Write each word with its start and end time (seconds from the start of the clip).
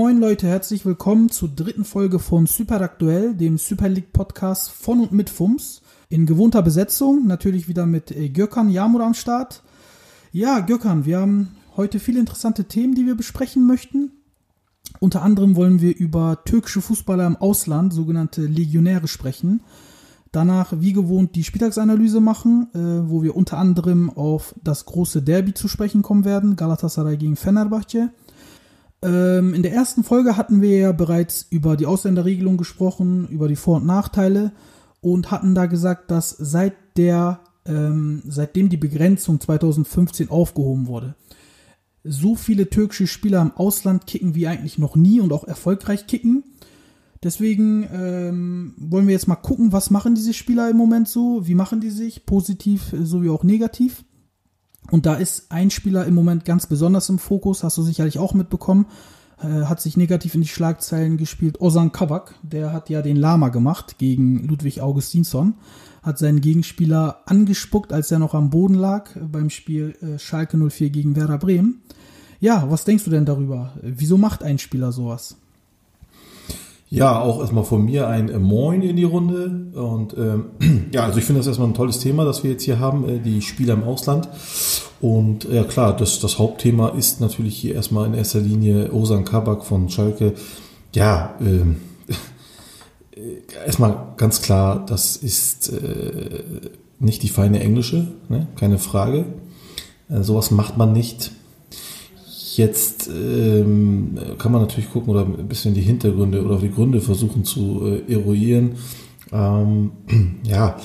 Moin 0.00 0.20
Leute, 0.20 0.46
herzlich 0.46 0.86
willkommen 0.86 1.28
zur 1.28 1.48
dritten 1.48 1.84
Folge 1.84 2.20
von 2.20 2.46
Super 2.46 2.80
Aktuell, 2.80 3.34
dem 3.34 3.58
Super 3.58 3.88
League 3.88 4.12
Podcast 4.12 4.70
von 4.70 5.00
und 5.00 5.10
mit 5.10 5.28
FUMS. 5.28 5.82
In 6.08 6.24
gewohnter 6.24 6.62
Besetzung, 6.62 7.26
natürlich 7.26 7.66
wieder 7.66 7.84
mit 7.84 8.12
äh, 8.12 8.28
Gökhan 8.28 8.70
Yamur 8.70 9.02
am 9.02 9.14
Start. 9.14 9.64
Ja, 10.30 10.60
Gökhan, 10.60 11.04
wir 11.04 11.18
haben 11.18 11.48
heute 11.76 11.98
viele 11.98 12.20
interessante 12.20 12.66
Themen, 12.66 12.94
die 12.94 13.06
wir 13.06 13.16
besprechen 13.16 13.66
möchten. 13.66 14.12
Unter 15.00 15.22
anderem 15.22 15.56
wollen 15.56 15.80
wir 15.80 15.96
über 15.96 16.44
türkische 16.44 16.80
Fußballer 16.80 17.26
im 17.26 17.34
Ausland, 17.34 17.92
sogenannte 17.92 18.42
Legionäre, 18.42 19.08
sprechen. 19.08 19.62
Danach, 20.30 20.74
wie 20.78 20.92
gewohnt, 20.92 21.34
die 21.34 21.42
Spieltagsanalyse 21.42 22.20
machen, 22.20 22.68
äh, 22.72 23.10
wo 23.10 23.24
wir 23.24 23.34
unter 23.34 23.58
anderem 23.58 24.10
auf 24.10 24.54
das 24.62 24.86
große 24.86 25.22
Derby 25.22 25.54
zu 25.54 25.66
sprechen 25.66 26.02
kommen 26.02 26.24
werden, 26.24 26.54
Galatasaray 26.54 27.16
gegen 27.16 27.34
Fenerbahce. 27.34 28.12
Ähm, 29.02 29.54
in 29.54 29.62
der 29.62 29.72
ersten 29.72 30.02
Folge 30.02 30.36
hatten 30.36 30.60
wir 30.60 30.76
ja 30.76 30.92
bereits 30.92 31.46
über 31.50 31.76
die 31.76 31.86
Ausländerregelung 31.86 32.56
gesprochen, 32.56 33.28
über 33.28 33.48
die 33.48 33.56
Vor- 33.56 33.76
und 33.76 33.86
Nachteile 33.86 34.52
und 35.00 35.30
hatten 35.30 35.54
da 35.54 35.66
gesagt, 35.66 36.10
dass 36.10 36.30
seit 36.30 36.74
der, 36.96 37.40
ähm, 37.64 38.22
seitdem 38.26 38.68
die 38.68 38.76
Begrenzung 38.76 39.40
2015 39.40 40.30
aufgehoben 40.30 40.88
wurde, 40.88 41.14
so 42.02 42.34
viele 42.34 42.70
türkische 42.70 43.06
Spieler 43.06 43.42
im 43.42 43.52
Ausland 43.52 44.06
kicken 44.06 44.34
wie 44.34 44.46
eigentlich 44.46 44.78
noch 44.78 44.96
nie 44.96 45.20
und 45.20 45.32
auch 45.32 45.44
erfolgreich 45.44 46.06
kicken. 46.06 46.44
Deswegen 47.22 47.88
ähm, 47.92 48.74
wollen 48.78 49.06
wir 49.06 49.12
jetzt 49.12 49.26
mal 49.26 49.36
gucken, 49.36 49.72
was 49.72 49.90
machen 49.90 50.14
diese 50.14 50.32
Spieler 50.32 50.70
im 50.70 50.76
Moment 50.76 51.08
so, 51.08 51.46
wie 51.46 51.54
machen 51.54 51.80
die 51.80 51.90
sich, 51.90 52.26
positiv 52.26 52.92
äh, 52.92 53.04
sowie 53.04 53.30
auch 53.30 53.42
negativ. 53.42 54.04
Und 54.90 55.06
da 55.06 55.14
ist 55.14 55.50
ein 55.50 55.70
Spieler 55.70 56.06
im 56.06 56.14
Moment 56.14 56.44
ganz 56.44 56.66
besonders 56.66 57.08
im 57.08 57.18
Fokus, 57.18 57.62
hast 57.62 57.76
du 57.76 57.82
sicherlich 57.82 58.18
auch 58.18 58.34
mitbekommen, 58.34 58.86
äh, 59.40 59.64
hat 59.64 59.80
sich 59.80 59.96
negativ 59.96 60.34
in 60.34 60.42
die 60.42 60.48
Schlagzeilen 60.48 61.16
gespielt. 61.16 61.60
Ozan 61.60 61.92
Kabak, 61.92 62.34
der 62.42 62.72
hat 62.72 62.88
ja 62.90 63.02
den 63.02 63.16
Lama 63.16 63.50
gemacht 63.50 63.98
gegen 63.98 64.46
Ludwig 64.46 64.80
Augustinsson, 64.80 65.54
hat 66.02 66.18
seinen 66.18 66.40
Gegenspieler 66.40 67.22
angespuckt, 67.26 67.92
als 67.92 68.10
er 68.10 68.18
noch 68.18 68.34
am 68.34 68.50
Boden 68.50 68.74
lag 68.74 69.14
äh, 69.16 69.20
beim 69.20 69.50
Spiel 69.50 69.94
äh, 70.00 70.18
Schalke 70.18 70.56
04 70.56 70.90
gegen 70.90 71.16
Werder 71.16 71.38
Bremen. 71.38 71.82
Ja, 72.40 72.70
was 72.70 72.84
denkst 72.84 73.04
du 73.04 73.10
denn 73.10 73.26
darüber? 73.26 73.72
Wieso 73.82 74.16
macht 74.16 74.42
ein 74.42 74.58
Spieler 74.58 74.92
sowas? 74.92 75.36
Ja, 76.90 77.20
auch 77.20 77.40
erstmal 77.40 77.64
von 77.64 77.84
mir 77.84 78.08
ein 78.08 78.30
äh, 78.30 78.38
Moin 78.38 78.82
in 78.82 78.96
die 78.96 79.04
Runde. 79.04 79.78
Und 79.78 80.16
ähm, 80.16 80.88
ja, 80.92 81.04
also 81.04 81.18
ich 81.18 81.24
finde 81.24 81.40
das 81.40 81.46
erstmal 81.46 81.68
ein 81.68 81.74
tolles 81.74 81.98
Thema, 81.98 82.24
das 82.24 82.42
wir 82.42 82.52
jetzt 82.52 82.62
hier 82.62 82.78
haben, 82.78 83.08
äh, 83.08 83.18
die 83.18 83.42
Spieler 83.42 83.74
im 83.74 83.84
Ausland. 83.84 84.28
Und 85.00 85.44
ja 85.44 85.64
klar, 85.64 85.96
das, 85.96 86.18
das 86.20 86.38
Hauptthema 86.38 86.88
ist 86.88 87.20
natürlich 87.20 87.56
hier 87.56 87.74
erstmal 87.74 88.06
in 88.06 88.14
erster 88.14 88.40
Linie 88.40 88.92
Osan 88.92 89.24
Kabak 89.24 89.64
von 89.64 89.90
Schalke. 89.90 90.32
Ja, 90.94 91.34
ähm, 91.40 91.76
erstmal 93.66 94.14
ganz 94.16 94.40
klar, 94.40 94.84
das 94.86 95.16
ist 95.16 95.70
äh, 95.70 96.70
nicht 96.98 97.22
die 97.22 97.28
feine 97.28 97.60
Englische, 97.60 98.08
ne? 98.28 98.48
keine 98.56 98.78
Frage. 98.78 99.26
Äh, 100.08 100.22
sowas 100.22 100.50
macht 100.50 100.78
man 100.78 100.92
nicht. 100.92 101.32
Jetzt 102.58 103.08
ähm, 103.08 104.18
kann 104.36 104.50
man 104.50 104.62
natürlich 104.62 104.90
gucken 104.90 105.10
oder 105.10 105.24
ein 105.24 105.46
bisschen 105.46 105.74
die 105.74 105.80
Hintergründe 105.80 106.44
oder 106.44 106.58
die 106.58 106.72
Gründe 106.72 107.00
versuchen 107.00 107.44
zu 107.44 107.86
äh, 107.86 108.12
eruieren. 108.12 108.72
Ähm, 109.30 109.92
ja, 110.42 110.76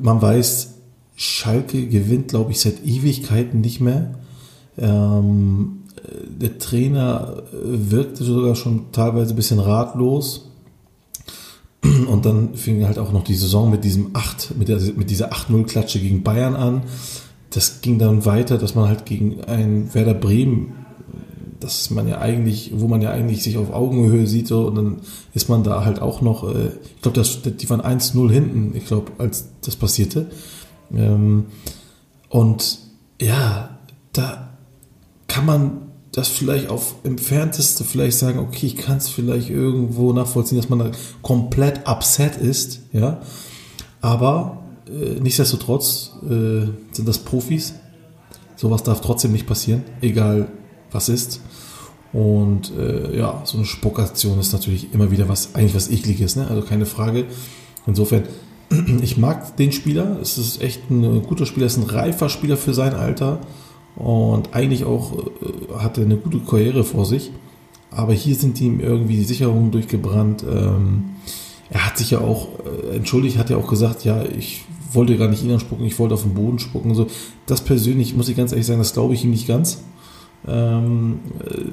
man 0.00 0.22
weiß, 0.22 0.72
Schalke 1.14 1.86
gewinnt, 1.86 2.28
glaube 2.28 2.52
ich, 2.52 2.60
seit 2.60 2.82
Ewigkeiten 2.82 3.60
nicht 3.60 3.82
mehr. 3.82 4.14
Ähm, 4.78 5.82
der 6.28 6.58
Trainer 6.58 7.42
wirkte 7.52 8.24
sogar 8.24 8.54
schon 8.54 8.90
teilweise 8.92 9.34
ein 9.34 9.36
bisschen 9.36 9.58
ratlos. 9.58 10.50
Und 11.82 12.24
dann 12.24 12.54
fing 12.54 12.86
halt 12.86 12.98
auch 12.98 13.12
noch 13.12 13.24
die 13.24 13.34
Saison 13.34 13.70
mit 13.70 13.84
diesem 13.84 14.12
8, 14.14 14.54
mit, 14.58 14.68
der, 14.68 14.80
mit 14.96 15.10
dieser 15.10 15.30
8-0-Klatsche 15.34 16.00
gegen 16.00 16.22
Bayern 16.22 16.56
an. 16.56 16.84
Das 17.50 17.82
ging 17.82 17.98
dann 17.98 18.24
weiter, 18.24 18.56
dass 18.56 18.74
man 18.74 18.88
halt 18.88 19.04
gegen 19.04 19.44
ein 19.44 19.92
Werder 19.92 20.14
Bremen 20.14 20.85
dass 21.60 21.90
man 21.90 22.08
ja 22.08 22.18
eigentlich, 22.18 22.72
wo 22.74 22.88
man 22.88 23.02
ja 23.02 23.10
eigentlich 23.10 23.42
sich 23.42 23.56
auf 23.56 23.72
Augenhöhe 23.72 24.26
sieht, 24.26 24.48
so, 24.48 24.66
und 24.66 24.74
dann 24.74 24.96
ist 25.34 25.48
man 25.48 25.64
da 25.64 25.84
halt 25.84 26.00
auch 26.00 26.20
noch, 26.20 26.44
äh, 26.44 26.70
ich 26.96 27.02
glaube, 27.02 27.22
die 27.22 27.70
waren 27.70 27.80
1-0 27.80 28.30
hinten, 28.30 28.76
ich 28.76 28.86
glaube, 28.86 29.12
als 29.18 29.48
das 29.62 29.76
passierte. 29.76 30.26
Ähm, 30.94 31.46
und 32.28 32.78
ja, 33.20 33.78
da 34.12 34.50
kann 35.26 35.46
man 35.46 35.86
das 36.12 36.28
vielleicht 36.28 36.70
auf 36.70 36.96
entfernteste 37.04 37.84
vielleicht 37.84 38.16
sagen, 38.16 38.38
okay, 38.38 38.66
ich 38.66 38.76
kann 38.76 38.96
es 38.96 39.08
vielleicht 39.08 39.50
irgendwo 39.50 40.12
nachvollziehen, 40.12 40.56
dass 40.56 40.70
man 40.70 40.78
da 40.78 40.90
komplett 41.22 41.86
upset 41.86 42.36
ist, 42.36 42.80
ja. 42.92 43.20
Aber 44.00 44.62
äh, 44.88 45.20
nichtsdestotrotz 45.20 46.12
äh, 46.24 46.66
sind 46.92 47.06
das 47.06 47.18
Profis. 47.18 47.74
Sowas 48.56 48.82
darf 48.82 49.02
trotzdem 49.02 49.32
nicht 49.32 49.46
passieren, 49.46 49.82
egal 50.00 50.48
was 50.90 51.08
ist. 51.08 51.40
Und 52.12 52.72
äh, 52.76 53.16
ja, 53.18 53.42
so 53.44 53.58
eine 53.58 53.66
Spuckaktion 53.66 54.38
ist 54.38 54.52
natürlich 54.52 54.92
immer 54.94 55.10
wieder 55.10 55.28
was, 55.28 55.54
eigentlich 55.54 55.74
was 55.74 55.90
Ekliges, 55.90 56.36
ne? 56.36 56.46
also 56.48 56.62
keine 56.62 56.86
Frage. 56.86 57.26
Insofern, 57.86 58.24
ich 59.02 59.16
mag 59.16 59.56
den 59.56 59.72
Spieler, 59.72 60.18
es 60.20 60.38
ist 60.38 60.62
echt 60.62 60.90
ein 60.90 61.22
guter 61.22 61.46
Spieler, 61.46 61.66
es 61.66 61.76
ist 61.76 61.84
ein 61.84 61.90
reifer 61.90 62.28
Spieler 62.28 62.56
für 62.56 62.74
sein 62.74 62.94
Alter 62.94 63.40
und 63.96 64.54
eigentlich 64.54 64.84
auch 64.84 65.12
äh, 65.12 65.78
hat 65.78 65.98
er 65.98 66.04
eine 66.04 66.16
gute 66.16 66.38
Karriere 66.40 66.84
vor 66.84 67.04
sich. 67.04 67.32
Aber 67.90 68.12
hier 68.12 68.34
sind 68.34 68.60
ihm 68.60 68.80
irgendwie 68.80 69.16
die 69.16 69.24
Sicherungen 69.24 69.70
durchgebrannt. 69.70 70.42
Ähm, 70.42 71.16
er 71.70 71.86
hat 71.86 71.98
sich 71.98 72.10
ja 72.10 72.20
auch 72.20 72.48
äh, 72.60 72.96
entschuldigt, 72.96 73.38
hat 73.38 73.50
ja 73.50 73.56
auch 73.56 73.68
gesagt, 73.68 74.04
ja, 74.04 74.22
ich 74.24 74.64
wollte 74.92 75.16
gar 75.16 75.28
nicht 75.28 75.42
ihn 75.42 75.52
anspucken, 75.52 75.86
ich 75.86 75.98
wollte 75.98 76.14
auf 76.14 76.22
den 76.22 76.34
Boden 76.34 76.58
spucken. 76.58 76.94
So, 76.94 77.06
das 77.46 77.62
persönlich, 77.62 78.14
muss 78.14 78.28
ich 78.28 78.36
ganz 78.36 78.52
ehrlich 78.52 78.66
sagen, 78.66 78.78
das 78.78 78.92
glaube 78.92 79.14
ich 79.14 79.24
ihm 79.24 79.30
nicht 79.30 79.48
ganz. 79.48 79.82
Ähm, 80.46 81.20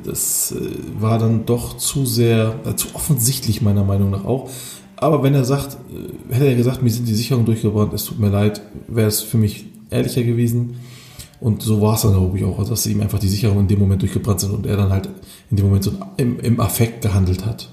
das 0.03 0.51
äh, 0.51 1.01
war 1.01 1.19
dann 1.19 1.46
doch 1.46 1.78
zu 1.78 2.06
sehr, 2.06 2.56
äh, 2.66 2.75
zu 2.75 2.88
offensichtlich 2.94 3.62
meiner 3.62 3.84
Meinung 3.84 4.09
nach 4.09 4.25
auch. 4.25 4.50
Aber 4.96 5.22
wenn 5.22 5.34
er 5.34 5.46
sagt, 5.46 5.78
äh, 5.91 6.34
hätte 6.34 6.47
er 6.47 6.56
gesagt, 6.56 6.81
mir 6.81 6.90
sind 6.90 7.07
die 7.07 7.13
Sicherungen 7.13 7.46
durchgebrannt, 7.46 7.94
es 7.94 8.06
tut 8.06 8.19
mir 8.19 8.29
leid, 8.29 8.62
wäre 8.88 9.07
es 9.07 9.22
für 9.22 9.38
mich 9.38 9.66
ehrlicher 9.90 10.24
gewesen. 10.24 10.75
Und 11.40 11.62
so 11.62 11.81
war 11.81 11.96
es 11.96 12.03
dann, 12.03 12.13
glaube 12.13 12.38
ich, 12.38 12.46
auch, 12.46 12.63
dass 12.68 12.85
ihm 12.85 13.01
einfach 13.01 13.19
die 13.19 13.28
Sicherungen 13.28 13.63
in 13.63 13.68
dem 13.68 13.79
Moment 13.79 14.01
durchgebrannt 14.01 14.40
sind 14.40 14.53
und 14.53 14.66
er 14.66 14.78
dann 14.78 14.91
halt 14.91 15.09
in 15.51 15.57
dem 15.57 15.66
Moment 15.66 15.84
so 15.84 15.91
im, 16.16 16.40
im 16.40 16.59
Affekt 16.59 17.01
gehandelt 17.01 17.45
hat. 17.45 17.69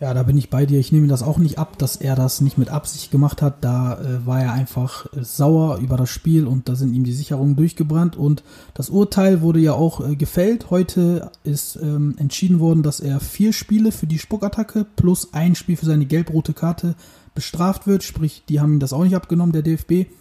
Ja, 0.00 0.14
da 0.14 0.22
bin 0.22 0.38
ich 0.38 0.48
bei 0.48 0.64
dir. 0.64 0.78
Ich 0.78 0.92
nehme 0.92 1.08
das 1.08 1.24
auch 1.24 1.38
nicht 1.38 1.58
ab, 1.58 1.76
dass 1.76 1.96
er 1.96 2.14
das 2.14 2.40
nicht 2.40 2.56
mit 2.56 2.68
Absicht 2.68 3.10
gemacht 3.10 3.42
hat. 3.42 3.64
Da 3.64 4.00
äh, 4.00 4.24
war 4.24 4.40
er 4.40 4.52
einfach 4.52 5.06
äh, 5.12 5.24
sauer 5.24 5.78
über 5.78 5.96
das 5.96 6.08
Spiel 6.08 6.46
und 6.46 6.68
da 6.68 6.76
sind 6.76 6.94
ihm 6.94 7.02
die 7.02 7.12
Sicherungen 7.12 7.56
durchgebrannt. 7.56 8.14
Und 8.14 8.44
das 8.74 8.90
Urteil 8.90 9.40
wurde 9.40 9.58
ja 9.58 9.72
auch 9.72 10.06
äh, 10.06 10.14
gefällt. 10.14 10.70
Heute 10.70 11.32
ist 11.42 11.76
ähm, 11.82 12.14
entschieden 12.16 12.60
worden, 12.60 12.84
dass 12.84 13.00
er 13.00 13.18
vier 13.18 13.52
Spiele 13.52 13.90
für 13.90 14.06
die 14.06 14.20
Spuckattacke 14.20 14.86
plus 14.94 15.34
ein 15.34 15.56
Spiel 15.56 15.76
für 15.76 15.86
seine 15.86 16.06
gelb-rote 16.06 16.52
Karte 16.52 16.94
bestraft 17.34 17.88
wird. 17.88 18.04
Sprich, 18.04 18.44
die 18.48 18.60
haben 18.60 18.74
ihm 18.74 18.80
das 18.80 18.92
auch 18.92 19.02
nicht 19.02 19.16
abgenommen, 19.16 19.52
der 19.52 19.62
DFB. 19.62 20.12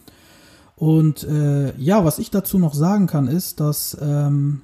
Und 0.76 1.24
äh, 1.24 1.78
ja, 1.78 2.04
was 2.04 2.18
ich 2.18 2.32
dazu 2.32 2.58
noch 2.58 2.74
sagen 2.74 3.06
kann, 3.06 3.28
ist, 3.28 3.60
dass 3.60 3.96
ähm, 4.02 4.64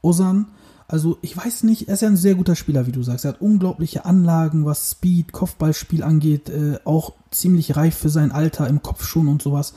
Osan 0.00 0.46
also 0.92 1.16
ich 1.22 1.34
weiß 1.34 1.62
nicht, 1.62 1.88
er 1.88 1.94
ist 1.94 2.02
ja 2.02 2.08
ein 2.08 2.18
sehr 2.18 2.34
guter 2.34 2.54
Spieler, 2.54 2.86
wie 2.86 2.92
du 2.92 3.02
sagst. 3.02 3.24
Er 3.24 3.30
hat 3.30 3.40
unglaubliche 3.40 4.04
Anlagen, 4.04 4.66
was 4.66 4.90
Speed, 4.90 5.32
Kopfballspiel 5.32 6.02
angeht, 6.02 6.50
äh, 6.50 6.78
auch 6.84 7.14
ziemlich 7.30 7.76
reif 7.76 7.96
für 7.96 8.10
sein 8.10 8.30
Alter 8.30 8.68
im 8.68 8.82
Kopf 8.82 9.06
schon 9.06 9.28
und 9.28 9.40
sowas. 9.40 9.72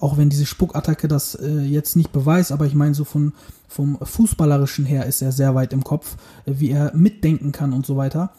Auch 0.00 0.18
wenn 0.18 0.28
diese 0.28 0.44
Spuckattacke 0.44 1.06
das 1.06 1.36
äh, 1.36 1.60
jetzt 1.60 1.94
nicht 1.94 2.10
beweist, 2.10 2.50
aber 2.50 2.66
ich 2.66 2.74
meine 2.74 2.94
so 2.94 3.04
von, 3.04 3.32
vom 3.68 3.96
Fußballerischen 4.02 4.84
her 4.84 5.06
ist 5.06 5.22
er 5.22 5.30
sehr 5.30 5.54
weit 5.54 5.72
im 5.72 5.84
Kopf, 5.84 6.16
äh, 6.46 6.54
wie 6.56 6.72
er 6.72 6.92
mitdenken 6.96 7.52
kann 7.52 7.72
und 7.72 7.86
so 7.86 7.96
weiter. 7.96 8.32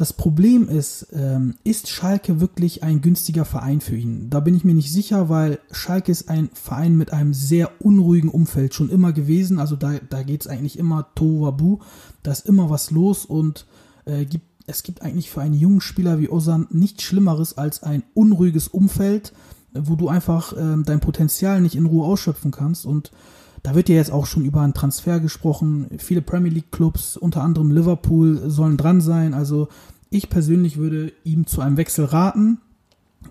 Das 0.00 0.14
Problem 0.14 0.66
ist, 0.66 1.08
ähm, 1.12 1.56
ist 1.62 1.90
Schalke 1.90 2.40
wirklich 2.40 2.82
ein 2.82 3.02
günstiger 3.02 3.44
Verein 3.44 3.82
für 3.82 3.96
ihn? 3.96 4.30
Da 4.30 4.40
bin 4.40 4.54
ich 4.54 4.64
mir 4.64 4.72
nicht 4.72 4.90
sicher, 4.90 5.28
weil 5.28 5.58
Schalke 5.72 6.10
ist 6.10 6.30
ein 6.30 6.48
Verein 6.54 6.96
mit 6.96 7.12
einem 7.12 7.34
sehr 7.34 7.70
unruhigen 7.82 8.30
Umfeld 8.30 8.72
schon 8.72 8.88
immer 8.88 9.12
gewesen. 9.12 9.58
Also 9.58 9.76
da, 9.76 9.98
da 10.08 10.22
geht 10.22 10.40
es 10.40 10.46
eigentlich 10.46 10.78
immer 10.78 11.08
Tohuwabu. 11.14 11.80
Da 12.22 12.32
ist 12.32 12.46
immer 12.46 12.70
was 12.70 12.90
los 12.90 13.26
und 13.26 13.66
äh, 14.06 14.24
gibt, 14.24 14.46
es 14.66 14.84
gibt 14.84 15.02
eigentlich 15.02 15.28
für 15.28 15.42
einen 15.42 15.52
jungen 15.52 15.82
Spieler 15.82 16.18
wie 16.18 16.30
Osan 16.30 16.66
nichts 16.70 17.02
Schlimmeres 17.02 17.58
als 17.58 17.82
ein 17.82 18.02
unruhiges 18.14 18.68
Umfeld, 18.68 19.34
wo 19.74 19.96
du 19.96 20.08
einfach 20.08 20.54
äh, 20.54 20.82
dein 20.82 21.00
Potenzial 21.00 21.60
nicht 21.60 21.74
in 21.74 21.84
Ruhe 21.84 22.06
ausschöpfen 22.06 22.52
kannst 22.52 22.86
und 22.86 23.12
da 23.62 23.74
wird 23.74 23.88
ja 23.88 23.96
jetzt 23.96 24.12
auch 24.12 24.26
schon 24.26 24.44
über 24.44 24.62
einen 24.62 24.74
Transfer 24.74 25.20
gesprochen. 25.20 25.88
Viele 25.98 26.22
Premier 26.22 26.50
League 26.50 26.72
Clubs, 26.72 27.16
unter 27.16 27.42
anderem 27.42 27.70
Liverpool, 27.70 28.50
sollen 28.50 28.76
dran 28.76 29.00
sein. 29.00 29.34
Also 29.34 29.68
ich 30.08 30.30
persönlich 30.30 30.76
würde 30.76 31.12
ihm 31.24 31.46
zu 31.46 31.60
einem 31.60 31.76
Wechsel 31.76 32.06
raten, 32.06 32.58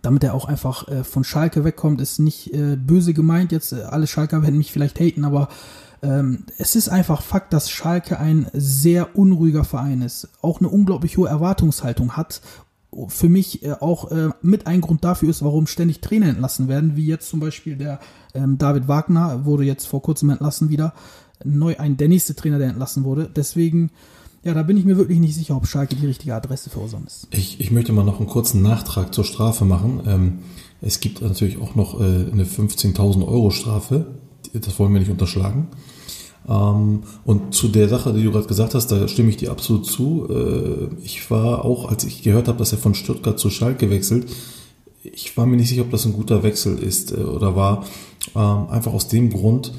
damit 0.01 0.23
er 0.23 0.33
auch 0.33 0.45
einfach 0.45 0.87
äh, 0.87 1.03
von 1.03 1.23
Schalke 1.23 1.63
wegkommt. 1.63 1.99
Ist 1.99 2.19
nicht 2.19 2.53
äh, 2.53 2.75
böse 2.75 3.13
gemeint 3.13 3.51
jetzt. 3.51 3.73
Alle 3.73 4.07
Schalker 4.07 4.43
werden 4.43 4.57
mich 4.57 4.71
vielleicht 4.71 4.99
haten, 4.99 5.25
aber 5.25 5.49
ähm, 6.01 6.45
es 6.57 6.75
ist 6.75 6.89
einfach 6.89 7.21
Fakt, 7.21 7.51
dass 7.51 7.69
Schalke 7.69 8.19
ein 8.19 8.47
sehr 8.53 9.17
unruhiger 9.17 9.63
Verein 9.63 10.01
ist. 10.01 10.29
Auch 10.41 10.59
eine 10.59 10.69
unglaublich 10.69 11.17
hohe 11.17 11.27
Erwartungshaltung 11.27 12.15
hat 12.15 12.41
für 13.07 13.29
mich 13.29 13.63
äh, 13.63 13.73
auch 13.79 14.11
äh, 14.11 14.29
mit 14.41 14.67
ein 14.67 14.81
Grund 14.81 15.03
dafür 15.03 15.29
ist, 15.29 15.43
warum 15.43 15.67
ständig 15.67 16.01
Trainer 16.01 16.27
entlassen 16.27 16.67
werden, 16.67 16.95
wie 16.95 17.05
jetzt 17.05 17.29
zum 17.29 17.39
Beispiel 17.39 17.75
der 17.75 17.99
ähm, 18.33 18.57
David 18.57 18.87
Wagner 18.87 19.45
wurde 19.45 19.63
jetzt 19.63 19.87
vor 19.87 20.01
kurzem 20.01 20.29
entlassen 20.29 20.69
wieder, 20.69 20.93
neu 21.43 21.77
ein 21.77 21.97
der 21.97 22.07
nächste 22.07 22.35
Trainer, 22.35 22.57
der 22.57 22.69
entlassen 22.69 23.03
wurde. 23.03 23.29
Deswegen, 23.33 23.91
ja, 24.43 24.53
da 24.53 24.63
bin 24.63 24.77
ich 24.77 24.85
mir 24.85 24.97
wirklich 24.97 25.19
nicht 25.19 25.35
sicher, 25.35 25.55
ob 25.55 25.67
Schalke 25.67 25.95
die 25.95 26.05
richtige 26.05 26.35
Adresse 26.35 26.69
für 26.69 26.81
Osam 26.81 27.05
ist. 27.05 27.27
Ich, 27.31 27.59
ich 27.59 27.71
möchte 27.71 27.93
mal 27.93 28.03
noch 28.03 28.19
einen 28.19 28.29
kurzen 28.29 28.61
Nachtrag 28.61 29.13
zur 29.13 29.23
Strafe 29.23 29.65
machen. 29.65 30.01
Ähm, 30.05 30.39
es 30.81 30.99
gibt 30.99 31.21
natürlich 31.21 31.59
auch 31.59 31.75
noch 31.75 31.99
äh, 31.99 32.03
eine 32.03 32.45
15.000 32.45 33.27
Euro 33.27 33.51
Strafe. 33.51 34.07
Das 34.53 34.79
wollen 34.79 34.93
wir 34.93 34.99
nicht 34.99 35.11
unterschlagen. 35.11 35.67
Ähm, 36.47 37.03
und 37.25 37.53
zu 37.53 37.67
der 37.67 37.89
Sache, 37.89 38.13
die 38.13 38.23
du 38.23 38.31
gerade 38.31 38.47
gesagt 38.47 38.75
hast, 38.75 38.87
da 38.87 39.07
stimme 39.07 39.29
ich 39.29 39.37
dir 39.37 39.51
absolut 39.51 39.85
zu. 39.85 40.27
Äh, 40.29 41.03
ich 41.03 41.29
war 41.29 41.65
auch, 41.65 41.89
als 41.89 42.03
ich 42.03 42.23
gehört 42.23 42.47
habe, 42.47 42.57
dass 42.57 42.71
er 42.71 42.77
von 42.77 42.95
Stuttgart 42.95 43.39
zu 43.39 43.49
Schalke 43.49 43.89
wechselt, 43.89 44.27
ich 45.03 45.35
war 45.37 45.45
mir 45.45 45.57
nicht 45.57 45.69
sicher, 45.69 45.83
ob 45.83 45.91
das 45.91 46.05
ein 46.05 46.13
guter 46.13 46.43
Wechsel 46.43 46.77
ist 46.77 47.11
äh, 47.11 47.21
oder 47.21 47.55
war. 47.55 47.85
Ähm, 48.35 48.69
einfach 48.69 48.93
aus 48.93 49.07
dem 49.07 49.29
Grund, 49.29 49.73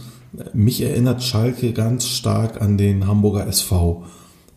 mich 0.52 0.80
erinnert 0.82 1.22
Schalke 1.22 1.72
ganz 1.72 2.06
stark 2.06 2.60
an 2.60 2.78
den 2.78 3.06
Hamburger 3.06 3.46
SV. 3.46 4.04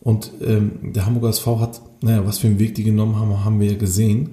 Und 0.00 0.30
ähm, 0.42 0.92
der 0.94 1.06
Hamburger 1.06 1.30
SV 1.30 1.60
hat, 1.60 1.80
naja, 2.00 2.26
was 2.26 2.38
für 2.38 2.46
einen 2.46 2.58
Weg 2.58 2.74
die 2.74 2.84
genommen 2.84 3.16
haben, 3.16 3.44
haben 3.44 3.60
wir 3.60 3.72
ja 3.72 3.78
gesehen. 3.78 4.30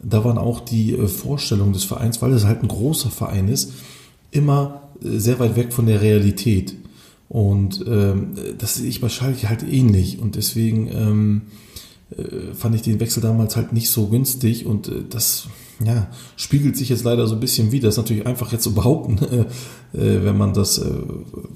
Da 0.00 0.24
waren 0.24 0.38
auch 0.38 0.60
die 0.60 0.92
äh, 0.92 1.08
Vorstellungen 1.08 1.72
des 1.72 1.84
Vereins, 1.84 2.20
weil 2.20 2.32
es 2.32 2.44
halt 2.44 2.62
ein 2.62 2.68
großer 2.68 3.10
Verein 3.10 3.48
ist, 3.48 3.72
immer 4.30 4.82
sehr 5.00 5.38
weit 5.38 5.56
weg 5.56 5.72
von 5.72 5.86
der 5.86 6.00
Realität. 6.00 6.74
Und 7.28 7.84
ähm, 7.88 8.34
das 8.58 8.76
sehe 8.76 8.88
ich 8.88 9.00
bei 9.00 9.08
Schalke 9.08 9.48
halt 9.48 9.62
ähnlich. 9.62 10.20
Und 10.20 10.36
deswegen 10.36 10.88
ähm, 10.88 11.42
äh, 12.16 12.54
fand 12.54 12.74
ich 12.74 12.82
den 12.82 13.00
Wechsel 13.00 13.22
damals 13.22 13.56
halt 13.56 13.72
nicht 13.72 13.90
so 13.90 14.08
günstig. 14.08 14.66
Und 14.66 14.88
äh, 14.88 15.02
das 15.08 15.48
ja, 15.84 16.08
spiegelt 16.36 16.76
sich 16.76 16.88
jetzt 16.88 17.04
leider 17.04 17.26
so 17.26 17.34
ein 17.34 17.40
bisschen 17.40 17.72
wieder. 17.72 17.88
Das 17.88 17.94
ist 17.94 17.98
natürlich 17.98 18.26
einfach 18.26 18.52
jetzt 18.52 18.62
zu 18.62 18.74
behaupten, 18.74 19.18
äh, 19.94 19.98
äh, 19.98 20.24
wenn 20.24 20.36
man 20.36 20.54
das, 20.54 20.78
äh, 20.78 20.90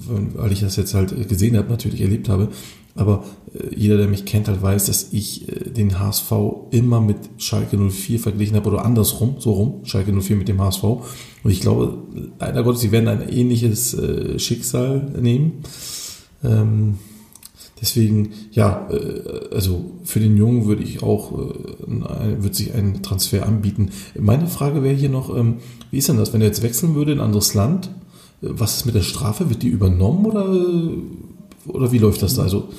weil 0.07 0.51
ich 0.51 0.61
das 0.61 0.75
jetzt 0.75 0.93
halt 0.93 1.27
gesehen 1.27 1.57
habe, 1.57 1.69
natürlich 1.69 2.01
erlebt 2.01 2.29
habe. 2.29 2.49
Aber 2.95 3.23
äh, 3.53 3.75
jeder, 3.75 3.97
der 3.97 4.07
mich 4.07 4.25
kennt, 4.25 4.47
halt 4.47 4.61
weiß, 4.61 4.85
dass 4.85 5.13
ich 5.13 5.47
äh, 5.47 5.69
den 5.69 5.99
HSV 5.99 6.31
immer 6.71 7.01
mit 7.01 7.17
Schalke 7.37 7.77
04 7.77 8.19
verglichen 8.19 8.55
habe 8.55 8.69
oder 8.69 8.85
andersrum, 8.85 9.35
so 9.39 9.53
rum, 9.53 9.85
Schalke 9.85 10.11
04 10.11 10.35
mit 10.35 10.47
dem 10.47 10.61
HSV. 10.61 10.83
Und 10.83 11.51
ich 11.51 11.61
glaube, 11.61 11.97
leider 12.39 12.63
Gottes, 12.63 12.81
sie 12.81 12.91
werden 12.91 13.07
ein 13.07 13.29
ähnliches 13.29 13.93
äh, 13.93 14.37
Schicksal 14.39 15.13
nehmen. 15.19 15.63
Ähm, 16.43 16.99
deswegen, 17.81 18.31
ja, 18.51 18.87
äh, 18.91 19.53
also 19.53 19.91
für 20.03 20.19
den 20.19 20.37
Jungen 20.37 20.65
würde 20.65 20.83
ich 20.83 21.03
auch, 21.03 21.31
äh, 21.31 22.43
wird 22.43 22.55
sich 22.55 22.73
ein 22.73 23.01
Transfer 23.01 23.45
anbieten. 23.45 23.89
Meine 24.19 24.47
Frage 24.47 24.83
wäre 24.83 24.95
hier 24.95 25.09
noch, 25.09 25.35
ähm, 25.35 25.57
wie 25.91 25.97
ist 25.97 26.09
denn 26.09 26.17
das, 26.17 26.33
wenn 26.33 26.41
er 26.41 26.47
jetzt 26.47 26.63
wechseln 26.63 26.95
würde 26.95 27.11
in 27.11 27.19
ein 27.19 27.25
anderes 27.25 27.53
Land? 27.53 27.87
Äh, 28.41 28.47
was 28.51 28.77
ist 28.77 28.85
mit 28.85 28.95
der 28.95 29.01
Strafe? 29.01 29.49
Wird 29.49 29.63
die 29.63 29.69
übernommen 29.69 30.25
oder, 30.25 30.45
oder 31.67 31.91
wie 31.91 31.99
läuft 31.99 32.21
das 32.21 32.35
da? 32.35 32.43
Also 32.43 32.69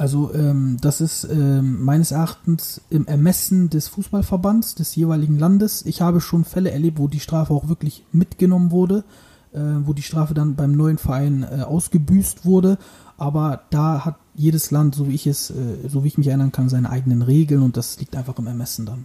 also 0.00 0.32
ähm, 0.32 0.78
das 0.80 1.02
ist 1.02 1.28
ähm, 1.30 1.84
meines 1.84 2.10
Erachtens 2.10 2.80
im 2.88 3.06
Ermessen 3.06 3.68
des 3.68 3.88
Fußballverbands 3.88 4.74
des 4.74 4.96
jeweiligen 4.96 5.38
Landes. 5.38 5.84
Ich 5.84 6.00
habe 6.00 6.22
schon 6.22 6.44
Fälle 6.46 6.70
erlebt, 6.70 6.98
wo 6.98 7.06
die 7.06 7.20
Strafe 7.20 7.52
auch 7.52 7.68
wirklich 7.68 8.06
mitgenommen 8.10 8.70
wurde, 8.70 9.04
äh, 9.52 9.60
wo 9.84 9.92
die 9.92 10.00
Strafe 10.00 10.32
dann 10.32 10.54
beim 10.54 10.72
neuen 10.72 10.96
Verein 10.96 11.42
äh, 11.42 11.64
ausgebüßt 11.64 12.46
wurde. 12.46 12.78
Aber 13.20 13.60
da 13.68 14.06
hat 14.06 14.16
jedes 14.34 14.70
Land, 14.70 14.94
so 14.94 15.06
wie 15.06 15.14
ich 15.14 15.26
es, 15.26 15.50
äh, 15.50 15.54
so 15.86 16.02
wie 16.02 16.08
ich 16.08 16.16
mich 16.16 16.28
erinnern 16.28 16.52
kann, 16.52 16.70
seine 16.70 16.88
eigenen 16.88 17.20
Regeln 17.20 17.62
und 17.62 17.76
das 17.76 18.00
liegt 18.00 18.16
einfach 18.16 18.38
im 18.38 18.46
Ermessen 18.46 18.86
dann. 18.86 19.04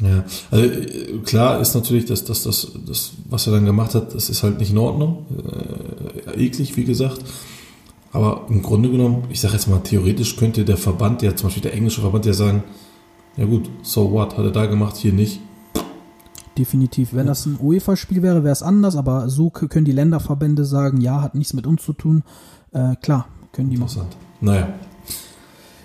Ja, 0.00 0.22
also 0.50 0.64
äh, 0.66 1.18
klar 1.24 1.58
ist 1.58 1.74
natürlich, 1.74 2.04
dass, 2.04 2.24
dass 2.24 2.42
das, 2.42 2.68
das, 2.86 3.12
was 3.28 3.46
er 3.46 3.54
dann 3.54 3.64
gemacht 3.64 3.94
hat, 3.94 4.14
das 4.14 4.28
ist 4.28 4.42
halt 4.42 4.58
nicht 4.58 4.70
in 4.70 4.76
Ordnung. 4.76 5.24
Äh, 6.26 6.44
eklig, 6.44 6.76
wie 6.76 6.84
gesagt. 6.84 7.20
Aber 8.12 8.44
im 8.50 8.60
Grunde 8.60 8.90
genommen, 8.90 9.24
ich 9.30 9.40
sage 9.40 9.54
jetzt 9.54 9.66
mal, 9.66 9.78
theoretisch 9.78 10.36
könnte 10.36 10.66
der 10.66 10.76
Verband, 10.76 11.22
ja 11.22 11.34
zum 11.34 11.46
Beispiel 11.46 11.62
der 11.62 11.72
englische 11.72 12.02
Verband, 12.02 12.26
ja 12.26 12.34
sagen, 12.34 12.64
ja 13.38 13.46
gut, 13.46 13.70
so 13.82 14.12
what, 14.12 14.36
hat 14.36 14.44
er 14.44 14.52
da 14.52 14.66
gemacht, 14.66 14.96
hier 14.96 15.14
nicht. 15.14 15.40
Definitiv. 16.58 17.14
Wenn 17.14 17.26
das 17.26 17.46
ein 17.46 17.58
UEFA-Spiel 17.58 18.20
wäre, 18.20 18.44
wäre 18.44 18.52
es 18.52 18.62
anders, 18.62 18.94
aber 18.94 19.30
so 19.30 19.48
können 19.48 19.86
die 19.86 19.92
Länderverbände 19.92 20.66
sagen, 20.66 21.00
ja, 21.00 21.22
hat 21.22 21.34
nichts 21.34 21.54
mit 21.54 21.66
uns 21.66 21.82
zu 21.82 21.94
tun. 21.94 22.24
Äh, 22.72 22.96
klar, 22.96 23.26
können 23.52 23.70
die 23.70 23.76
machen. 23.76 24.02
Naja. 24.40 24.68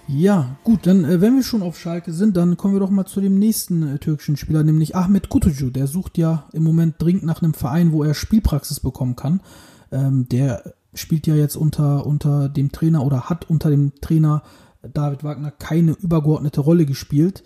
Ja, 0.07 0.57
gut, 0.63 0.85
dann, 0.85 1.05
äh, 1.05 1.21
wenn 1.21 1.35
wir 1.35 1.43
schon 1.43 1.61
auf 1.61 1.79
Schalke 1.79 2.11
sind, 2.11 2.35
dann 2.35 2.57
kommen 2.57 2.73
wir 2.73 2.81
doch 2.81 2.89
mal 2.89 3.05
zu 3.05 3.21
dem 3.21 3.39
nächsten 3.39 3.95
äh, 3.95 3.99
türkischen 3.99 4.35
Spieler, 4.35 4.63
nämlich 4.63 4.95
Ahmet 4.95 5.29
Kutucu. 5.29 5.69
Der 5.69 5.87
sucht 5.87 6.17
ja 6.17 6.49
im 6.51 6.63
Moment 6.63 6.95
dringend 6.99 7.23
nach 7.23 7.41
einem 7.41 7.53
Verein, 7.53 7.93
wo 7.93 8.03
er 8.03 8.13
Spielpraxis 8.13 8.81
bekommen 8.81 9.15
kann. 9.15 9.41
Ähm, 9.91 10.27
der 10.27 10.73
spielt 10.93 11.25
ja 11.25 11.35
jetzt 11.35 11.55
unter, 11.55 12.05
unter 12.05 12.49
dem 12.49 12.71
Trainer 12.71 13.05
oder 13.05 13.29
hat 13.29 13.49
unter 13.49 13.69
dem 13.69 13.93
Trainer 14.01 14.43
David 14.81 15.23
Wagner 15.23 15.51
keine 15.51 15.93
übergeordnete 15.93 16.59
Rolle 16.59 16.85
gespielt. 16.85 17.43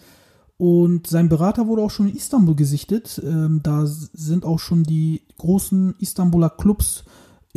Und 0.58 1.06
sein 1.06 1.30
Berater 1.30 1.68
wurde 1.68 1.84
auch 1.84 1.92
schon 1.92 2.10
in 2.10 2.16
Istanbul 2.16 2.56
gesichtet. 2.56 3.22
Ähm, 3.24 3.62
da 3.62 3.86
sind 3.86 4.44
auch 4.44 4.60
schon 4.60 4.84
die 4.84 5.22
großen 5.38 5.96
Istanbuler 6.00 6.50
Clubs 6.50 7.04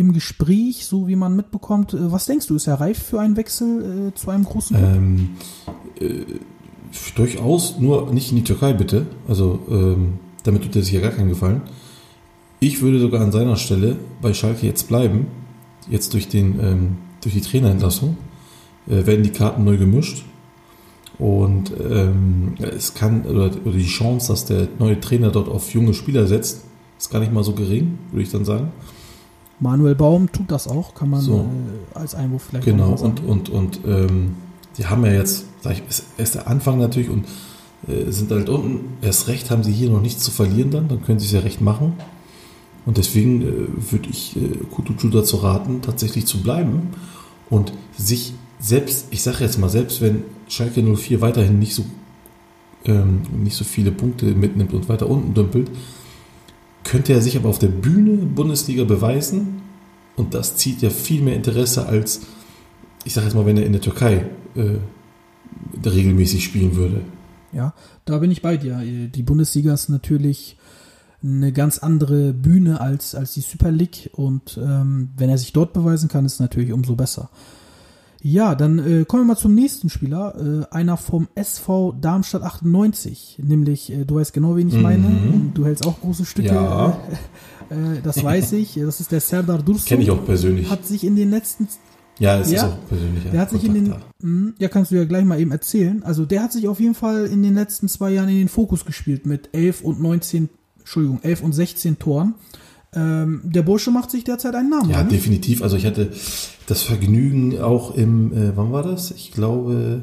im 0.01 0.13
Gespräch, 0.13 0.87
so 0.87 1.07
wie 1.07 1.17
man 1.17 1.37
mitbekommt. 1.37 1.95
Äh, 1.95 2.11
was 2.11 2.27
denkst 2.27 2.47
du, 2.47 2.57
ist 2.57 2.67
er 2.67 2.81
reif 2.81 2.99
für 2.99 3.21
einen 3.21 3.37
Wechsel 3.37 4.09
äh, 4.09 4.15
zu 4.15 4.31
einem 4.31 4.45
großen 4.45 4.77
Club? 4.77 4.91
Ähm, 4.95 5.31
äh, 6.01 6.25
durchaus, 7.15 7.79
nur 7.79 8.13
nicht 8.13 8.31
in 8.31 8.37
die 8.39 8.45
Türkei 8.45 8.73
bitte. 8.73 9.07
Also 9.29 9.61
ähm, 9.71 10.15
damit 10.43 10.63
tut 10.63 10.75
er 10.77 10.83
sich 10.83 10.93
ja 10.93 11.01
gar 11.01 11.13
keinen 11.13 11.29
Gefallen. 11.29 11.63
Ich 12.59 12.83
würde 12.83 12.99
sogar 12.99 13.21
an 13.21 13.31
seiner 13.31 13.57
Stelle 13.57 13.97
bei 14.21 14.35
Schalke 14.35 14.67
jetzt 14.67 14.89
bleiben 14.89 15.27
jetzt 15.89 16.15
durch, 16.15 16.29
den, 16.29 16.59
ähm, 16.61 16.97
durch 17.21 17.35
die 17.35 17.41
Trainerentlassung 17.41 18.17
äh, 18.89 19.07
werden 19.07 19.23
die 19.23 19.31
Karten 19.31 19.65
neu 19.65 19.77
gemischt. 19.77 20.25
Und 21.19 21.73
ähm, 21.79 22.55
es 22.61 22.95
kann, 22.95 23.27
oder, 23.27 23.51
oder, 23.65 23.77
die 23.77 23.87
Chance, 23.87 24.29
dass 24.29 24.47
der 24.47 24.69
neue 24.79 24.99
Trainer 25.01 25.31
dort 25.31 25.49
auf 25.49 25.75
junge 25.75 25.93
Spieler 25.93 26.27
setzt, 26.27 26.65
ist 26.99 27.11
gar 27.11 27.19
nicht 27.21 27.33
mal 27.33 27.45
so 27.45 27.53
gering, 27.53 27.99
würde 28.11 28.23
ich 28.23 28.31
dann 28.31 28.47
sagen. 28.47 28.73
Manuel 29.61 29.95
Baum 29.95 30.33
tut 30.33 30.51
das 30.51 30.67
auch, 30.67 30.95
kann 30.95 31.11
man 31.11 31.21
so. 31.21 31.41
äh, 31.95 31.99
als 31.99 32.15
Einwurf 32.15 32.45
vielleicht 32.49 32.65
Genau, 32.65 32.93
und, 32.93 33.25
und, 33.25 33.49
und 33.51 33.81
ähm, 33.87 34.37
die 34.79 34.87
haben 34.87 35.05
ja 35.05 35.13
jetzt, 35.13 35.45
sag 35.61 35.75
ich, 35.75 35.83
ist 36.17 36.35
der 36.35 36.49
Anfang 36.49 36.79
natürlich 36.79 37.11
und 37.11 37.27
äh, 37.87 38.11
sind 38.11 38.31
halt 38.31 38.49
unten, 38.49 38.97
erst 39.03 39.29
recht 39.29 39.51
haben 39.51 39.63
sie 39.63 39.73
hier 39.73 39.91
noch 39.91 40.01
nichts 40.01 40.23
zu 40.25 40.31
verlieren 40.31 40.71
dann, 40.71 40.89
dann 40.89 41.03
können 41.03 41.19
sie 41.19 41.27
es 41.27 41.33
ja 41.33 41.41
recht 41.41 41.61
machen. 41.61 41.95
Und 42.87 42.97
deswegen 42.97 43.43
äh, 43.43 43.93
würde 43.93 44.09
ich 44.09 44.37
äh, 44.37 44.65
Kutucu 44.71 45.09
dazu 45.09 45.37
raten, 45.37 45.83
tatsächlich 45.83 46.27
zu 46.27 46.43
bleiben 46.43 46.91
und 47.51 47.73
sich 47.97 48.33
selbst, 48.59 49.09
ich 49.11 49.23
sage 49.23 49.45
jetzt 49.45 49.59
mal, 49.59 49.69
selbst 49.69 50.01
wenn 50.01 50.25
Schalke 50.49 50.83
04 50.83 51.21
weiterhin 51.21 51.59
nicht 51.59 51.75
so, 51.75 51.85
ähm, 52.85 53.23
nicht 53.43 53.57
so 53.57 53.65
viele 53.65 53.91
Punkte 53.91 54.27
mitnimmt 54.27 54.73
und 54.73 54.89
weiter 54.89 55.09
unten 55.09 55.35
dümpelt, 55.35 55.71
könnte 56.85 57.13
er 57.13 57.21
sich 57.21 57.37
aber 57.37 57.49
auf 57.49 57.59
der 57.59 57.69
Bühne 57.69 58.17
Bundesliga 58.17 58.85
beweisen 58.85 59.63
und 60.17 60.35
das 60.35 60.57
zieht 60.57 60.83
ja 60.83 60.91
viel 60.91 61.23
mehr 61.23 61.37
Interesse 61.37 61.87
als, 61.87 62.23
ich 63.05 63.15
sage 63.15 63.27
jetzt 63.27 63.35
mal, 63.35 63.47
wenn 63.47 63.57
er 63.57 63.67
in 63.67 63.73
der 63.73 63.81
Türkei 63.81 64.27
äh, 64.55 64.79
regelmäßig 65.87 66.45
spielen 66.45 66.77
würde. 66.77 67.03
Ja, 67.53 67.75
da 68.05 68.19
bin 68.19 68.31
ich 68.31 68.43
bei 68.43 68.57
dir. 68.57 68.81
Die 69.09 69.23
Bundesliga 69.23 69.75
ist 69.75 69.89
natürlich 69.89 70.57
eine 71.23 71.53
ganz 71.53 71.79
andere 71.79 72.33
Bühne 72.33 72.81
als, 72.81 73.15
als 73.15 73.35
die 73.35 73.41
Super 73.41 73.71
League 73.71 74.11
und 74.13 74.59
ähm, 74.63 75.11
wenn 75.17 75.29
er 75.29 75.39
sich 75.39 75.53
dort 75.53 75.73
beweisen 75.73 76.09
kann, 76.09 76.25
ist 76.25 76.35
es 76.35 76.41
natürlich 76.41 76.73
umso 76.73 76.97
besser. 76.97 77.31
Ja, 78.23 78.55
dann 78.55 78.79
äh, 78.79 79.05
kommen 79.07 79.23
wir 79.23 79.29
mal 79.29 79.37
zum 79.37 79.55
nächsten 79.55 79.89
Spieler. 79.89 80.35
Äh, 80.71 80.75
einer 80.75 80.97
vom 80.97 81.29
SV 81.35 81.93
Darmstadt 82.01 82.43
98. 82.43 83.39
Nämlich, 83.43 83.91
äh, 83.93 84.05
du 84.05 84.17
weißt 84.17 84.33
genau, 84.33 84.57
wen 84.57 84.69
ich 84.69 84.79
meine. 84.79 85.07
Und 85.07 85.53
du 85.55 85.65
hältst 85.65 85.87
auch 85.87 86.01
große 86.01 86.25
Stücke. 86.25 86.51
Mhm. 86.53 86.57
Ja. 86.57 87.01
Äh, 87.71 88.01
das 88.03 88.25
weiß 88.25 88.51
ich. 88.55 88.75
Das 88.85 88.99
ist 88.99 89.13
der 89.13 89.21
Serdar 89.21 89.59
Dursun. 89.59 89.85
Kenne 89.87 90.03
ich 90.03 90.11
auch 90.11 90.25
persönlich. 90.25 90.69
Hat 90.69 90.85
sich 90.85 91.05
in 91.05 91.15
den 91.15 91.31
letzten 91.31 91.69
ja, 92.19 92.39
es 92.39 92.51
Ja. 92.51 92.67
ist 92.67 92.73
auch 92.73 92.89
persönlich. 92.89 93.23
Der 93.31 93.41
hat 93.41 93.51
sich 93.51 93.65
in 93.65 93.75
den, 93.75 93.95
Hm, 94.21 94.55
ja, 94.59 94.69
kannst 94.69 94.91
du 94.91 94.97
ja 94.97 95.05
gleich 95.05 95.25
mal 95.25 95.41
eben 95.41 95.53
erzählen. 95.53 96.03
Also 96.03 96.27
der 96.27 96.43
hat 96.43 96.53
sich 96.53 96.69
auf 96.69 96.81
jeden 96.81 96.95
Fall 96.95 97.27
in 97.27 97.43
den 97.43 97.55
letzten 97.55 97.89
zwei 97.89 98.11
Jahren 98.11 98.29
in 98.29 98.37
den 98.39 98.49
Fokus 98.49 98.85
gespielt 98.85 99.25
mit 99.25 99.49
11 99.53 99.83
und 99.83 100.03
19, 100.03 100.51
Entschuldigung, 100.81 101.21
11 101.23 101.43
und 101.43 101.53
16 101.53 101.99
Toren. 101.99 102.35
Ähm, 102.93 103.41
der 103.45 103.63
Bursche 103.63 103.91
macht 103.91 104.11
sich 104.11 104.25
derzeit 104.25 104.55
einen 104.55 104.71
Namen. 104.71 104.91
Ja, 104.91 105.01
oder? 105.01 105.09
definitiv. 105.09 105.63
Also 105.63 105.77
ich 105.77 105.87
hatte 105.87 106.11
das 106.67 106.83
Vergnügen 106.83 107.61
auch 107.61 107.95
im, 107.95 108.33
äh, 108.33 108.57
wann 108.57 108.73
war 108.73 108.83
das? 108.83 109.13
Ich 109.13 109.31
glaube, 109.31 110.03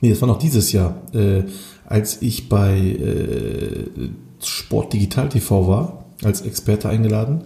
nee, 0.00 0.10
das 0.10 0.20
war 0.20 0.28
noch 0.28 0.38
dieses 0.38 0.72
Jahr, 0.72 1.00
äh, 1.14 1.44
als 1.86 2.20
ich 2.20 2.48
bei 2.48 2.78
äh, 2.78 3.86
Sport 4.42 4.92
Digital 4.92 5.30
TV 5.30 5.68
war, 5.68 6.04
als 6.22 6.42
Experte 6.42 6.88
eingeladen. 6.88 7.42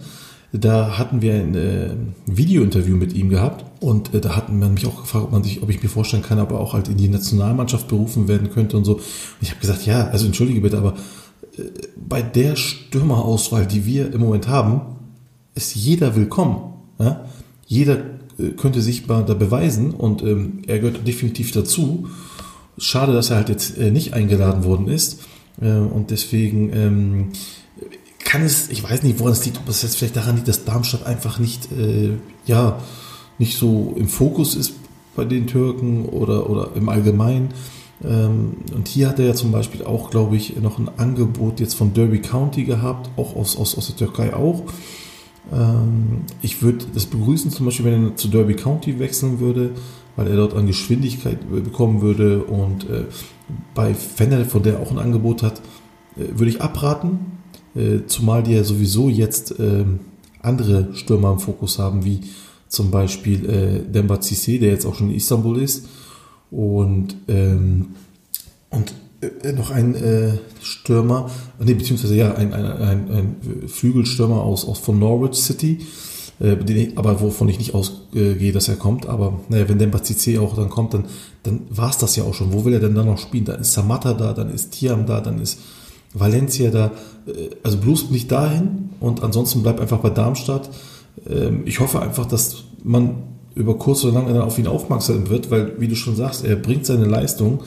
Da 0.51 0.99
hatten 0.99 1.21
wir 1.23 1.33
ein 1.33 1.55
äh, 1.55 1.89
Videointerview 2.27 2.95
mit 2.95 3.13
ihm 3.13 3.29
gehabt 3.29 3.65
und 3.79 4.13
äh, 4.13 4.21
da 4.21 4.35
hatten 4.35 4.59
man 4.59 4.75
mich 4.75 4.85
auch 4.85 5.01
gefragt, 5.01 5.25
ob 5.25 5.31
man 5.31 5.43
sich, 5.43 5.63
ob 5.63 5.69
ich 5.69 5.81
mir 5.81 5.89
vorstellen 5.89 6.21
kann, 6.21 6.37
aber 6.37 6.59
auch 6.59 6.73
halt 6.73 6.89
in 6.89 6.97
die 6.97 7.07
Nationalmannschaft 7.07 7.87
berufen 7.87 8.27
werden 8.27 8.51
könnte 8.51 8.77
und 8.77 8.85
so. 8.85 8.95
Und 8.95 9.01
ich 9.41 9.49
habe 9.49 9.59
gesagt, 9.59 9.85
ja, 9.87 10.07
also 10.09 10.27
entschuldige 10.27 10.61
bitte, 10.61 10.77
aber 10.77 10.93
bei 11.95 12.21
der 12.21 12.55
Stürmerauswahl, 12.55 13.65
die 13.67 13.85
wir 13.85 14.13
im 14.13 14.21
Moment 14.21 14.47
haben, 14.47 14.81
ist 15.55 15.75
jeder 15.75 16.15
willkommen. 16.15 16.73
Ja? 16.99 17.25
Jeder 17.67 17.97
äh, 18.39 18.49
könnte 18.57 18.81
sich 18.81 19.05
da 19.05 19.21
beweisen 19.21 19.91
und 19.91 20.23
ähm, 20.23 20.63
er 20.67 20.79
gehört 20.79 21.07
definitiv 21.07 21.51
dazu. 21.51 22.07
Schade, 22.77 23.13
dass 23.13 23.29
er 23.29 23.37
halt 23.37 23.49
jetzt 23.49 23.77
äh, 23.77 23.91
nicht 23.91 24.13
eingeladen 24.13 24.63
worden 24.63 24.87
ist 24.87 25.21
äh, 25.61 25.71
und 25.71 26.09
deswegen 26.09 26.71
ähm, 26.73 27.29
kann 28.23 28.41
es, 28.41 28.69
ich 28.69 28.83
weiß 28.83 29.03
nicht, 29.03 29.19
woran 29.19 29.33
es 29.33 29.45
liegt, 29.45 29.57
ob 29.57 29.69
es 29.69 29.83
jetzt 29.83 29.97
vielleicht 29.97 30.15
daran 30.15 30.35
liegt, 30.35 30.47
dass 30.47 30.65
Darmstadt 30.65 31.05
einfach 31.05 31.37
nicht, 31.37 31.71
äh, 31.71 32.13
ja, 32.45 32.79
nicht 33.37 33.57
so 33.57 33.93
im 33.97 34.07
Fokus 34.07 34.55
ist 34.55 34.73
bei 35.15 35.25
den 35.25 35.45
Türken 35.45 36.05
oder, 36.05 36.49
oder 36.49 36.71
im 36.75 36.89
Allgemeinen. 36.89 37.49
Ähm, 38.03 38.57
und 38.73 38.87
hier 38.87 39.09
hat 39.09 39.19
er 39.19 39.25
ja 39.25 39.33
zum 39.33 39.51
Beispiel 39.51 39.83
auch, 39.83 40.09
glaube 40.09 40.35
ich, 40.35 40.55
noch 40.61 40.79
ein 40.79 40.89
Angebot 40.97 41.59
jetzt 41.59 41.75
von 41.75 41.93
Derby 41.93 42.19
County 42.19 42.63
gehabt, 42.63 43.09
auch 43.17 43.35
aus, 43.35 43.57
aus, 43.57 43.77
aus 43.77 43.87
der 43.87 43.95
Türkei 43.95 44.33
auch. 44.33 44.63
Ähm, 45.51 46.21
ich 46.41 46.61
würde 46.61 46.85
das 46.93 47.05
begrüßen, 47.05 47.51
zum 47.51 47.65
Beispiel, 47.65 47.85
wenn 47.85 48.09
er 48.09 48.15
zu 48.15 48.27
Derby 48.27 48.55
County 48.55 48.99
wechseln 48.99 49.39
würde, 49.39 49.71
weil 50.15 50.27
er 50.27 50.35
dort 50.35 50.53
an 50.53 50.67
Geschwindigkeit 50.67 51.39
bekommen 51.49 52.01
würde. 52.01 52.43
Und 52.43 52.89
äh, 52.89 53.05
bei 53.73 53.93
Fender, 53.93 54.43
von 54.45 54.63
der 54.63 54.79
auch 54.79 54.91
ein 54.91 54.99
Angebot 54.99 55.43
hat, 55.43 55.59
äh, 56.17 56.37
würde 56.37 56.49
ich 56.49 56.61
abraten, 56.61 57.19
äh, 57.75 57.99
zumal 58.07 58.43
die 58.43 58.53
ja 58.53 58.63
sowieso 58.63 59.09
jetzt 59.09 59.55
ähm, 59.59 59.99
andere 60.41 60.93
Stürmer 60.93 61.31
im 61.31 61.39
Fokus 61.39 61.79
haben, 61.79 62.05
wie 62.05 62.21
zum 62.67 62.91
Beispiel 62.91 63.49
äh, 63.49 63.91
Demba 63.91 64.15
Cissé, 64.15 64.59
der 64.59 64.71
jetzt 64.71 64.85
auch 64.85 64.95
schon 64.95 65.09
in 65.09 65.15
Istanbul 65.15 65.61
ist. 65.61 65.87
Und, 66.53 67.15
ähm, 67.29 67.95
und 68.69 68.93
äh, 69.21 69.53
noch 69.53 69.71
ein 69.71 69.95
äh, 69.95 70.33
Stürmer, 70.61 71.31
nee, 71.59 71.73
beziehungsweise 71.73 72.15
ja, 72.15 72.35
ein, 72.35 72.53
ein, 72.53 72.65
ein, 72.65 73.11
ein 73.11 73.67
Flügelstürmer 73.67 74.41
aus, 74.43 74.63
aus 74.67 74.77
von 74.77 74.99
Norwich 74.99 75.33
City, 75.33 75.79
äh, 76.39 76.53
ich, 76.71 76.95
aber 76.95 77.21
wovon 77.21 77.49
ich 77.49 77.57
nicht 77.57 77.73
ausgehe, 77.73 78.51
dass 78.51 78.67
er 78.67 78.75
kommt. 78.75 79.07
Aber 79.07 79.39
naja, 79.49 79.67
wenn 79.67 79.79
Demba 79.79 79.97
Cissé 79.97 80.39
auch 80.39 80.55
dann 80.55 80.69
kommt, 80.69 80.93
dann, 80.93 81.05
dann 81.41 81.61
war 81.71 81.89
es 81.89 81.97
das 81.97 82.15
ja 82.15 82.23
auch 82.23 82.35
schon. 82.35 82.53
Wo 82.53 82.65
will 82.65 82.73
er 82.73 82.79
denn 82.79 82.93
dann 82.93 83.07
noch 83.07 83.17
spielen? 83.17 83.45
Dann 83.45 83.61
ist 83.61 83.73
Samatta 83.73 84.13
da, 84.13 84.33
dann 84.33 84.53
ist 84.53 84.73
Tiam 84.73 85.07
da, 85.07 85.21
dann 85.21 85.41
ist 85.41 85.59
Valencia 86.13 86.69
da. 86.69 86.91
Äh, 87.25 87.49
Also 87.63 87.77
bloß 87.77 88.11
nicht 88.11 88.31
dahin 88.31 88.89
und 88.99 89.23
ansonsten 89.23 89.63
bleibt 89.63 89.79
einfach 89.79 89.99
bei 89.99 90.11
Darmstadt. 90.11 90.69
Ähm, 91.27 91.63
Ich 91.65 91.79
hoffe 91.79 91.99
einfach, 91.99 92.27
dass 92.27 92.63
man 92.83 93.32
über 93.55 93.77
kurz 93.77 94.03
oder 94.03 94.13
lang 94.13 94.27
dann 94.27 94.41
auf 94.41 94.57
ihn 94.57 94.67
aufmerksam 94.67 95.29
wird, 95.29 95.51
weil, 95.51 95.79
wie 95.79 95.87
du 95.87 95.95
schon 95.95 96.15
sagst, 96.15 96.43
er 96.45 96.55
bringt 96.55 96.85
seine 96.85 97.05
Leistung, 97.05 97.63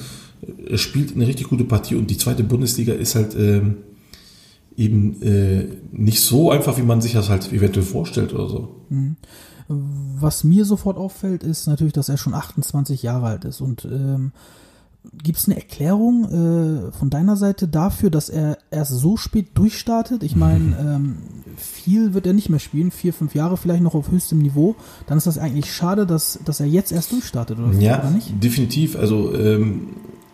er 0.68 0.78
spielt 0.78 1.14
eine 1.14 1.26
richtig 1.26 1.48
gute 1.48 1.64
Partie 1.64 1.94
und 1.94 2.10
die 2.10 2.18
zweite 2.18 2.44
Bundesliga 2.44 2.92
ist 2.92 3.14
halt 3.14 3.34
ähm, 3.36 3.76
eben 4.76 5.22
äh, 5.22 5.66
nicht 5.92 6.20
so 6.20 6.50
einfach, 6.50 6.76
wie 6.76 6.82
man 6.82 7.00
sich 7.00 7.12
das 7.12 7.28
halt 7.28 7.52
eventuell 7.52 7.86
vorstellt 7.86 8.34
oder 8.34 8.48
so. 8.48 8.68
Was 9.68 10.44
mir 10.44 10.64
sofort 10.64 10.96
auffällt, 10.96 11.42
ist 11.42 11.66
natürlich, 11.66 11.92
dass 11.92 12.08
er 12.08 12.18
schon 12.18 12.34
28 12.34 13.02
Jahre 13.02 13.26
alt 13.26 13.44
ist. 13.44 13.60
Und 13.60 13.84
ähm, 13.84 14.32
gibt 15.22 15.38
es 15.38 15.46
eine 15.46 15.56
Erklärung 15.56 16.24
äh, 16.24 16.92
von 16.92 17.10
deiner 17.10 17.36
Seite 17.36 17.66
dafür, 17.66 18.10
dass 18.10 18.28
er 18.28 18.58
erst 18.70 18.92
so 18.92 19.16
spät 19.16 19.56
durchstartet? 19.58 20.22
Ich 20.22 20.36
meine, 20.36 20.76
ähm, 20.80 21.16
viel 21.56 22.14
wird 22.14 22.26
er 22.26 22.32
nicht 22.32 22.48
mehr 22.48 22.58
spielen, 22.58 22.90
vier, 22.90 23.12
fünf 23.12 23.34
Jahre 23.34 23.56
vielleicht 23.56 23.82
noch 23.82 23.94
auf 23.94 24.10
höchstem 24.10 24.38
Niveau. 24.38 24.76
Dann 25.06 25.18
ist 25.18 25.26
das 25.26 25.38
eigentlich 25.38 25.72
schade, 25.72 26.06
dass, 26.06 26.38
dass 26.44 26.60
er 26.60 26.66
jetzt 26.66 26.92
erst 26.92 27.12
durchstartet, 27.12 27.58
oder, 27.58 27.72
Ja, 27.78 28.00
oder 28.00 28.10
nicht? 28.10 28.32
definitiv. 28.42 28.96
Also 28.96 29.34
ähm, 29.34 29.88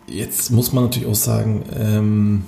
jetzt 0.07 0.51
muss 0.51 0.73
man 0.73 0.85
natürlich 0.85 1.07
auch 1.07 1.15
sagen, 1.15 1.63
ähm, 1.75 2.43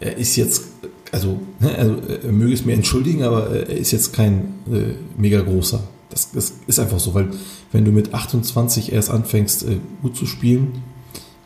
er 0.00 0.16
ist 0.16 0.36
jetzt, 0.36 0.64
also, 1.12 1.40
ne, 1.60 1.74
also 1.76 1.96
er 2.24 2.32
möge 2.32 2.54
es 2.54 2.64
mir 2.64 2.74
entschuldigen, 2.74 3.22
aber 3.22 3.48
er 3.50 3.76
ist 3.76 3.92
jetzt 3.92 4.12
kein 4.12 4.54
äh, 4.70 4.94
mega 5.16 5.40
großer. 5.40 5.82
Das, 6.10 6.30
das 6.32 6.54
ist 6.66 6.78
einfach 6.78 6.98
so, 6.98 7.14
weil 7.14 7.30
wenn 7.70 7.84
du 7.84 7.92
mit 7.92 8.12
28 8.12 8.92
erst 8.92 9.10
anfängst, 9.10 9.62
äh, 9.64 9.78
gut 10.02 10.16
zu 10.16 10.26
spielen, 10.26 10.82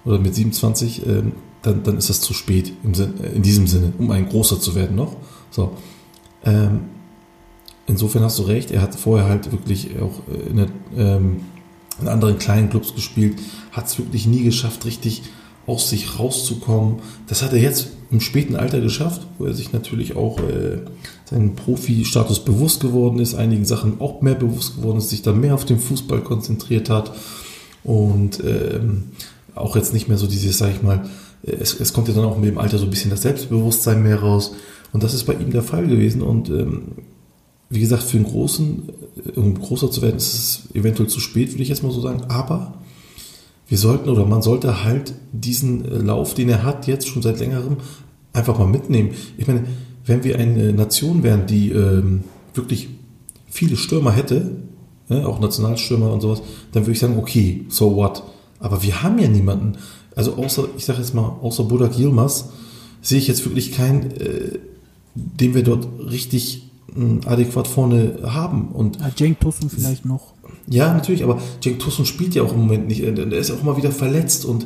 oder 0.04 0.18
mit 0.18 0.34
27, 0.34 1.04
ähm, 1.06 1.32
dann, 1.62 1.82
dann 1.82 1.98
ist 1.98 2.08
das 2.08 2.20
zu 2.20 2.32
spät 2.32 2.72
im 2.84 2.94
Sinn, 2.94 3.14
äh, 3.22 3.34
in 3.34 3.42
diesem 3.42 3.66
Sinne, 3.66 3.92
um 3.98 4.10
ein 4.10 4.28
großer 4.28 4.60
zu 4.60 4.74
werden 4.74 4.96
noch. 4.96 5.16
So. 5.50 5.72
Ähm, 6.46 6.80
insofern 7.86 8.22
hast 8.22 8.38
du 8.38 8.44
recht, 8.44 8.70
er 8.70 8.80
hat 8.80 8.94
vorher 8.94 9.28
halt 9.28 9.52
wirklich 9.52 9.90
auch 10.00 10.22
äh, 10.32 10.48
in, 10.48 10.56
der, 10.56 10.68
ähm, 10.96 11.40
in 12.00 12.08
anderen 12.08 12.38
kleinen 12.38 12.70
Clubs 12.70 12.94
gespielt, 12.94 13.38
hat 13.72 13.86
es 13.86 13.98
wirklich 13.98 14.26
nie 14.26 14.42
geschafft, 14.42 14.86
richtig 14.86 15.22
aus 15.66 15.90
sich 15.90 16.18
rauszukommen. 16.18 17.00
Das 17.26 17.42
hat 17.42 17.52
er 17.52 17.58
jetzt 17.58 17.88
im 18.10 18.20
späten 18.20 18.54
Alter 18.54 18.80
geschafft, 18.80 19.26
wo 19.38 19.46
er 19.46 19.52
sich 19.52 19.72
natürlich 19.72 20.14
auch 20.14 20.38
äh, 20.38 20.78
seinen 21.28 21.56
Profi-Status 21.56 22.44
bewusst 22.44 22.80
geworden 22.80 23.18
ist, 23.18 23.34
einigen 23.34 23.64
Sachen 23.64 24.00
auch 24.00 24.22
mehr 24.22 24.36
bewusst 24.36 24.76
geworden 24.76 24.98
ist, 24.98 25.10
sich 25.10 25.22
dann 25.22 25.40
mehr 25.40 25.54
auf 25.54 25.64
den 25.64 25.80
Fußball 25.80 26.20
konzentriert 26.20 26.88
hat 26.88 27.12
und 27.82 28.40
ähm, 28.44 29.10
auch 29.56 29.74
jetzt 29.74 29.92
nicht 29.92 30.06
mehr 30.06 30.18
so 30.18 30.28
dieses, 30.28 30.58
sag 30.58 30.70
ich 30.70 30.82
mal, 30.82 31.08
es, 31.42 31.78
es 31.78 31.92
kommt 31.92 32.08
ja 32.08 32.14
dann 32.14 32.24
auch 32.24 32.38
mit 32.38 32.48
dem 32.48 32.58
Alter 32.58 32.78
so 32.78 32.84
ein 32.84 32.90
bisschen 32.90 33.10
das 33.10 33.22
Selbstbewusstsein 33.22 34.02
mehr 34.02 34.20
raus 34.20 34.52
und 34.92 35.02
das 35.02 35.14
ist 35.14 35.24
bei 35.24 35.34
ihm 35.34 35.50
der 35.50 35.62
Fall 35.62 35.86
gewesen 35.86 36.22
und 36.22 36.48
ähm, 36.48 36.82
wie 37.68 37.80
gesagt, 37.80 38.04
für 38.04 38.16
einen 38.16 38.26
Großen, 38.26 38.88
äh, 39.34 39.38
um 39.38 39.58
großer 39.58 39.90
zu 39.90 40.02
werden, 40.02 40.16
ist 40.16 40.34
es 40.34 40.74
eventuell 40.74 41.08
zu 41.08 41.20
spät, 41.20 41.52
würde 41.52 41.62
ich 41.62 41.68
jetzt 41.68 41.82
mal 41.82 41.92
so 41.92 42.00
sagen. 42.00 42.22
Aber 42.28 42.74
wir 43.68 43.78
sollten 43.78 44.08
oder 44.08 44.24
man 44.26 44.42
sollte 44.42 44.84
halt 44.84 45.14
diesen 45.32 45.84
äh, 45.84 45.98
Lauf, 45.98 46.34
den 46.34 46.48
er 46.48 46.62
hat, 46.62 46.86
jetzt 46.86 47.08
schon 47.08 47.22
seit 47.22 47.38
längerem, 47.40 47.78
einfach 48.32 48.58
mal 48.58 48.68
mitnehmen. 48.68 49.10
Ich 49.36 49.46
meine, 49.46 49.64
wenn 50.04 50.22
wir 50.22 50.38
eine 50.38 50.72
Nation 50.72 51.22
wären, 51.22 51.46
die 51.46 51.70
ähm, 51.70 52.22
wirklich 52.54 52.88
viele 53.48 53.76
Stürmer 53.76 54.12
hätte, 54.12 54.56
ne, 55.08 55.26
auch 55.26 55.40
Nationalstürmer 55.40 56.12
und 56.12 56.20
sowas, 56.20 56.42
dann 56.72 56.84
würde 56.84 56.92
ich 56.92 57.00
sagen, 57.00 57.18
okay, 57.18 57.64
so 57.68 57.96
what. 57.96 58.22
Aber 58.60 58.82
wir 58.82 59.02
haben 59.02 59.18
ja 59.18 59.28
niemanden. 59.28 59.78
Also 60.14 60.34
außer, 60.34 60.68
ich 60.76 60.84
sage 60.84 61.00
jetzt 61.00 61.14
mal, 61.14 61.36
außer 61.42 61.64
Budak 61.64 61.98
Yilmaz 61.98 62.50
sehe 63.02 63.18
ich 63.18 63.26
jetzt 63.26 63.44
wirklich 63.44 63.72
keinen, 63.72 64.10
äh, 64.12 64.58
den 65.16 65.54
wir 65.54 65.62
dort 65.62 65.88
richtig 66.10 66.70
mh, 66.94 67.26
adäquat 67.26 67.66
vorne 67.66 68.18
haben. 68.24 68.68
Und 68.68 68.98
Ja, 69.00 69.10
Cenk 69.14 69.40
Tosun 69.40 69.70
vielleicht 69.70 70.04
noch. 70.04 70.34
ja, 70.68 70.92
natürlich, 70.92 71.24
aber 71.24 71.40
Cenk 71.62 71.78
Tosun 71.80 72.06
spielt 72.06 72.34
ja 72.34 72.42
auch 72.42 72.52
im 72.52 72.60
Moment 72.60 72.86
nicht. 72.88 73.00
Er 73.02 73.16
ist 73.32 73.48
ja 73.48 73.54
auch 73.56 73.62
mal 73.62 73.76
wieder 73.76 73.90
verletzt 73.90 74.44
und 74.44 74.64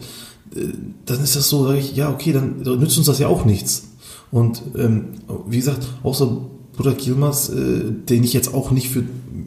äh, 0.55 0.67
dann 1.07 1.23
ist 1.23 1.37
das 1.37 1.49
so, 1.49 1.67
sag 1.67 1.79
ich, 1.79 1.95
ja, 1.97 2.11
okay, 2.11 2.33
dann 2.33 2.61
nützt 2.61 2.99
uns 2.99 3.07
das 3.07 3.19
ja 3.19 3.29
auch 3.29 3.45
nichts. 3.45 3.89
Und 4.31 4.63
ähm, 4.77 5.07
wie 5.49 5.57
gesagt, 5.57 5.87
außer 6.03 6.37
Burak 6.77 7.05
Yilmaz, 7.07 7.49
äh, 7.49 7.91
den 8.09 8.25
ich 8.25 8.33
jetzt 8.33 8.55
auch 8.55 8.71
nicht 8.71 8.89
für 8.89 9.03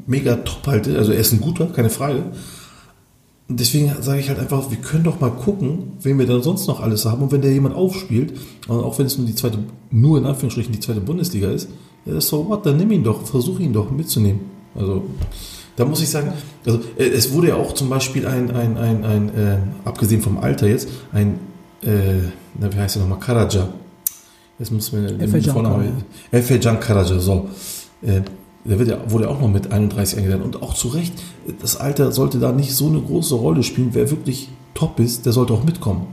mega 0.08 0.36
top 0.38 0.68
halte, 0.68 0.98
also 0.98 1.12
er 1.12 1.20
ist 1.20 1.32
ein 1.32 1.42
guter, 1.42 1.68
keine 1.68 1.90
Frage. 1.90 2.24
Deswegen 3.50 3.92
sage 4.02 4.20
ich 4.22 4.30
halt 4.30 4.40
einfach, 4.40 4.72
wir 4.72 4.78
können 4.78 5.04
doch 5.04 5.20
mal 5.20 5.30
gucken, 5.30 5.94
wen 6.02 6.18
wir 6.18 6.26
da 6.26 6.42
sonst 6.42 6.66
noch 6.68 6.80
alles 6.80 7.06
haben. 7.06 7.22
Und 7.24 7.32
wenn 7.32 7.42
der 7.42 7.52
jemand 7.52 7.76
aufspielt, 7.76 8.34
und 8.68 8.80
auch 8.80 8.98
wenn 9.00 9.06
es 9.06 9.18
nur 9.18 9.28
die 9.28 9.36
zweite, 9.36 9.60
nur 9.92 10.18
in 10.18 10.26
Anführungsstrichen 10.26 10.72
die 10.72 10.80
zweite 10.80 11.02
Bundesliga 11.02 11.50
ist, 11.50 11.68
ja, 12.06 12.20
so 12.22 12.48
what, 12.48 12.66
dann 12.66 12.78
nimm 12.78 12.92
ihn 12.92 13.04
doch, 13.04 13.26
versuch 13.26 13.60
ihn 13.60 13.74
doch 13.74 13.92
mitzunehmen. 13.92 14.42
Also, 14.76 15.04
da 15.76 15.86
muss 15.86 16.02
ich 16.02 16.10
sagen, 16.10 16.34
also 16.66 16.80
äh, 16.98 17.04
es 17.10 17.34
wurde 17.34 17.50
ja 17.50 17.56
auch 17.56 17.74
zum 17.74 17.90
Beispiel 17.90 18.26
ein, 18.28 18.50
ein, 18.52 18.78
ein, 18.78 19.04
ein 19.04 19.30
äh, 19.36 19.58
abgesehen 19.86 20.22
vom 20.22 20.38
Alter 20.38 20.68
jetzt, 20.68 20.88
ein, 21.12 21.40
äh, 21.82 22.22
na, 22.60 22.72
wie 22.74 22.78
heißt 22.78 22.96
er 22.96 23.02
nochmal, 23.02 23.20
Karaja. 23.20 23.70
Jetzt 24.60 24.72
muss 24.72 24.92
mir 24.92 25.08
den 25.08 25.44
Vornamen- 25.44 26.04
Efe 26.32 26.60
Karaja, 26.60 27.20
so. 27.20 27.50
Äh, 28.02 28.22
der 28.66 28.80
wird 28.80 28.90
ja, 28.90 29.12
wurde 29.12 29.26
ja 29.26 29.30
auch 29.30 29.42
noch 29.42 29.50
mit 29.50 29.72
31 29.72 30.20
eingeladen 30.20 30.44
und 30.44 30.62
auch 30.62 30.74
zu 30.74 30.90
Recht. 30.90 31.14
Das 31.62 31.78
Alter 31.78 32.12
sollte 32.12 32.40
da 32.40 32.52
nicht 32.52 32.74
so 32.74 32.88
eine 32.88 33.02
große 33.02 33.36
Rolle 33.36 33.64
spielen. 33.64 33.90
Wer 33.94 34.10
wirklich 34.10 34.50
top 34.74 35.00
ist, 35.00 35.26
der 35.26 35.34
sollte 35.34 35.54
auch 35.54 35.64
mitkommen. 35.64 36.08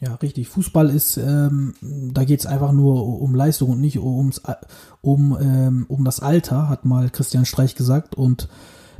Ja, 0.00 0.14
richtig. 0.16 0.48
Fußball 0.48 0.90
ist, 0.90 1.16
ähm, 1.16 1.74
da 1.80 2.24
geht 2.24 2.40
es 2.40 2.46
einfach 2.46 2.72
nur 2.72 3.20
um 3.20 3.34
Leistung 3.34 3.70
und 3.70 3.80
nicht 3.80 3.98
ums, 3.98 4.42
um, 5.00 5.36
ähm, 5.40 5.86
um 5.88 6.04
das 6.04 6.20
Alter, 6.20 6.68
hat 6.68 6.84
mal 6.84 7.10
Christian 7.10 7.46
Streich 7.46 7.74
gesagt. 7.74 8.14
Und 8.14 8.48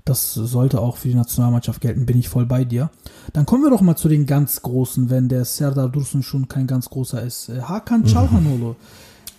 das 0.04 0.34
sollte 0.34 0.80
auch 0.80 0.96
für 0.96 1.08
die 1.08 1.14
Nationalmannschaft 1.14 1.80
gelten, 1.80 2.06
bin 2.06 2.18
ich 2.18 2.28
voll 2.28 2.46
bei 2.46 2.64
dir. 2.64 2.90
Dann 3.32 3.46
kommen 3.46 3.62
wir 3.62 3.70
doch 3.70 3.80
mal 3.80 3.96
zu 3.96 4.08
den 4.08 4.26
ganz 4.26 4.62
Großen, 4.62 5.10
wenn 5.10 5.28
der 5.28 5.44
Serdar 5.44 5.88
Dursun 5.88 6.22
schon 6.22 6.48
kein 6.48 6.66
ganz 6.66 6.90
großer 6.90 7.22
ist. 7.22 7.48
Äh, 7.48 7.60
Hakan 7.62 8.04
Çalhanoğlu, 8.04 8.70
mhm. 8.70 8.76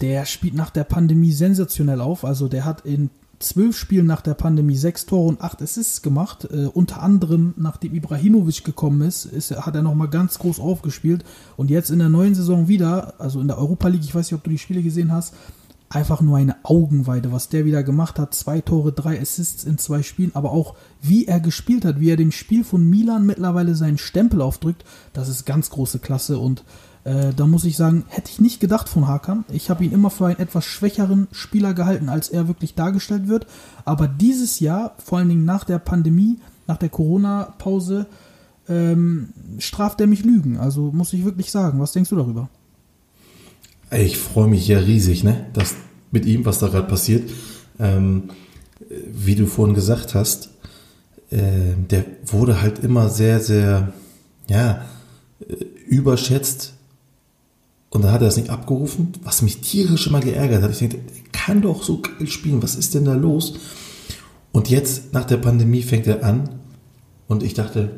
Der 0.01 0.25
spielt 0.25 0.55
nach 0.55 0.69
der 0.69 0.83
Pandemie 0.83 1.31
sensationell 1.31 2.01
auf. 2.01 2.25
Also 2.25 2.47
der 2.47 2.65
hat 2.65 2.81
in 2.81 3.09
zwölf 3.39 3.77
Spielen 3.77 4.05
nach 4.05 4.21
der 4.21 4.33
Pandemie 4.33 4.75
sechs 4.75 5.05
Tore 5.05 5.27
und 5.27 5.41
acht 5.41 5.61
Assists 5.61 6.01
gemacht. 6.01 6.47
Äh, 6.51 6.67
unter 6.67 7.01
anderem, 7.01 7.53
nachdem 7.57 7.93
Ibrahimovic 7.93 8.63
gekommen 8.63 9.01
ist, 9.01 9.25
ist 9.25 9.51
hat 9.51 9.75
er 9.75 9.81
nochmal 9.81 10.09
ganz 10.09 10.39
groß 10.39 10.59
aufgespielt. 10.59 11.23
Und 11.57 11.69
jetzt 11.69 11.89
in 11.89 11.99
der 11.99 12.09
neuen 12.09 12.35
Saison 12.35 12.67
wieder, 12.67 13.19
also 13.19 13.41
in 13.41 13.47
der 13.47 13.57
Europa 13.57 13.87
League, 13.87 14.03
ich 14.03 14.15
weiß 14.15 14.31
nicht, 14.31 14.37
ob 14.37 14.43
du 14.43 14.49
die 14.49 14.57
Spiele 14.57 14.81
gesehen 14.81 15.11
hast, 15.11 15.33
einfach 15.89 16.21
nur 16.21 16.37
eine 16.37 16.55
Augenweide, 16.63 17.31
was 17.31 17.49
der 17.49 17.65
wieder 17.65 17.83
gemacht 17.83 18.19
hat. 18.19 18.33
Zwei 18.33 18.61
Tore, 18.61 18.91
drei 18.91 19.21
Assists 19.21 19.63
in 19.63 19.77
zwei 19.77 20.01
Spielen, 20.03 20.31
aber 20.33 20.51
auch 20.51 20.75
wie 21.01 21.25
er 21.25 21.39
gespielt 21.39 21.85
hat, 21.85 21.99
wie 21.99 22.09
er 22.09 22.17
dem 22.17 22.31
Spiel 22.31 22.63
von 22.63 22.89
Milan 22.89 23.25
mittlerweile 23.25 23.75
seinen 23.75 23.97
Stempel 23.97 24.41
aufdrückt, 24.41 24.83
das 25.13 25.29
ist 25.29 25.45
ganz 25.45 25.69
große 25.69 25.99
Klasse 25.99 26.39
und 26.39 26.63
äh, 27.05 27.33
da 27.35 27.45
muss 27.45 27.63
ich 27.65 27.77
sagen, 27.77 28.03
hätte 28.09 28.31
ich 28.31 28.41
nicht 28.41 28.59
gedacht 28.59 28.89
von 28.89 29.07
Hakan. 29.07 29.45
Ich 29.49 29.69
habe 29.69 29.85
ihn 29.85 29.91
immer 29.91 30.09
für 30.09 30.25
einen 30.25 30.39
etwas 30.39 30.65
schwächeren 30.65 31.27
Spieler 31.31 31.73
gehalten, 31.73 32.09
als 32.09 32.29
er 32.29 32.47
wirklich 32.47 32.73
dargestellt 32.73 33.27
wird. 33.27 33.45
Aber 33.85 34.07
dieses 34.07 34.59
Jahr, 34.59 34.95
vor 34.97 35.19
allen 35.19 35.29
Dingen 35.29 35.45
nach 35.45 35.63
der 35.63 35.79
Pandemie, 35.79 36.39
nach 36.67 36.77
der 36.77 36.89
Corona-Pause, 36.89 38.07
ähm, 38.67 39.29
straft 39.59 40.01
er 40.01 40.07
mich 40.07 40.25
Lügen. 40.25 40.57
Also 40.57 40.91
muss 40.91 41.13
ich 41.13 41.23
wirklich 41.23 41.51
sagen. 41.51 41.79
Was 41.79 41.91
denkst 41.91 42.09
du 42.09 42.15
darüber? 42.15 42.49
Ich 43.91 44.17
freue 44.17 44.47
mich 44.47 44.67
ja 44.67 44.79
riesig, 44.79 45.23
ne? 45.23 45.45
Das 45.53 45.75
mit 46.09 46.25
ihm, 46.25 46.43
was 46.45 46.57
da 46.57 46.67
gerade 46.69 46.87
passiert. 46.87 47.29
Ähm, 47.79 48.31
wie 49.11 49.35
du 49.35 49.45
vorhin 49.45 49.75
gesagt 49.75 50.15
hast, 50.15 50.49
äh, 51.29 51.75
der 51.89 52.05
wurde 52.25 52.61
halt 52.61 52.79
immer 52.79 53.09
sehr, 53.09 53.39
sehr, 53.39 53.93
ja, 54.47 54.85
äh, 55.47 55.53
überschätzt. 55.87 56.74
Und 57.89 58.03
dann 58.03 58.11
hat 58.11 58.21
er 58.21 58.27
das 58.27 58.37
nicht 58.37 58.49
abgerufen, 58.49 59.13
was 59.23 59.41
mich 59.41 59.61
tierisch 59.61 60.07
immer 60.07 60.19
geärgert 60.19 60.63
hat. 60.63 60.71
Ich 60.71 60.79
denke, 60.79 60.97
er 60.97 61.31
kann 61.31 61.61
doch 61.61 61.83
so 61.83 62.01
geil 62.01 62.27
spielen, 62.27 62.61
was 62.61 62.75
ist 62.75 62.93
denn 62.93 63.05
da 63.05 63.13
los? 63.13 63.55
Und 64.51 64.69
jetzt, 64.69 65.13
nach 65.13 65.25
der 65.25 65.37
Pandemie, 65.37 65.81
fängt 65.81 66.07
er 66.07 66.23
an. 66.23 66.49
Und 67.27 67.43
ich 67.43 67.53
dachte, 67.53 67.91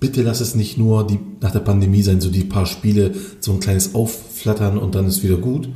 bitte 0.00 0.22
lass 0.22 0.40
es 0.40 0.54
nicht 0.54 0.78
nur 0.78 1.06
die, 1.06 1.20
nach 1.40 1.52
der 1.52 1.60
Pandemie 1.60 2.02
sein, 2.02 2.20
so 2.20 2.30
die 2.30 2.44
paar 2.44 2.66
Spiele, 2.66 3.14
so 3.40 3.52
ein 3.52 3.60
kleines 3.60 3.94
Aufflattern 3.94 4.78
und 4.78 4.94
dann 4.94 5.06
ist 5.06 5.22
wieder 5.22 5.36
gut. 5.36 5.68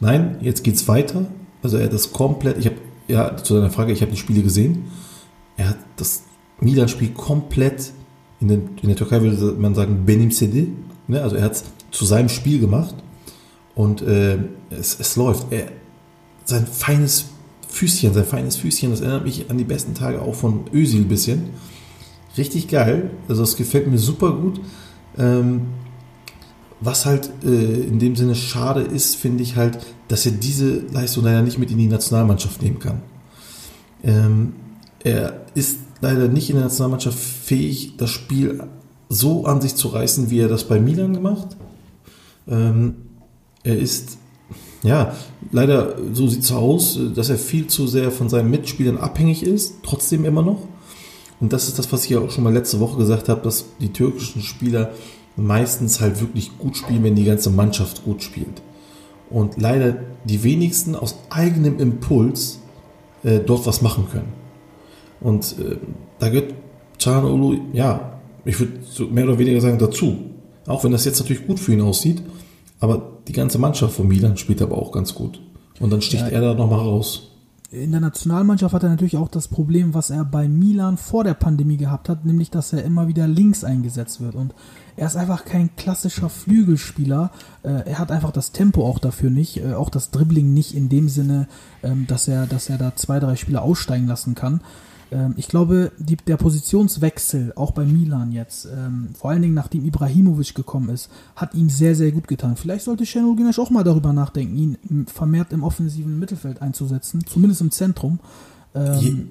Nein, 0.00 0.36
jetzt 0.40 0.62
geht's 0.62 0.86
weiter. 0.88 1.26
Also 1.62 1.78
er 1.78 1.86
hat 1.86 1.92
das 1.92 2.12
komplett, 2.12 2.58
ich 2.58 2.66
habe, 2.66 2.76
ja, 3.08 3.36
zu 3.36 3.54
deiner 3.54 3.70
Frage, 3.70 3.92
ich 3.92 4.02
habe 4.02 4.12
die 4.12 4.18
Spiele 4.18 4.42
gesehen. 4.42 4.84
Er 5.56 5.70
hat 5.70 5.78
das 5.96 6.22
Milan-Spiel 6.60 7.10
komplett, 7.10 7.92
in, 8.40 8.48
den, 8.48 8.68
in, 8.82 8.88
der 8.88 8.96
Türkei 8.96 9.20
würde 9.20 9.56
man 9.58 9.74
sagen, 9.74 10.04
Benim 10.06 10.30
Sedi, 10.30 10.72
ne? 11.08 11.22
also 11.22 11.34
er 11.34 11.44
hat 11.44 11.52
es 11.52 11.64
zu 11.90 12.04
seinem 12.04 12.28
Spiel 12.28 12.60
gemacht 12.60 12.94
und 13.74 14.02
äh, 14.02 14.38
es, 14.70 14.98
es 14.98 15.16
läuft. 15.16 15.52
Er, 15.52 15.68
sein 16.44 16.66
feines 16.66 17.26
Füßchen, 17.68 18.14
sein 18.14 18.24
feines 18.24 18.56
Füßchen, 18.56 18.90
das 18.90 19.00
erinnert 19.00 19.24
mich 19.24 19.50
an 19.50 19.58
die 19.58 19.64
besten 19.64 19.94
Tage 19.94 20.22
auch 20.22 20.34
von 20.34 20.64
Ösil 20.72 21.02
ein 21.02 21.08
bisschen 21.08 21.50
richtig 22.36 22.68
geil. 22.68 23.10
Also 23.28 23.42
es 23.42 23.56
gefällt 23.56 23.86
mir 23.86 23.98
super 23.98 24.32
gut. 24.32 24.60
Ähm, 25.18 25.68
was 26.80 27.06
halt 27.06 27.30
äh, 27.42 27.80
in 27.82 27.98
dem 27.98 28.16
Sinne 28.16 28.34
schade 28.34 28.82
ist, 28.82 29.16
finde 29.16 29.42
ich 29.42 29.56
halt, 29.56 29.78
dass 30.08 30.26
er 30.26 30.32
diese 30.32 30.82
Leistung 30.92 31.24
leider 31.24 31.42
nicht 31.42 31.58
mit 31.58 31.70
in 31.70 31.78
die 31.78 31.86
Nationalmannschaft 31.86 32.62
nehmen 32.62 32.78
kann. 32.78 33.02
Ähm, 34.04 34.52
er 35.02 35.46
ist 35.54 35.78
leider 36.00 36.28
nicht 36.28 36.50
in 36.50 36.56
der 36.56 36.66
Nationalmannschaft 36.66 37.18
fähig, 37.18 37.96
das 37.96 38.10
Spiel 38.10 38.62
so 39.08 39.46
an 39.46 39.60
sich 39.60 39.74
zu 39.74 39.88
reißen, 39.88 40.30
wie 40.30 40.40
er 40.40 40.48
das 40.48 40.64
bei 40.64 40.78
Milan 40.78 41.14
gemacht. 41.14 41.56
Ähm, 42.48 42.94
er 43.62 43.78
ist, 43.78 44.18
ja, 44.82 45.14
leider, 45.50 45.96
so 46.12 46.28
sieht 46.28 46.44
es 46.44 46.52
aus, 46.52 46.98
dass 47.14 47.28
er 47.28 47.36
viel 47.36 47.66
zu 47.66 47.86
sehr 47.86 48.10
von 48.10 48.28
seinen 48.28 48.50
Mitspielern 48.50 48.98
abhängig 48.98 49.42
ist, 49.42 49.76
trotzdem 49.82 50.24
immer 50.24 50.42
noch. 50.42 50.60
Und 51.40 51.52
das 51.52 51.68
ist 51.68 51.78
das, 51.78 51.92
was 51.92 52.04
ich 52.04 52.10
ja 52.10 52.20
auch 52.20 52.30
schon 52.30 52.44
mal 52.44 52.52
letzte 52.52 52.80
Woche 52.80 52.96
gesagt 52.96 53.28
habe, 53.28 53.42
dass 53.42 53.66
die 53.80 53.92
türkischen 53.92 54.42
Spieler 54.42 54.92
meistens 55.36 56.00
halt 56.00 56.20
wirklich 56.20 56.56
gut 56.58 56.76
spielen, 56.76 57.04
wenn 57.04 57.14
die 57.14 57.24
ganze 57.24 57.50
Mannschaft 57.50 58.04
gut 58.04 58.22
spielt. 58.22 58.62
Und 59.28 59.60
leider 59.60 59.98
die 60.24 60.42
wenigsten 60.44 60.94
aus 60.94 61.16
eigenem 61.30 61.78
Impuls 61.78 62.60
äh, 63.22 63.40
dort 63.40 63.66
was 63.66 63.82
machen 63.82 64.06
können. 64.10 64.32
Und 65.20 65.56
äh, 65.58 65.76
da 66.18 66.28
gehört 66.28 66.54
Olu, 67.06 67.58
ja, 67.72 68.18
ich 68.44 68.58
würde 68.58 69.12
mehr 69.12 69.24
oder 69.24 69.38
weniger 69.38 69.60
sagen, 69.60 69.78
dazu. 69.78 70.16
Auch 70.66 70.82
wenn 70.84 70.92
das 70.92 71.04
jetzt 71.04 71.20
natürlich 71.20 71.46
gut 71.46 71.60
für 71.60 71.72
ihn 71.72 71.80
aussieht, 71.80 72.22
aber 72.80 73.20
die 73.28 73.32
ganze 73.32 73.58
Mannschaft 73.58 73.94
von 73.94 74.08
Milan 74.08 74.36
spielt 74.36 74.62
aber 74.62 74.76
auch 74.78 74.92
ganz 74.92 75.14
gut. 75.14 75.40
Und 75.80 75.90
dann 75.90 76.02
sticht 76.02 76.22
ja, 76.22 76.28
er 76.28 76.40
da 76.40 76.54
nochmal 76.54 76.80
raus 76.80 77.30
in 77.70 77.90
der 77.90 78.00
Nationalmannschaft 78.00 78.74
hat 78.74 78.82
er 78.84 78.90
natürlich 78.90 79.16
auch 79.16 79.28
das 79.28 79.48
Problem, 79.48 79.92
was 79.92 80.10
er 80.10 80.24
bei 80.24 80.48
Milan 80.48 80.96
vor 80.96 81.24
der 81.24 81.34
Pandemie 81.34 81.76
gehabt 81.76 82.08
hat, 82.08 82.24
nämlich 82.24 82.50
dass 82.50 82.72
er 82.72 82.84
immer 82.84 83.08
wieder 83.08 83.26
links 83.26 83.64
eingesetzt 83.64 84.20
wird. 84.20 84.34
Und 84.34 84.54
er 84.96 85.06
ist 85.06 85.16
einfach 85.16 85.44
kein 85.44 85.74
klassischer 85.76 86.28
Flügelspieler. 86.28 87.30
Äh, 87.62 87.88
er 87.88 87.98
hat 87.98 88.12
einfach 88.12 88.30
das 88.30 88.52
Tempo 88.52 88.86
auch 88.86 88.98
dafür 88.98 89.30
nicht, 89.30 89.58
äh, 89.58 89.74
auch 89.74 89.90
das 89.90 90.10
Dribbling 90.10 90.54
nicht 90.54 90.74
in 90.74 90.88
dem 90.88 91.08
Sinne, 91.08 91.48
ähm, 91.82 92.06
dass 92.06 92.28
er, 92.28 92.46
dass 92.46 92.70
er 92.70 92.78
da 92.78 92.94
zwei, 92.94 93.18
drei 93.18 93.36
Spieler 93.36 93.62
aussteigen 93.62 94.06
lassen 94.06 94.34
kann. 94.34 94.60
Ähm, 95.10 95.34
ich 95.36 95.48
glaube, 95.48 95.92
die, 95.98 96.16
der 96.16 96.36
Positionswechsel, 96.36 97.52
auch 97.56 97.70
bei 97.72 97.84
Milan 97.84 98.32
jetzt, 98.32 98.66
ähm, 98.66 99.10
vor 99.18 99.30
allen 99.30 99.42
Dingen 99.42 99.54
nachdem 99.54 99.84
Ibrahimovic 99.84 100.54
gekommen 100.54 100.88
ist, 100.88 101.10
hat 101.36 101.54
ihm 101.54 101.70
sehr, 101.70 101.94
sehr 101.94 102.12
gut 102.12 102.28
getan. 102.28 102.56
Vielleicht 102.56 102.84
sollte 102.84 103.06
Şenol 103.06 103.36
Güneş 103.36 103.58
auch 103.58 103.70
mal 103.70 103.84
darüber 103.84 104.12
nachdenken, 104.12 104.56
ihn 104.56 105.06
vermehrt 105.06 105.52
im 105.52 105.62
offensiven 105.62 106.18
Mittelfeld 106.18 106.62
einzusetzen, 106.62 107.24
zumindest 107.26 107.60
im 107.60 107.70
Zentrum. 107.70 108.18
Ähm, 108.74 109.30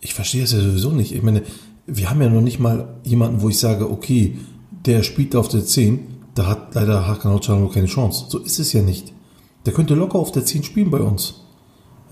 ich 0.00 0.14
verstehe 0.14 0.42
das 0.42 0.52
ja 0.52 0.60
sowieso 0.60 0.90
nicht. 0.90 1.14
Ich 1.14 1.22
meine, 1.22 1.42
wir 1.86 2.10
haben 2.10 2.22
ja 2.22 2.28
noch 2.28 2.40
nicht 2.40 2.60
mal 2.60 2.88
jemanden, 3.04 3.40
wo 3.40 3.48
ich 3.48 3.58
sage, 3.58 3.90
okay, 3.90 4.38
der 4.86 5.02
spielt 5.02 5.36
auf 5.36 5.48
der 5.48 5.64
10, 5.64 6.00
da 6.34 6.46
hat 6.46 6.74
leider 6.74 7.06
Hakan 7.06 7.40
Çalhanoğlu 7.40 7.72
keine 7.72 7.86
Chance. 7.86 8.26
So 8.28 8.38
ist 8.38 8.58
es 8.58 8.72
ja 8.72 8.82
nicht. 8.82 9.12
Der 9.66 9.72
könnte 9.72 9.94
locker 9.94 10.18
auf 10.18 10.32
der 10.32 10.44
10 10.44 10.64
spielen 10.64 10.90
bei 10.90 10.98
uns. 10.98 11.41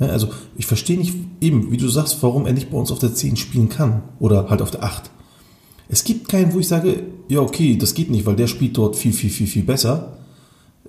Also 0.09 0.29
ich 0.57 0.67
verstehe 0.67 0.99
nicht 0.99 1.15
eben, 1.41 1.71
wie 1.71 1.77
du 1.77 1.89
sagst, 1.89 2.23
warum 2.23 2.47
er 2.47 2.53
nicht 2.53 2.71
bei 2.71 2.79
uns 2.79 2.91
auf 2.91 2.99
der 2.99 3.15
10 3.15 3.37
spielen 3.37 3.69
kann 3.69 4.03
oder 4.19 4.49
halt 4.49 4.63
auf 4.63 4.71
der 4.71 4.83
8. 4.83 5.11
Es 5.89 6.05
gibt 6.05 6.29
keinen, 6.29 6.55
wo 6.55 6.61
ich 6.61 6.69
sage, 6.69 7.03
ja 7.29 7.41
okay, 7.41 7.77
das 7.77 7.95
geht 7.95 8.11
nicht, 8.11 8.25
weil 8.25 8.37
der 8.37 8.47
spielt 8.47 8.77
dort 8.77 8.97
viel, 8.97 9.13
viel, 9.13 9.31
viel, 9.31 9.47
viel 9.47 9.65
besser. 9.65 10.19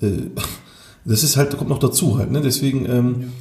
Äh, 0.01 0.29
das 1.05 1.23
ist 1.23 1.37
halt, 1.37 1.57
kommt 1.57 1.69
noch 1.69 1.79
dazu 1.79 2.17
halt, 2.17 2.31
ne? 2.31 2.41
Deswegen, 2.41 2.85
ähm, 2.85 3.31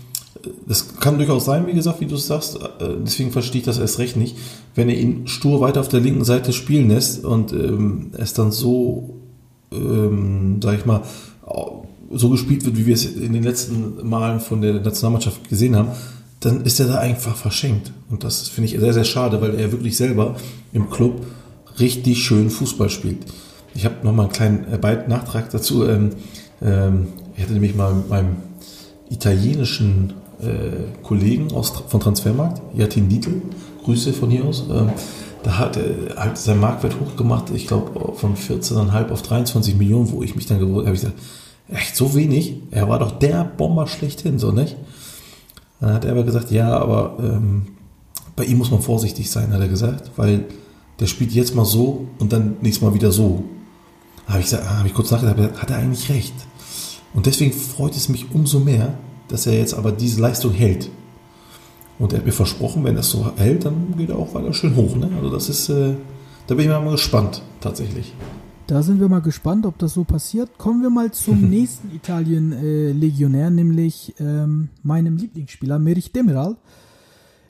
das 0.67 0.97
kann 0.97 1.19
durchaus 1.19 1.45
sein, 1.45 1.67
wie 1.67 1.75
gesagt, 1.75 2.01
wie 2.01 2.07
du 2.07 2.15
es 2.15 2.27
sagst. 2.27 2.57
Äh, 2.57 2.97
deswegen 3.05 3.31
verstehe 3.31 3.61
ich 3.61 3.67
das 3.67 3.79
erst 3.79 3.99
recht 3.99 4.17
nicht. 4.17 4.37
Wenn 4.75 4.89
er 4.89 4.99
ihn 4.99 5.27
stur 5.27 5.61
weiter 5.61 5.81
auf 5.81 5.89
der 5.89 6.01
linken 6.01 6.25
Seite 6.25 6.53
spielen 6.53 6.89
lässt 6.89 7.25
und 7.25 7.53
ähm, 7.53 8.13
es 8.17 8.33
dann 8.33 8.51
so, 8.51 9.17
ähm, 9.71 10.61
sag 10.63 10.79
ich 10.79 10.87
mal, 10.87 11.03
so 12.11 12.29
gespielt 12.29 12.65
wird, 12.65 12.77
wie 12.77 12.87
wir 12.87 12.95
es 12.95 13.07
in 13.07 13.33
den 13.33 13.43
letzten 13.43 14.07
Malen 14.09 14.41
von 14.41 14.61
der 14.61 14.75
Nationalmannschaft 14.75 15.49
gesehen 15.49 15.77
haben, 15.77 15.91
dann 16.41 16.63
ist 16.63 16.81
er 16.81 16.87
da 16.87 16.99
einfach 16.99 17.37
verschenkt. 17.37 17.93
Und 18.11 18.25
das 18.25 18.49
finde 18.49 18.71
ich 18.71 18.81
sehr, 18.81 18.95
sehr 18.95 19.05
schade, 19.05 19.41
weil 19.41 19.55
er 19.55 19.73
wirklich 19.73 19.97
selber 19.97 20.37
im 20.73 20.91
Club 20.91 21.25
richtig 21.79 22.23
schön 22.23 22.51
Fußball 22.51 22.91
spielt. 22.91 23.19
Ich 23.75 23.85
habe 23.85 23.97
nochmal 24.03 24.27
einen 24.27 24.33
kleinen 24.33 24.65
äh, 24.65 25.09
Nachtrag 25.09 25.51
dazu. 25.51 25.87
Ähm, 25.87 26.11
ähm, 26.61 27.09
ich 27.37 27.43
hatte 27.43 27.53
nämlich 27.53 27.75
mal 27.75 27.95
mit 27.95 28.09
meinem 28.09 28.37
italienischen 29.11 30.15
äh, 30.41 31.03
Kollegen 31.03 31.51
von 31.51 32.01
Transfermarkt, 32.01 32.63
Jatin 32.75 33.09
Dietl, 33.09 33.43
Grüße 33.85 34.13
von 34.13 34.31
hier 34.31 34.45
aus, 34.45 34.65
ähm, 34.71 34.91
da 35.43 35.59
hat 35.59 35.77
er 35.77 36.17
halt 36.17 36.37
sein 36.37 36.61
Marktwert 36.61 37.01
hochgemacht, 37.01 37.51
ich 37.55 37.67
glaube 37.67 38.15
von 38.15 38.37
14,5 38.37 39.11
auf 39.11 39.23
23 39.23 39.75
Millionen, 39.77 40.13
wo 40.13 40.23
ich 40.23 40.37
mich 40.37 40.47
dann 40.47 40.59
gewundert 40.59 40.87
habe, 40.87 40.95
ich 40.95 41.01
gesagt, 41.01 41.19
Echt 41.73 41.97
so 41.97 42.15
wenig? 42.15 42.57
Er 42.71 42.89
war 42.89 42.99
doch 42.99 43.19
der 43.19 43.45
Bomber 43.45 43.87
schlechthin, 43.87 44.39
so 44.39 44.51
nicht? 44.51 44.77
Dann 45.81 45.95
hat 45.95 46.05
er 46.05 46.13
aber 46.13 46.25
gesagt, 46.25 46.51
ja, 46.51 46.77
aber 46.77 47.17
ähm, 47.21 47.69
bei 48.37 48.45
ihm 48.45 48.59
muss 48.59 48.71
man 48.71 48.83
vorsichtig 48.83 49.31
sein, 49.31 49.53
hat 49.53 49.61
er 49.61 49.69
gesagt, 49.69 50.11
weil 50.17 50.45
der 50.99 51.07
spielt 51.07 51.33
jetzt 51.33 51.55
mal 51.55 51.65
so 51.65 52.07
und 52.19 52.33
dann 52.33 52.57
nächstes 52.61 52.87
Mal 52.87 52.95
wieder 52.95 53.13
so. 53.13 53.45
Habe 54.27 54.41
ich, 54.41 54.53
hab 54.53 54.85
ich 54.85 54.95
kurz 54.95 55.11
nachgedacht, 55.11 55.61
hat 55.61 55.71
er 55.71 55.79
eigentlich 55.79 56.09
recht. 56.11 56.35
Und 57.15 57.27
deswegen 57.27 57.53
freut 57.53 57.97
es 57.97 58.09
mich 58.09 58.33
umso 58.33 58.61
mehr, 58.61 58.95
dass 59.29 59.47
er 59.47 59.55
jetzt 59.55 59.75
aber 59.75 59.93
diese 59.93 60.21
Leistung 60.21 60.53
hält. 60.53 60.91
Und 61.99 62.13
er 62.13 62.19
hat 62.19 62.27
mir 62.27 62.33
versprochen, 62.33 62.85
wenn 62.85 62.97
es 62.97 63.11
so 63.11 63.31
hält, 63.37 63.65
dann 63.65 63.95
geht 63.97 64.11
er 64.11 64.19
auch 64.19 64.35
weiter 64.35 64.53
schön 64.53 64.77
hoch. 64.77 64.97
Ne? 64.97 65.11
Also 65.17 65.31
das 65.31 65.49
ist, 65.49 65.69
äh, 65.69 65.95
da 66.47 66.55
bin 66.55 66.65
ich 66.65 66.71
mal 66.71 66.91
gespannt, 66.91 67.43
tatsächlich. 67.61 68.15
Da 68.71 68.85
sind 68.85 69.01
wir 69.01 69.09
mal 69.09 69.21
gespannt, 69.21 69.67
ob 69.67 69.79
das 69.79 69.95
so 69.95 70.05
passiert. 70.05 70.57
Kommen 70.57 70.81
wir 70.81 70.91
mal 70.91 71.11
zum 71.11 71.41
nächsten 71.51 71.93
Italien-Legionär, 71.93 73.51
nämlich 73.51 74.15
ähm, 74.21 74.69
meinem 74.85 75.17
Lieblingsspieler, 75.17 75.81
Merich 75.81 76.13
Demiral. 76.13 76.57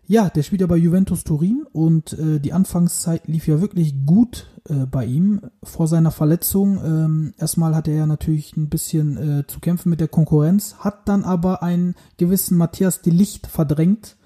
Ja, 0.06 0.30
der 0.30 0.42
spielt 0.42 0.62
ja 0.62 0.66
bei 0.66 0.78
Juventus 0.78 1.22
Turin 1.22 1.66
und 1.72 2.14
äh, 2.14 2.40
die 2.40 2.54
Anfangszeit 2.54 3.28
lief 3.28 3.46
ja 3.46 3.60
wirklich 3.60 4.06
gut 4.06 4.46
äh, 4.66 4.86
bei 4.86 5.04
ihm 5.04 5.42
vor 5.62 5.88
seiner 5.88 6.10
Verletzung. 6.10 6.80
Ähm, 6.82 7.34
erstmal 7.36 7.74
hatte 7.74 7.90
er 7.90 7.98
ja 7.98 8.06
natürlich 8.06 8.56
ein 8.56 8.70
bisschen 8.70 9.40
äh, 9.40 9.46
zu 9.46 9.60
kämpfen 9.60 9.90
mit 9.90 10.00
der 10.00 10.08
Konkurrenz, 10.08 10.76
hat 10.78 11.06
dann 11.06 11.24
aber 11.24 11.62
einen 11.62 11.96
gewissen 12.16 12.56
Matthias 12.56 13.02
de 13.02 13.12
Licht 13.12 13.46
verdrängt 13.46 14.16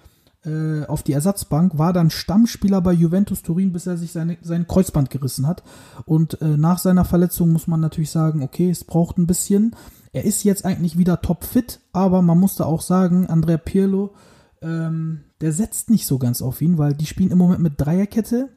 äh, 0.45 0.85
auf 0.87 1.03
die 1.03 1.13
Ersatzbank, 1.13 1.79
war 1.79 1.93
dann 1.93 2.11
Stammspieler 2.11 2.81
bei 2.81 2.93
Juventus 2.93 3.43
Turin, 3.43 3.73
bis 3.73 3.87
er 3.87 3.97
sich 3.97 4.13
seine, 4.13 4.39
sein 4.43 4.67
Kreuzband 4.67 5.11
gerissen 5.11 5.47
hat. 5.47 5.63
Und 6.05 6.41
äh, 6.41 6.57
nach 6.57 6.79
seiner 6.79 7.05
Verletzung 7.05 7.53
muss 7.53 7.67
man 7.67 7.81
natürlich 7.81 8.11
sagen, 8.11 8.43
okay, 8.43 8.71
es 8.71 8.85
braucht 8.85 9.19
ein 9.19 9.27
bisschen. 9.27 9.75
Er 10.13 10.25
ist 10.25 10.45
jetzt 10.45 10.65
eigentlich 10.65 10.99
wieder 10.99 11.21
topfit, 11.21 11.81
aber 11.93 12.23
man 12.23 12.39
musste 12.39 12.67
auch 12.67 12.83
sagen, 12.83 13.27
Andrea 13.27 13.59
Pirlo, 13.59 14.15
ähm, 14.63 15.25
der 15.41 15.53
setzt 15.53 15.91
nicht 15.91 16.07
so 16.07 16.19
ganz 16.19 16.41
auf 16.41 16.63
ihn, 16.63 16.79
weil 16.79 16.95
die 16.95 17.07
spielen 17.07 17.31
im 17.31 17.39
Moment 17.39 17.61
mit 17.61 17.75
Dreierkette. 17.77 18.51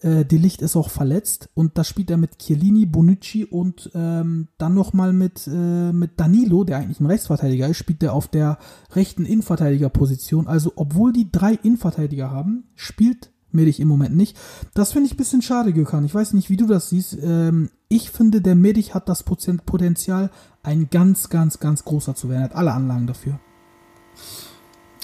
Äh, 0.00 0.24
De 0.24 0.38
Licht 0.38 0.62
ist 0.62 0.76
auch 0.76 0.90
verletzt 0.90 1.48
und 1.54 1.76
da 1.76 1.84
spielt 1.84 2.10
er 2.10 2.16
mit 2.16 2.38
Chiellini, 2.38 2.86
Bonucci 2.86 3.44
und 3.44 3.90
ähm, 3.94 4.48
dann 4.56 4.74
nochmal 4.74 5.12
mit, 5.12 5.48
äh, 5.48 5.92
mit 5.92 6.20
Danilo, 6.20 6.64
der 6.64 6.78
eigentlich 6.78 7.00
ein 7.00 7.06
Rechtsverteidiger 7.06 7.68
ist, 7.68 7.78
spielt 7.78 8.02
er 8.02 8.12
auf 8.12 8.28
der 8.28 8.58
rechten 8.92 9.24
Innenverteidigerposition. 9.24 10.46
Also 10.46 10.72
obwohl 10.76 11.12
die 11.12 11.30
drei 11.32 11.54
Innenverteidiger 11.54 12.30
haben, 12.30 12.64
spielt 12.76 13.30
Medich 13.50 13.80
im 13.80 13.88
Moment 13.88 14.14
nicht. 14.14 14.36
Das 14.74 14.92
finde 14.92 15.06
ich 15.06 15.14
ein 15.14 15.16
bisschen 15.16 15.42
schade, 15.42 15.72
Gökhan. 15.72 16.04
Ich 16.04 16.14
weiß 16.14 16.34
nicht, 16.34 16.50
wie 16.50 16.56
du 16.56 16.66
das 16.66 16.90
siehst. 16.90 17.16
Ähm, 17.20 17.70
ich 17.88 18.10
finde, 18.10 18.40
der 18.40 18.54
Medich 18.54 18.94
hat 18.94 19.08
das 19.08 19.22
Potenzial, 19.22 20.30
ein 20.62 20.90
ganz, 20.90 21.30
ganz, 21.30 21.58
ganz 21.58 21.84
großer 21.84 22.14
zu 22.14 22.28
werden. 22.28 22.42
Er 22.42 22.44
hat 22.44 22.56
alle 22.56 22.72
Anlagen 22.72 23.06
dafür. 23.06 23.40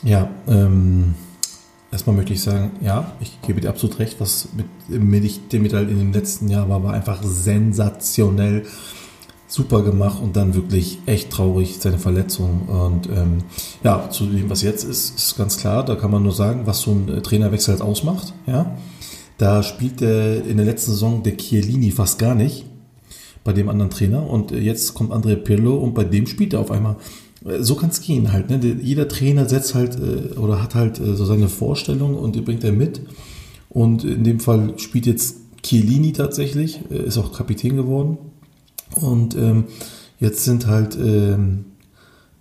Ja, 0.02 0.28
ähm, 0.46 1.14
erstmal 1.94 2.16
möchte 2.16 2.32
ich 2.32 2.42
sagen, 2.42 2.72
ja, 2.80 3.12
ich 3.20 3.40
gebe 3.42 3.60
dir 3.60 3.68
absolut 3.68 4.00
recht, 4.00 4.16
was 4.18 4.48
mit 4.56 4.66
Milch 5.00 5.38
Demetal 5.52 5.88
in 5.88 5.98
dem 5.98 6.12
letzten 6.12 6.48
Jahr 6.48 6.68
war, 6.68 6.82
war 6.82 6.92
einfach 6.92 7.22
sensationell 7.22 8.64
super 9.46 9.82
gemacht 9.82 10.20
und 10.20 10.34
dann 10.34 10.56
wirklich 10.56 10.98
echt 11.06 11.30
traurig, 11.30 11.76
seine 11.78 11.98
Verletzung. 11.98 12.62
Und 12.62 13.06
ähm, 13.06 13.44
ja, 13.84 14.10
zu 14.10 14.26
dem, 14.26 14.50
was 14.50 14.62
jetzt 14.62 14.82
ist, 14.82 15.16
ist 15.16 15.36
ganz 15.36 15.56
klar, 15.56 15.84
da 15.84 15.94
kann 15.94 16.10
man 16.10 16.24
nur 16.24 16.32
sagen, 16.32 16.62
was 16.66 16.80
so 16.80 16.90
ein 16.90 17.22
Trainerwechsel 17.22 17.74
halt 17.74 17.82
ausmacht. 17.82 18.34
Ja, 18.48 18.76
da 19.38 19.62
spielt 19.62 20.00
der 20.00 20.44
in 20.44 20.56
der 20.56 20.66
letzten 20.66 20.90
Saison 20.90 21.22
der 21.22 21.36
Chiellini 21.36 21.92
fast 21.92 22.18
gar 22.18 22.34
nicht 22.34 22.66
bei 23.44 23.52
dem 23.52 23.68
anderen 23.68 23.90
Trainer 23.90 24.28
und 24.28 24.50
jetzt 24.50 24.94
kommt 24.94 25.12
Andrea 25.12 25.36
Pirlo 25.36 25.76
und 25.76 25.94
bei 25.94 26.02
dem 26.02 26.26
spielt 26.26 26.54
er 26.54 26.60
auf 26.60 26.72
einmal 26.72 26.96
so 27.60 27.74
kann 27.74 27.90
es 27.90 28.00
gehen 28.00 28.32
halt. 28.32 28.48
Ne? 28.48 28.78
Jeder 28.82 29.08
Trainer 29.08 29.48
setzt 29.48 29.74
halt 29.74 29.98
äh, 29.98 30.38
oder 30.38 30.62
hat 30.62 30.74
halt 30.74 30.98
äh, 30.98 31.14
so 31.14 31.24
seine 31.24 31.48
Vorstellung 31.48 32.16
und 32.16 32.34
die 32.34 32.40
bringt 32.40 32.64
er 32.64 32.72
mit. 32.72 33.00
Und 33.68 34.04
in 34.04 34.24
dem 34.24 34.40
Fall 34.40 34.74
spielt 34.78 35.06
jetzt 35.06 35.36
Chiellini 35.62 36.12
tatsächlich, 36.12 36.80
äh, 36.90 37.06
ist 37.06 37.18
auch 37.18 37.32
Kapitän 37.32 37.76
geworden. 37.76 38.18
Und 38.94 39.36
ähm, 39.36 39.64
jetzt 40.18 40.44
sind 40.44 40.66
halt 40.66 40.96
ähm, 40.96 41.66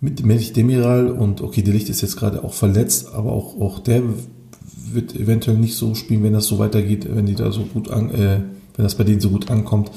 mit 0.00 0.24
Melch 0.24 0.52
Demiral 0.52 1.10
und 1.10 1.40
okay, 1.40 1.62
der 1.62 1.74
Licht 1.74 1.88
ist 1.88 2.02
jetzt 2.02 2.16
gerade 2.16 2.44
auch 2.44 2.54
verletzt, 2.54 3.12
aber 3.12 3.32
auch, 3.32 3.60
auch 3.60 3.78
der 3.80 4.02
wird 4.92 5.16
eventuell 5.16 5.56
nicht 5.56 5.76
so 5.76 5.94
spielen, 5.94 6.22
wenn 6.22 6.34
das 6.34 6.46
so 6.46 6.58
weitergeht, 6.58 7.08
wenn 7.10 7.26
die 7.26 7.34
da 7.34 7.50
so 7.50 7.62
gut 7.62 7.90
an, 7.90 8.10
äh, 8.10 8.40
wenn 8.76 8.84
das 8.84 8.94
bei 8.94 9.04
denen 9.04 9.20
so 9.20 9.30
gut 9.30 9.50
ankommt. 9.50 9.90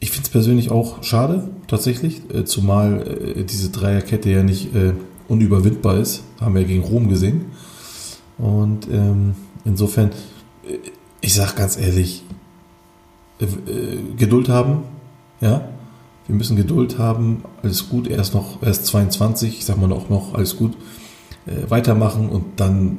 Ich 0.00 0.10
finde 0.10 0.26
es 0.26 0.30
persönlich 0.30 0.70
auch 0.70 1.02
schade, 1.02 1.50
tatsächlich, 1.66 2.22
äh, 2.32 2.44
zumal 2.44 3.34
äh, 3.36 3.44
diese 3.44 3.70
Dreierkette 3.70 4.30
ja 4.30 4.42
nicht 4.42 4.74
äh, 4.74 4.92
unüberwindbar 5.26 5.98
ist. 5.98 6.22
Haben 6.40 6.54
wir 6.54 6.62
ja 6.62 6.68
gegen 6.68 6.84
Rom 6.84 7.08
gesehen. 7.08 7.46
Und 8.38 8.88
ähm, 8.88 9.34
insofern, 9.64 10.10
äh, 10.64 10.78
ich 11.20 11.34
sage 11.34 11.54
ganz 11.56 11.76
ehrlich, 11.76 12.24
äh, 13.40 13.44
äh, 13.44 13.98
Geduld 14.16 14.48
haben, 14.48 14.82
ja. 15.40 15.68
Wir 16.26 16.36
müssen 16.36 16.56
Geduld 16.56 16.98
haben, 16.98 17.42
alles 17.62 17.88
gut, 17.88 18.06
er 18.06 18.20
ist 18.20 18.34
noch, 18.34 18.60
er 18.60 18.68
ist 18.68 18.84
22, 18.84 19.58
ich 19.60 19.64
sag 19.64 19.78
mal 19.78 19.90
auch 19.92 20.10
noch, 20.10 20.34
alles 20.34 20.56
gut. 20.56 20.76
weitermachen 21.68 22.28
und 22.28 22.60
dann 22.60 22.98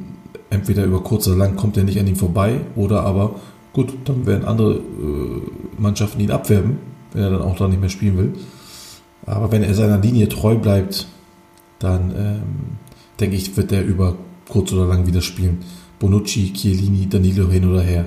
entweder 0.49 0.83
über 0.83 1.03
kurz 1.03 1.27
oder 1.27 1.38
lang 1.38 1.55
kommt 1.55 1.77
er 1.77 1.83
nicht 1.83 1.99
an 1.99 2.07
ihm 2.07 2.15
vorbei 2.15 2.62
oder 2.75 3.03
aber 3.03 3.35
gut, 3.73 3.93
dann 4.05 4.25
werden 4.25 4.45
andere 4.45 4.82
Mannschaften 5.77 6.19
ihn 6.19 6.32
abwerben 6.32 6.77
wenn 7.12 7.23
er 7.23 7.32
dann 7.32 7.41
auch 7.41 7.55
da 7.55 7.67
nicht 7.67 7.79
mehr 7.79 7.89
spielen 7.89 8.17
will. 8.17 8.34
Aber 9.25 9.51
wenn 9.51 9.63
er 9.63 9.73
seiner 9.73 9.97
Linie 9.97 10.29
treu 10.29 10.55
bleibt, 10.55 11.08
dann 11.79 12.12
ähm, 12.15 12.41
denke 13.19 13.36
ich, 13.36 13.55
wird 13.58 13.71
er 13.71 13.84
über 13.84 14.15
kurz 14.47 14.71
oder 14.73 14.86
lang 14.86 15.05
wieder 15.05 15.21
spielen. 15.21 15.60
Bonucci, 15.99 16.53
Chiellini, 16.53 17.08
Danilo 17.10 17.49
hin 17.49 17.69
oder 17.69 17.82
her. 17.82 18.05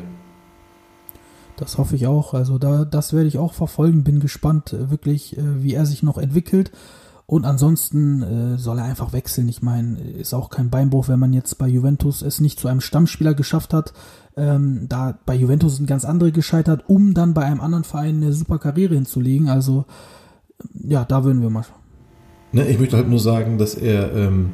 Das 1.56 1.78
hoffe 1.78 1.94
ich 1.94 2.06
auch. 2.06 2.34
Also 2.34 2.58
da, 2.58 2.84
das 2.84 3.12
werde 3.12 3.28
ich 3.28 3.38
auch 3.38 3.54
verfolgen. 3.54 4.04
Bin 4.04 4.20
gespannt, 4.20 4.72
äh, 4.72 4.90
wirklich, 4.90 5.36
äh, 5.36 5.62
wie 5.62 5.74
er 5.74 5.86
sich 5.86 6.02
noch 6.02 6.18
entwickelt. 6.18 6.72
Und 7.26 7.44
ansonsten 7.44 8.22
äh, 8.22 8.58
soll 8.58 8.78
er 8.78 8.84
einfach 8.84 9.12
wechseln. 9.12 9.48
Ich 9.48 9.62
meine, 9.62 9.98
ist 10.00 10.34
auch 10.34 10.50
kein 10.50 10.70
Beinbruch, 10.70 11.08
wenn 11.08 11.18
man 11.18 11.32
jetzt 11.32 11.56
bei 11.56 11.68
Juventus 11.68 12.20
es 12.22 12.40
nicht 12.40 12.58
zu 12.58 12.68
einem 12.68 12.80
Stammspieler 12.80 13.34
geschafft 13.34 13.72
hat. 13.72 13.92
Ähm, 14.36 14.86
da 14.88 15.18
bei 15.24 15.34
Juventus 15.34 15.76
sind 15.76 15.86
ganz 15.86 16.04
andere 16.04 16.32
gescheitert, 16.32 16.84
um 16.88 17.14
dann 17.14 17.34
bei 17.34 17.44
einem 17.44 17.60
anderen 17.60 17.84
Verein 17.84 18.16
eine 18.16 18.32
super 18.32 18.58
Karriere 18.58 18.94
hinzulegen. 18.94 19.48
Also 19.48 19.84
ja, 20.74 21.04
da 21.04 21.24
würden 21.24 21.42
wir 21.42 21.50
mal. 21.50 21.64
Ne, 22.52 22.66
ich 22.68 22.78
möchte 22.78 22.96
halt 22.96 23.08
nur 23.08 23.18
sagen, 23.18 23.58
dass 23.58 23.74
er, 23.74 24.14
ähm, 24.14 24.50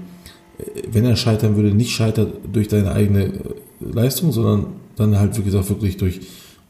wenn 0.91 1.05
er 1.05 1.17
scheitern 1.17 1.57
würde, 1.57 1.75
nicht 1.75 1.91
scheitert 1.91 2.33
durch 2.53 2.71
seine 2.71 2.93
eigene 2.93 3.25
äh, 3.25 3.41
Leistung, 3.81 4.33
sondern 4.33 4.67
dann 4.97 5.19
halt, 5.19 5.37
wie 5.39 5.43
gesagt, 5.43 5.69
wirklich 5.69 5.97
durch, 5.97 6.21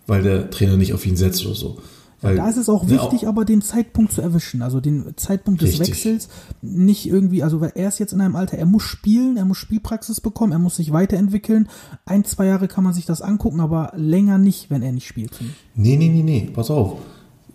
weil 0.06 0.22
der 0.22 0.50
Trainer 0.50 0.76
nicht 0.76 0.94
auf 0.94 1.06
ihn 1.06 1.16
setzt 1.16 1.44
oder 1.44 1.54
so. 1.54 1.78
Weil, 2.20 2.37
da 2.37 2.48
ist 2.48 2.57
es 2.57 2.68
auch 2.68 2.88
wichtig, 2.88 3.24
auch, 3.24 3.28
aber 3.28 3.44
den 3.44 3.62
Zeitpunkt 3.62 4.11
zu 4.11 4.20
erwischen, 4.20 4.61
also 4.62 4.81
den 4.81 5.16
Zeitpunkt 5.16 5.62
des 5.62 5.78
richtig. 5.78 5.90
Wechsels 5.90 6.28
nicht 6.62 7.07
irgendwie, 7.07 7.44
also 7.44 7.61
weil 7.61 7.72
er 7.76 7.88
ist 7.88 8.00
jetzt 8.00 8.12
in 8.12 8.20
einem 8.20 8.35
Alter, 8.35 8.59
er 8.59 8.66
muss 8.66 8.83
spielen, 8.83 9.37
er 9.37 9.44
muss 9.44 9.59
Spielpraxis 9.59 10.20
bekommen, 10.20 10.50
er 10.50 10.59
muss 10.59 10.76
sich 10.76 10.92
weiterentwickeln. 10.92 11.68
Ein, 12.07 12.24
zwei 12.24 12.46
Jahre 12.46 12.66
kann 12.66 12.83
man 12.83 12.92
sich 12.92 13.07
das 13.07 13.22
angucken, 13.22 13.61
aber 13.61 13.92
länger 13.94 14.37
nicht, 14.38 14.68
wenn 14.68 14.83
er 14.83 14.90
nicht 14.90 15.07
spielt. 15.07 15.31
Nee, 15.76 15.96
nee, 15.96 16.09
nee, 16.09 16.24
nee, 16.24 16.50
pass 16.52 16.72
auf. 16.72 16.98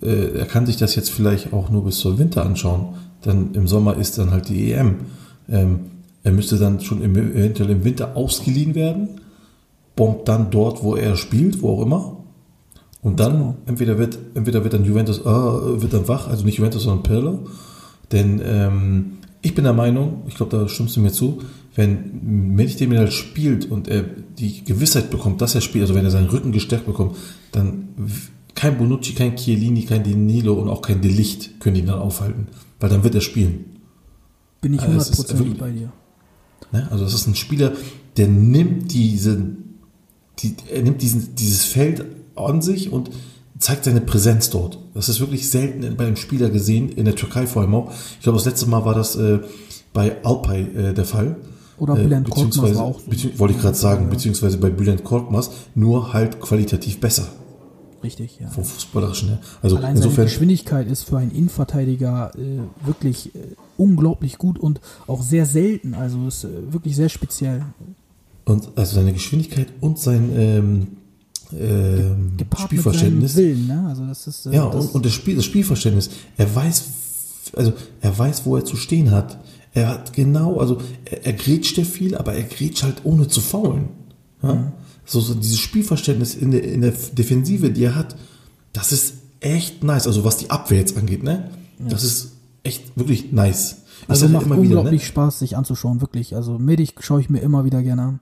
Äh, 0.01 0.37
er 0.37 0.45
kann 0.45 0.65
sich 0.65 0.77
das 0.77 0.95
jetzt 0.95 1.09
vielleicht 1.09 1.51
auch 1.51 1.69
nur 1.69 1.83
bis 1.83 1.97
zur 1.97 2.17
Winter 2.17 2.45
anschauen. 2.45 2.95
Dann 3.21 3.53
im 3.55 3.67
Sommer 3.67 3.97
ist 3.97 4.17
dann 4.17 4.31
halt 4.31 4.47
die 4.47 4.71
EM. 4.71 4.95
Ähm, 5.49 5.79
er 6.23 6.31
müsste 6.31 6.57
dann 6.57 6.79
schon 6.79 7.01
im, 7.01 7.17
eventuell 7.17 7.69
im 7.69 7.83
Winter 7.83 8.15
ausgeliehen 8.15 8.75
werden, 8.75 9.09
bombt 9.97 10.29
dann 10.29 10.51
dort, 10.51 10.83
wo 10.83 10.95
er 10.95 11.17
spielt, 11.17 11.61
wo 11.61 11.71
auch 11.71 11.81
immer 11.81 12.22
und 13.03 13.19
dann 13.19 13.55
entweder 13.65 13.97
wird, 13.97 14.17
entweder 14.33 14.63
wird 14.63 14.73
dann 14.73 14.85
Juventus, 14.85 15.19
äh, 15.19 15.23
wird 15.25 15.93
dann 15.93 16.07
wach, 16.07 16.27
also 16.27 16.45
nicht 16.45 16.57
Juventus, 16.57 16.83
sondern 16.83 17.03
Pirlo. 17.03 17.39
Denn 18.11 18.41
ähm, 18.43 19.17
ich 19.41 19.53
bin 19.53 19.65
der 19.65 19.73
Meinung, 19.73 20.23
ich 20.27 20.35
glaube, 20.35 20.57
da 20.57 20.67
stimmst 20.69 20.95
du 20.95 21.01
mir 21.01 21.11
zu, 21.11 21.41
wenn 21.75 22.55
Meditemidal 22.55 23.11
spielt 23.11 23.69
und 23.69 23.89
er 23.89 24.03
die 24.03 24.63
Gewissheit 24.63 25.09
bekommt, 25.09 25.41
dass 25.41 25.53
er 25.53 25.61
spielt, 25.61 25.83
also 25.83 25.95
wenn 25.95 26.05
er 26.05 26.11
seinen 26.11 26.29
Rücken 26.29 26.53
gestärkt 26.53 26.85
bekommt, 26.85 27.17
dann 27.51 27.89
kein 28.55 28.77
Bonucci, 28.77 29.13
kein 29.13 29.35
Chiellini, 29.35 29.83
kein 29.83 30.03
Danilo 30.03 30.53
und 30.53 30.69
auch 30.69 30.81
kein 30.81 31.01
Delicht 31.01 31.59
können 31.59 31.75
ihn 31.75 31.87
dann 31.87 31.99
aufhalten, 31.99 32.47
weil 32.79 32.89
dann 32.89 33.03
wird 33.03 33.15
er 33.15 33.21
spielen. 33.21 33.65
Bin 34.61 34.75
ich 34.75 34.81
also 34.81 34.93
hundertprozentig 34.93 35.57
bei 35.57 35.71
dir. 35.71 35.91
Ne? 36.71 36.87
Also 36.89 37.03
das 37.03 37.13
ist 37.13 37.27
ein 37.27 37.35
Spieler, 37.35 37.73
der 38.15 38.29
nimmt 38.29 38.93
diese, 38.93 39.57
die, 40.39 40.55
er 40.71 40.83
nimmt 40.83 41.01
diesen, 41.01 41.35
dieses 41.35 41.65
Feld 41.65 42.05
an 42.35 42.61
sich 42.61 42.91
und 42.91 43.11
zeigt 43.59 43.85
seine 43.85 44.01
Präsenz 44.01 44.49
dort. 44.49 44.79
Das 44.93 45.09
ist 45.09 45.19
wirklich 45.19 45.49
selten 45.49 45.95
bei 45.95 46.05
einem 46.05 46.15
Spieler 46.15 46.49
gesehen, 46.49 46.89
in 46.89 47.05
der 47.05 47.15
Türkei 47.15 47.47
vor 47.47 47.61
allem 47.61 47.75
auch. 47.75 47.91
Ich 48.17 48.23
glaube, 48.23 48.37
das 48.37 48.45
letzte 48.45 48.67
Mal 48.67 48.85
war 48.85 48.93
das 48.93 49.15
äh, 49.15 49.39
bei 49.93 50.23
Alpay 50.23 50.61
äh, 50.61 50.93
der 50.93 51.05
Fall. 51.05 51.37
Oder 51.77 51.97
äh, 51.97 52.03
Bülent 52.03 52.29
Korkmaz 52.29 52.75
war 52.75 52.83
auch 52.83 52.99
so. 52.99 53.39
Wollte 53.39 53.55
ich 53.55 53.61
gerade 53.61 53.75
sagen, 53.75 54.09
beziehungsweise 54.09 54.57
bei 54.57 54.69
Bülent 54.69 55.03
Korkmaz, 55.03 55.51
nur 55.75 56.13
halt 56.13 56.39
qualitativ 56.39 56.99
besser. 56.99 57.27
Richtig, 58.03 58.37
ja. 58.41 58.49
Vom 58.49 58.65
Fußballerischen 58.65 59.29
her. 59.29 59.39
Also 59.61 59.77
Allein 59.77 59.95
insofern, 59.95 60.15
seine 60.15 60.25
Geschwindigkeit 60.25 60.87
ist 60.87 61.03
für 61.03 61.17
einen 61.17 61.31
Innenverteidiger 61.31 62.31
äh, 62.35 62.85
wirklich 62.85 63.33
äh, 63.33 63.39
unglaublich 63.77 64.37
gut 64.37 64.59
und 64.59 64.81
auch 65.07 65.23
sehr 65.23 65.45
selten. 65.45 65.93
Also 65.93 66.27
ist 66.27 66.43
äh, 66.43 66.73
wirklich 66.73 66.97
sehr 66.97 67.07
speziell. 67.07 67.63
Und 68.43 68.69
also 68.75 68.95
seine 68.95 69.13
Geschwindigkeit 69.13 69.67
und 69.79 69.99
sein 69.99 70.31
ähm, 70.35 70.87
ähm, 71.59 72.31
Spielverständnis. 72.57 73.35
Willen, 73.35 73.67
ne? 73.67 73.85
also 73.87 74.05
das 74.05 74.27
ist, 74.27 74.45
äh, 74.45 74.55
ja, 74.55 74.69
das 74.69 74.85
und, 74.85 74.95
und 74.95 75.05
das, 75.05 75.13
Spiel, 75.13 75.35
das 75.35 75.45
Spielverständnis. 75.45 76.09
Er 76.37 76.53
weiß, 76.53 76.83
also 77.55 77.73
er 78.01 78.17
weiß, 78.17 78.45
wo 78.45 78.55
er 78.55 78.65
zu 78.65 78.75
stehen 78.75 79.11
hat. 79.11 79.37
Er 79.73 79.89
hat 79.89 80.13
genau, 80.13 80.57
also 80.57 80.79
er, 81.05 81.25
er 81.25 81.33
grätscht 81.33 81.77
ja 81.77 81.83
viel, 81.83 82.15
aber 82.15 82.33
er 82.33 82.43
grätscht 82.43 82.83
halt 82.83 83.01
ohne 83.03 83.27
zu 83.27 83.41
faulen. 83.41 83.89
Ja? 84.41 84.53
Mhm. 84.53 84.71
So, 85.05 85.19
so 85.19 85.33
dieses 85.33 85.59
Spielverständnis 85.59 86.35
in 86.35 86.51
der, 86.51 86.63
in 86.63 86.81
der 86.81 86.93
Defensive, 87.13 87.71
die 87.71 87.83
er 87.83 87.95
hat, 87.95 88.15
das 88.71 88.91
ist 88.91 89.15
echt 89.39 89.83
nice. 89.83 90.07
Also 90.07 90.23
was 90.23 90.37
die 90.37 90.49
Abwehr 90.49 90.79
jetzt 90.79 90.97
angeht, 90.97 91.23
ne? 91.23 91.49
Ja. 91.79 91.89
Das 91.89 92.03
ist 92.03 92.31
echt 92.63 92.97
wirklich 92.97 93.31
nice. 93.31 93.77
Also 94.07 94.27
macht 94.27 94.45
unglaublich 94.45 94.69
wieder, 94.69 94.91
ne? 94.91 94.99
Spaß, 94.99 95.39
sich 95.39 95.57
anzuschauen, 95.57 96.01
wirklich. 96.01 96.35
Also 96.35 96.57
Medic 96.57 97.03
schaue 97.03 97.21
ich 97.21 97.29
mir 97.29 97.39
immer 97.39 97.65
wieder 97.65 97.81
gerne 97.83 98.01
an. 98.01 98.19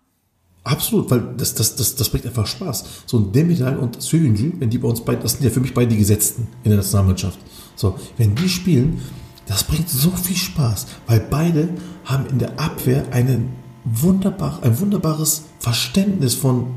Absolut, 0.64 1.10
weil 1.10 1.24
das, 1.38 1.56
das, 1.56 1.76
das, 1.76 1.96
das 1.96 2.10
bringt 2.10 2.26
einfach 2.26 2.46
Spaß. 2.46 2.86
So 3.08 3.18
ein 3.18 3.32
Demiral 3.32 3.78
und 3.78 4.00
Soyunju, 4.02 4.54
wenn 4.60 4.70
die 4.70 4.78
bei 4.78 4.88
uns 4.88 5.02
beide, 5.02 5.22
das 5.22 5.34
sind 5.34 5.44
ja 5.44 5.50
für 5.50 5.60
mich 5.60 5.74
beide 5.74 5.90
die 5.90 5.98
Gesetzten 5.98 6.48
in 6.64 6.70
der 6.70 6.78
Nationalmannschaft. 6.78 7.40
So, 7.76 7.98
wenn 8.18 8.36
die 8.36 8.48
spielen, 8.48 9.02
das 9.48 9.64
bringt 9.64 9.90
so 9.90 10.12
viel 10.12 10.36
Spaß, 10.36 10.86
weil 11.08 11.20
beide 11.20 11.70
haben 12.06 12.28
in 12.28 12.38
der 12.38 12.60
Abwehr 12.60 13.06
einen 13.12 13.54
wunderbar, 13.86 14.60
ein 14.62 14.80
wunderbares 14.80 15.46
Verständnis 15.58 16.36
von, 16.36 16.68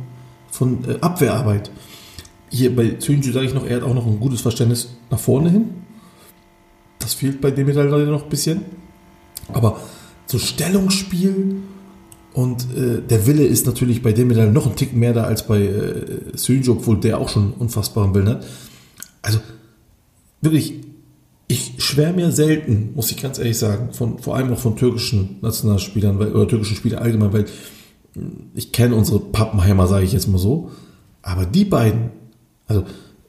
von 0.50 0.82
äh, 0.88 0.98
Abwehrarbeit. 1.02 1.70
Hier 2.48 2.74
bei 2.74 2.96
Soyunju 2.98 3.32
sage 3.32 3.46
ich 3.46 3.54
noch, 3.54 3.66
er 3.66 3.76
hat 3.76 3.82
auch 3.82 3.94
noch 3.94 4.06
ein 4.06 4.18
gutes 4.18 4.40
Verständnis 4.40 4.96
nach 5.10 5.18
vorne 5.18 5.50
hin. 5.50 5.74
Das 7.00 7.12
fehlt 7.12 7.42
bei 7.42 7.50
Demiral 7.50 7.88
leider 7.88 8.10
noch 8.10 8.24
ein 8.24 8.30
bisschen. 8.30 8.62
Aber 9.52 9.78
so 10.24 10.38
Stellungsspiel 10.38 11.56
und 12.34 12.66
äh, 12.76 13.00
der 13.00 13.26
Wille 13.28 13.44
ist 13.44 13.64
natürlich 13.64 14.02
bei 14.02 14.12
dem 14.12 14.26
Medal 14.26 14.50
noch 14.50 14.66
ein 14.66 14.74
Tick 14.74 14.92
mehr 14.92 15.12
da 15.12 15.22
als 15.22 15.46
bei 15.46 15.62
äh, 15.62 16.04
Sönjo, 16.34 16.72
obwohl 16.72 16.98
der 16.98 17.18
auch 17.18 17.28
schon 17.28 17.52
unfassbaren 17.52 18.12
Willen 18.12 18.28
hat. 18.28 18.44
Also 19.22 19.38
wirklich, 20.40 20.80
ich 21.46 21.74
schwärme 21.78 22.16
mir 22.16 22.32
selten, 22.32 22.90
muss 22.96 23.12
ich 23.12 23.22
ganz 23.22 23.38
ehrlich 23.38 23.56
sagen, 23.56 23.92
von, 23.92 24.18
vor 24.18 24.34
allem 24.34 24.52
auch 24.52 24.58
von 24.58 24.74
türkischen 24.74 25.36
Nationalspielern 25.42 26.18
weil, 26.18 26.32
oder 26.32 26.48
türkischen 26.48 26.76
Spielern 26.76 27.04
allgemein, 27.04 27.32
weil 27.32 27.44
hm, 28.14 28.50
ich 28.54 28.72
kenne 28.72 28.96
unsere 28.96 29.20
Pappenheimer, 29.20 29.86
sage 29.86 30.04
ich 30.04 30.12
jetzt 30.12 30.26
mal 30.26 30.38
so. 30.38 30.72
Aber 31.22 31.46
die 31.46 31.64
beiden, 31.64 32.10
also 32.66 32.82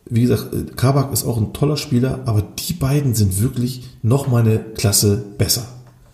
wie 0.09 0.21
gesagt, 0.21 0.51
äh, 0.51 0.63
Kabak 0.75 1.13
ist 1.13 1.25
auch 1.25 1.37
ein 1.37 1.53
toller 1.53 1.77
Spieler, 1.77 2.21
aber 2.25 2.41
die 2.41 2.73
beiden 2.73 3.13
sind 3.13 3.39
wirklich 3.39 3.83
noch 4.01 4.27
mal 4.27 4.41
eine 4.41 4.57
Klasse 4.57 5.23
besser. 5.37 5.67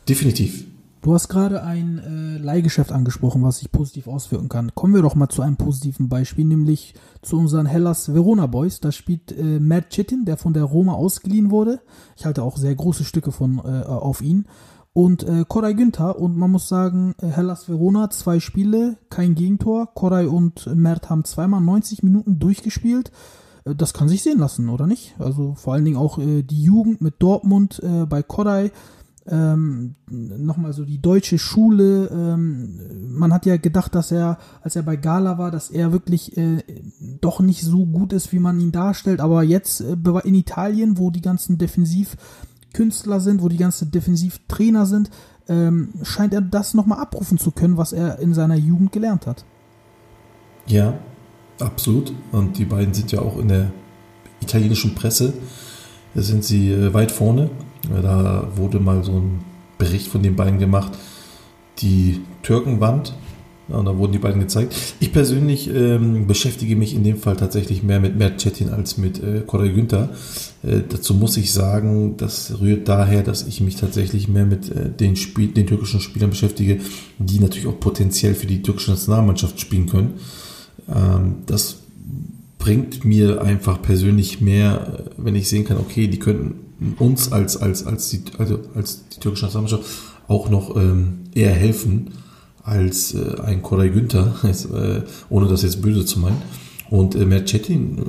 Definitiv. 0.09 0.65
Du 1.01 1.15
hast 1.15 1.29
gerade 1.29 1.63
ein 1.63 1.97
äh, 1.97 2.37
Leihgeschäft 2.37 2.91
angesprochen, 2.91 3.41
was 3.41 3.57
sich 3.57 3.71
positiv 3.71 4.07
auswirken 4.07 4.49
kann. 4.49 4.75
Kommen 4.75 4.93
wir 4.93 5.01
doch 5.01 5.15
mal 5.15 5.29
zu 5.29 5.41
einem 5.41 5.57
positiven 5.57 6.09
Beispiel, 6.09 6.45
nämlich 6.45 6.93
zu 7.23 7.39
unseren 7.39 7.65
Hellas 7.65 8.13
Verona 8.13 8.45
Boys. 8.45 8.81
Da 8.81 8.91
spielt 8.91 9.31
äh, 9.31 9.59
Matt 9.59 9.89
Chitin, 9.89 10.25
der 10.25 10.37
von 10.37 10.53
der 10.53 10.63
Roma 10.63 10.93
ausgeliehen 10.93 11.49
wurde. 11.49 11.81
Ich 12.17 12.25
halte 12.25 12.43
auch 12.43 12.55
sehr 12.55 12.75
große 12.75 13.03
Stücke 13.03 13.31
von 13.31 13.57
äh, 13.57 13.83
auf 13.83 14.21
ihn. 14.21 14.45
Und 14.93 15.23
äh, 15.23 15.43
Koray 15.47 15.73
Günther 15.73 16.19
und 16.19 16.37
man 16.37 16.51
muss 16.51 16.67
sagen, 16.67 17.15
äh, 17.19 17.27
Hellas 17.27 17.67
Verona, 17.67 18.11
zwei 18.11 18.39
Spiele, 18.39 18.99
kein 19.09 19.33
Gegentor. 19.33 19.95
Koray 19.95 20.27
und 20.27 20.69
Mert 20.75 21.09
haben 21.09 21.23
zweimal 21.23 21.61
90 21.61 22.03
Minuten 22.03 22.37
durchgespielt. 22.37 23.11
Äh, 23.65 23.73
das 23.73 23.93
kann 23.93 24.07
sich 24.07 24.21
sehen 24.21 24.37
lassen, 24.37 24.69
oder 24.69 24.85
nicht? 24.85 25.15
Also 25.17 25.55
vor 25.55 25.73
allen 25.73 25.85
Dingen 25.85 25.97
auch 25.97 26.19
äh, 26.19 26.43
die 26.43 26.61
Jugend 26.61 27.01
mit 27.01 27.15
Dortmund 27.19 27.81
äh, 27.81 28.05
bei 28.05 28.21
Koray 28.21 28.71
ähm, 29.31 29.95
nochmal 30.09 30.73
so 30.73 30.83
die 30.83 31.01
deutsche 31.01 31.39
Schule. 31.39 32.09
Ähm, 32.11 32.79
man 33.09 33.33
hat 33.33 33.45
ja 33.45 33.55
gedacht, 33.55 33.95
dass 33.95 34.11
er, 34.11 34.37
als 34.61 34.75
er 34.75 34.83
bei 34.83 34.97
Gala 34.97 35.37
war, 35.37 35.51
dass 35.51 35.71
er 35.71 35.93
wirklich 35.93 36.37
äh, 36.37 36.63
doch 37.21 37.39
nicht 37.39 37.61
so 37.61 37.85
gut 37.85 38.11
ist, 38.11 38.33
wie 38.33 38.39
man 38.39 38.59
ihn 38.59 38.73
darstellt. 38.73 39.21
Aber 39.21 39.41
jetzt 39.43 39.81
äh, 39.81 39.95
in 40.25 40.35
Italien, 40.35 40.97
wo 40.97 41.11
die 41.11 41.21
ganzen 41.21 41.57
Defensivkünstler 41.57 43.21
sind, 43.21 43.41
wo 43.41 43.47
die 43.47 43.57
ganzen 43.57 43.89
Defensivtrainer 43.89 44.85
sind, 44.85 45.09
ähm, 45.47 45.93
scheint 46.03 46.33
er 46.33 46.41
das 46.41 46.73
nochmal 46.73 46.99
abrufen 46.99 47.37
zu 47.37 47.51
können, 47.51 47.77
was 47.77 47.93
er 47.93 48.19
in 48.19 48.33
seiner 48.33 48.55
Jugend 48.55 48.91
gelernt 48.91 49.27
hat. 49.27 49.45
Ja, 50.67 50.93
absolut. 51.57 52.13
Und 52.33 52.57
die 52.57 52.65
beiden 52.65 52.93
sind 52.93 53.13
ja 53.13 53.21
auch 53.21 53.39
in 53.39 53.47
der 53.47 53.71
italienischen 54.41 54.93
Presse, 54.93 55.33
da 56.13 56.21
sind 56.21 56.43
sie 56.43 56.71
äh, 56.71 56.93
weit 56.93 57.11
vorne 57.11 57.49
da 57.89 58.47
wurde 58.55 58.79
mal 58.79 59.03
so 59.03 59.13
ein 59.13 59.39
Bericht 59.77 60.07
von 60.07 60.21
den 60.21 60.35
beiden 60.35 60.59
gemacht, 60.59 60.91
die 61.79 62.21
Türkenwand. 62.43 63.13
Ja, 63.69 63.77
und 63.77 63.85
da 63.85 63.97
wurden 63.97 64.11
die 64.11 64.19
beiden 64.19 64.41
gezeigt. 64.41 64.75
Ich 64.99 65.13
persönlich 65.13 65.73
ähm, 65.73 66.27
beschäftige 66.27 66.75
mich 66.75 66.93
in 66.93 67.03
dem 67.03 67.17
Fall 67.17 67.37
tatsächlich 67.37 67.83
mehr 67.83 67.99
mit 67.99 68.17
Mert 68.17 68.41
Cetin 68.41 68.69
als 68.69 68.97
mit 68.97 69.23
äh, 69.23 69.43
Koray 69.45 69.71
Günther. 69.71 70.09
Äh, 70.63 70.81
dazu 70.89 71.13
muss 71.13 71.37
ich 71.37 71.53
sagen, 71.53 72.17
das 72.17 72.59
rührt 72.59 72.89
daher, 72.89 73.23
dass 73.23 73.47
ich 73.47 73.61
mich 73.61 73.77
tatsächlich 73.77 74.27
mehr 74.27 74.45
mit 74.45 74.69
äh, 74.69 74.89
den, 74.89 75.15
Spiel 75.15 75.49
den 75.49 75.67
türkischen 75.67 76.01
Spielern 76.01 76.31
beschäftige, 76.31 76.79
die 77.17 77.39
natürlich 77.39 77.67
auch 77.67 77.79
potenziell 77.79 78.35
für 78.35 78.47
die 78.47 78.61
türkische 78.61 78.91
Nationalmannschaft 78.91 79.59
spielen 79.59 79.85
können. 79.85 80.15
Ähm, 80.93 81.35
das 81.45 81.77
bringt 82.57 83.05
mir 83.05 83.41
einfach 83.41 83.81
persönlich 83.81 84.41
mehr, 84.41 85.05
äh, 85.07 85.09
wenn 85.17 85.35
ich 85.35 85.47
sehen 85.47 85.65
kann, 85.65 85.77
okay, 85.77 86.07
die 86.07 86.19
könnten 86.19 86.70
uns 86.99 87.31
als, 87.31 87.57
als, 87.57 87.85
als, 87.85 88.09
die, 88.09 88.21
also 88.37 88.59
als 88.75 89.07
die 89.09 89.19
türkische 89.19 89.45
Nationalmannschaft 89.45 89.85
auch 90.27 90.49
noch 90.49 90.75
ähm, 90.75 91.19
eher 91.33 91.53
helfen 91.53 92.11
als 92.63 93.13
äh, 93.13 93.39
ein 93.41 93.61
Koray 93.61 93.89
Günther, 93.89 94.35
äh, 94.43 95.01
ohne 95.29 95.47
das 95.47 95.63
jetzt 95.63 95.81
böse 95.81 96.05
zu 96.05 96.19
meinen. 96.19 96.41
Und 96.89 97.15
äh, 97.15 97.25
Mercetin, 97.25 97.99
äh, 97.99 98.03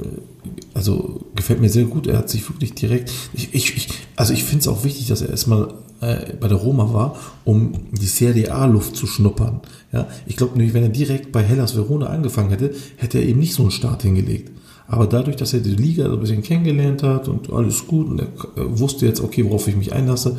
also 0.75 1.27
gefällt 1.35 1.61
mir 1.61 1.71
sehr 1.71 1.85
gut. 1.85 2.07
Er 2.07 2.19
hat 2.19 2.29
sich 2.29 2.49
wirklich 2.49 2.75
direkt. 2.75 3.11
Ich, 3.33 3.55
ich, 3.55 3.77
ich 3.77 3.89
also 4.17 4.33
ich 4.33 4.45
finde 4.45 4.61
es 4.61 4.69
auch 4.69 4.85
wichtig, 4.85 5.07
dass 5.09 5.23
er 5.23 5.31
erstmal 5.31 5.75
äh, 6.01 6.35
bei 6.39 6.49
der 6.49 6.59
Roma 6.59 6.93
war, 6.93 7.17
um 7.45 7.73
die 7.93 8.07
Serie 8.07 8.53
A-Luft 8.53 8.97
zu 8.97 9.07
schnuppern. 9.07 9.61
Ja, 9.93 10.09
ich 10.27 10.37
glaube 10.37 10.57
nämlich, 10.57 10.75
wenn 10.75 10.83
er 10.83 10.89
direkt 10.89 11.33
bei 11.33 11.43
Hellas 11.43 11.77
Verona 11.77 12.07
angefangen 12.07 12.51
hätte, 12.51 12.75
hätte 12.97 13.19
er 13.19 13.27
eben 13.27 13.41
nicht 13.41 13.55
so 13.55 13.63
einen 13.63 13.71
Start 13.71 14.03
hingelegt. 14.03 14.51
Aber 14.93 15.07
dadurch, 15.07 15.37
dass 15.37 15.55
er 15.55 15.61
die 15.61 15.75
Liga 15.75 16.07
so 16.07 16.13
ein 16.13 16.21
bisschen 16.21 16.43
kennengelernt 16.43 17.03
hat 17.03 17.27
und 17.27 17.51
alles 17.51 17.87
gut 17.87 18.09
und 18.09 18.21
er 18.21 18.79
wusste 18.79 19.07
jetzt, 19.07 19.23
okay, 19.23 19.43
worauf 19.43 19.67
ich 19.67 19.75
mich 19.75 19.95
einlasse, 19.95 20.37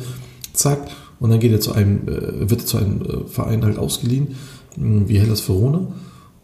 zack, 0.52 0.88
und 1.18 1.30
dann 1.30 1.40
geht 1.40 1.50
er 1.50 1.58
zu 1.58 1.72
einem, 1.72 2.06
äh, 2.06 2.48
wird 2.48 2.60
er 2.60 2.66
zu 2.66 2.76
einem 2.76 3.02
äh, 3.02 3.26
Verein 3.26 3.64
halt 3.64 3.78
ausgeliehen, 3.78 4.36
wie 4.76 5.18
Hellas 5.18 5.48
Verona, 5.48 5.88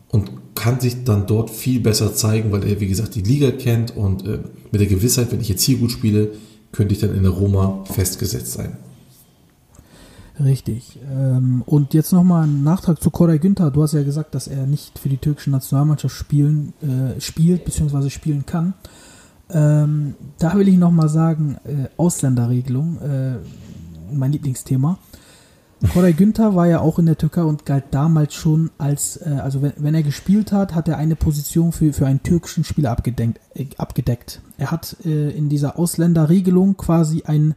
und 0.09 0.33
kann 0.57 0.81
sich 0.81 1.05
dann 1.05 1.29
dort 1.29 1.51
viel 1.51 1.79
besser 1.79 2.13
zeigen, 2.13 2.51
weil 2.51 2.67
er, 2.67 2.81
wie 2.81 2.89
gesagt, 2.89 3.15
die 3.15 3.23
Liga 3.23 3.53
kennt 3.53 3.97
und 3.97 4.27
äh, 4.27 4.41
mit 4.73 4.81
der 4.81 4.89
Gewissheit, 4.89 5.31
wenn 5.31 5.41
ich 5.41 5.49
jetzt 5.49 5.63
hier 5.63 5.79
gut 5.79 5.93
spiele, 5.93 6.33
könnte 6.73 6.93
ich 6.95 7.01
dann 7.01 7.15
in 7.15 7.23
der 7.23 7.31
Roma 7.31 7.85
festgesetzt 7.85 8.55
sein. 8.55 8.77
Richtig. 10.43 10.99
Ähm, 11.11 11.63
und 11.67 11.93
jetzt 11.93 12.13
nochmal 12.13 12.45
ein 12.45 12.63
Nachtrag 12.63 13.03
zu 13.03 13.11
Koray 13.11 13.39
Günther. 13.39 13.71
Du 13.71 13.83
hast 13.83 13.93
ja 13.93 14.03
gesagt, 14.03 14.35
dass 14.35 14.49
er 14.49 14.67
nicht 14.67 14.99
für 14.99 15.09
die 15.09 15.19
türkische 15.19 15.51
Nationalmannschaft 15.51 16.15
spielen, 16.15 16.73
äh, 16.81 17.21
spielt 17.21 17.65
bzw. 17.65 18.09
spielen 18.09 18.47
kann. 18.47 18.75
Ähm, 19.51 20.15
da 20.39 20.57
will 20.57 20.69
ich 20.69 20.79
nochmal 20.79 21.09
sagen, 21.09 21.59
äh, 21.65 21.89
Ausländerregelung, 21.97 23.01
äh, 23.01 23.35
mein 24.13 24.33
Lieblingsthema. 24.33 24.99
Koray 25.93 26.13
Günther 26.13 26.55
war 26.55 26.67
ja 26.67 26.81
auch 26.81 26.99
in 26.99 27.07
der 27.07 27.17
Türkei 27.17 27.43
und 27.43 27.65
galt 27.65 27.85
damals 27.91 28.35
schon 28.35 28.71
als, 28.79 29.17
äh, 29.17 29.41
also 29.43 29.63
wenn, 29.63 29.73
wenn, 29.79 29.95
er 29.95 30.03
gespielt 30.03 30.53
hat, 30.53 30.75
hat 30.75 30.89
er 30.89 30.99
eine 30.99 31.17
Position 31.17 31.73
für, 31.73 31.93
für 31.93 32.07
einen 32.07 32.23
türkischen 32.23 32.65
Spieler 32.65 32.91
abgedeckt. 32.91 33.41
Äh, 33.55 33.67
abgedeckt. 33.77 34.41
Er 34.59 34.71
hat 34.71 34.97
äh, 35.05 35.31
in 35.31 35.49
dieser 35.49 35.79
Ausländerregelung 35.79 36.77
quasi 36.77 37.23
einen 37.25 37.55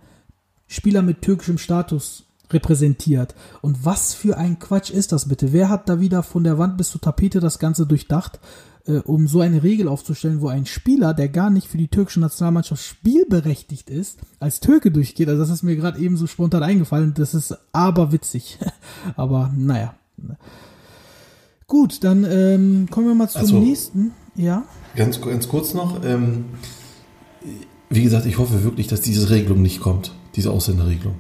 Spieler 0.68 1.02
mit 1.02 1.22
türkischem 1.22 1.58
Status 1.58 2.26
repräsentiert. 2.54 3.36
Und 3.62 3.86
was 3.86 4.14
für 4.14 4.38
ein 4.38 4.60
Quatsch 4.60 4.90
ist 4.90 5.12
das 5.12 5.28
bitte? 5.28 5.54
Wer 5.54 5.70
hat 5.70 5.90
da 5.90 6.00
wieder 6.00 6.24
von 6.24 6.44
der 6.44 6.58
Wand 6.58 6.78
bis 6.78 6.90
zur 6.90 7.02
Tapete 7.02 7.40
das 7.40 7.60
Ganze 7.60 7.86
durchdacht, 7.86 8.40
äh, 8.86 9.00
um 9.00 9.28
so 9.28 9.42
eine 9.42 9.64
Regel 9.64 9.88
aufzustellen, 9.88 10.42
wo 10.42 10.48
ein 10.48 10.66
Spieler, 10.66 11.14
der 11.14 11.30
gar 11.30 11.50
nicht 11.50 11.68
für 11.68 11.78
die 11.78 11.88
türkische 11.88 12.20
Nationalmannschaft 12.20 12.84
spielberechtigt 12.84 13.90
ist, 13.90 14.20
als 14.40 14.60
Türke 14.60 14.92
durchgeht? 14.92 15.30
Also 15.30 15.42
das 15.42 15.50
ist 15.50 15.64
mir 15.64 15.76
gerade 15.76 16.00
eben 16.00 16.18
so 16.18 16.28
spontan 16.28 16.64
eingefallen. 16.64 17.14
Das 17.16 17.34
ist 17.34 17.58
aber 17.72 18.12
witzig. 18.12 18.60
aber 19.16 19.52
naja. 19.56 19.96
Gut, 21.68 22.04
dann 22.04 22.24
ähm, 22.24 22.88
kommen 22.90 23.08
wir 23.08 23.16
mal 23.16 23.30
zum 23.30 23.42
also, 23.42 23.60
nächsten. 23.60 24.12
Ja. 24.36 24.64
Ganz, 24.96 25.22
ganz 25.22 25.48
kurz 25.48 25.74
noch. 25.74 26.04
Ähm, 26.04 26.46
wie 27.90 28.04
gesagt, 28.04 28.26
ich 28.26 28.38
hoffe 28.38 28.64
wirklich, 28.64 28.88
dass 28.88 29.02
diese 29.02 29.30
Regelung 29.30 29.62
nicht 29.62 29.80
kommt, 29.80 30.14
diese 30.36 30.52
Ausländerregelung. 30.52 31.16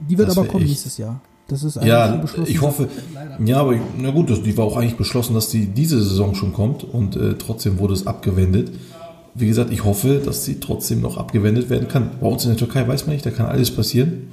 Die 0.00 0.18
wird 0.18 0.30
aber 0.30 0.44
kommen 0.44 0.62
echt. 0.62 0.70
nächstes 0.70 0.98
Jahr. 0.98 1.20
Das 1.48 1.62
ist 1.62 1.76
ja. 1.76 2.24
Ich 2.46 2.60
hoffe, 2.60 2.88
ja, 3.44 3.60
aber 3.60 3.76
na 3.96 4.10
gut, 4.10 4.30
das, 4.30 4.42
die 4.42 4.56
war 4.56 4.64
auch 4.64 4.76
eigentlich 4.76 4.96
beschlossen, 4.96 5.34
dass 5.34 5.48
die 5.48 5.66
diese 5.66 6.02
Saison 6.02 6.34
schon 6.34 6.52
kommt 6.52 6.82
und 6.82 7.14
äh, 7.14 7.34
trotzdem 7.34 7.78
wurde 7.78 7.94
es 7.94 8.06
abgewendet. 8.06 8.72
Wie 9.34 9.46
gesagt, 9.46 9.70
ich 9.70 9.84
hoffe, 9.84 10.20
dass 10.24 10.44
sie 10.44 10.58
trotzdem 10.58 11.00
noch 11.00 11.18
abgewendet 11.18 11.70
werden 11.70 11.88
kann. 11.88 12.10
Bei 12.20 12.26
uns 12.26 12.44
in 12.44 12.50
der 12.50 12.58
Türkei 12.58 12.88
weiß 12.88 13.06
man 13.06 13.14
nicht, 13.14 13.24
da 13.26 13.30
kann 13.30 13.46
alles 13.46 13.70
passieren. 13.70 14.28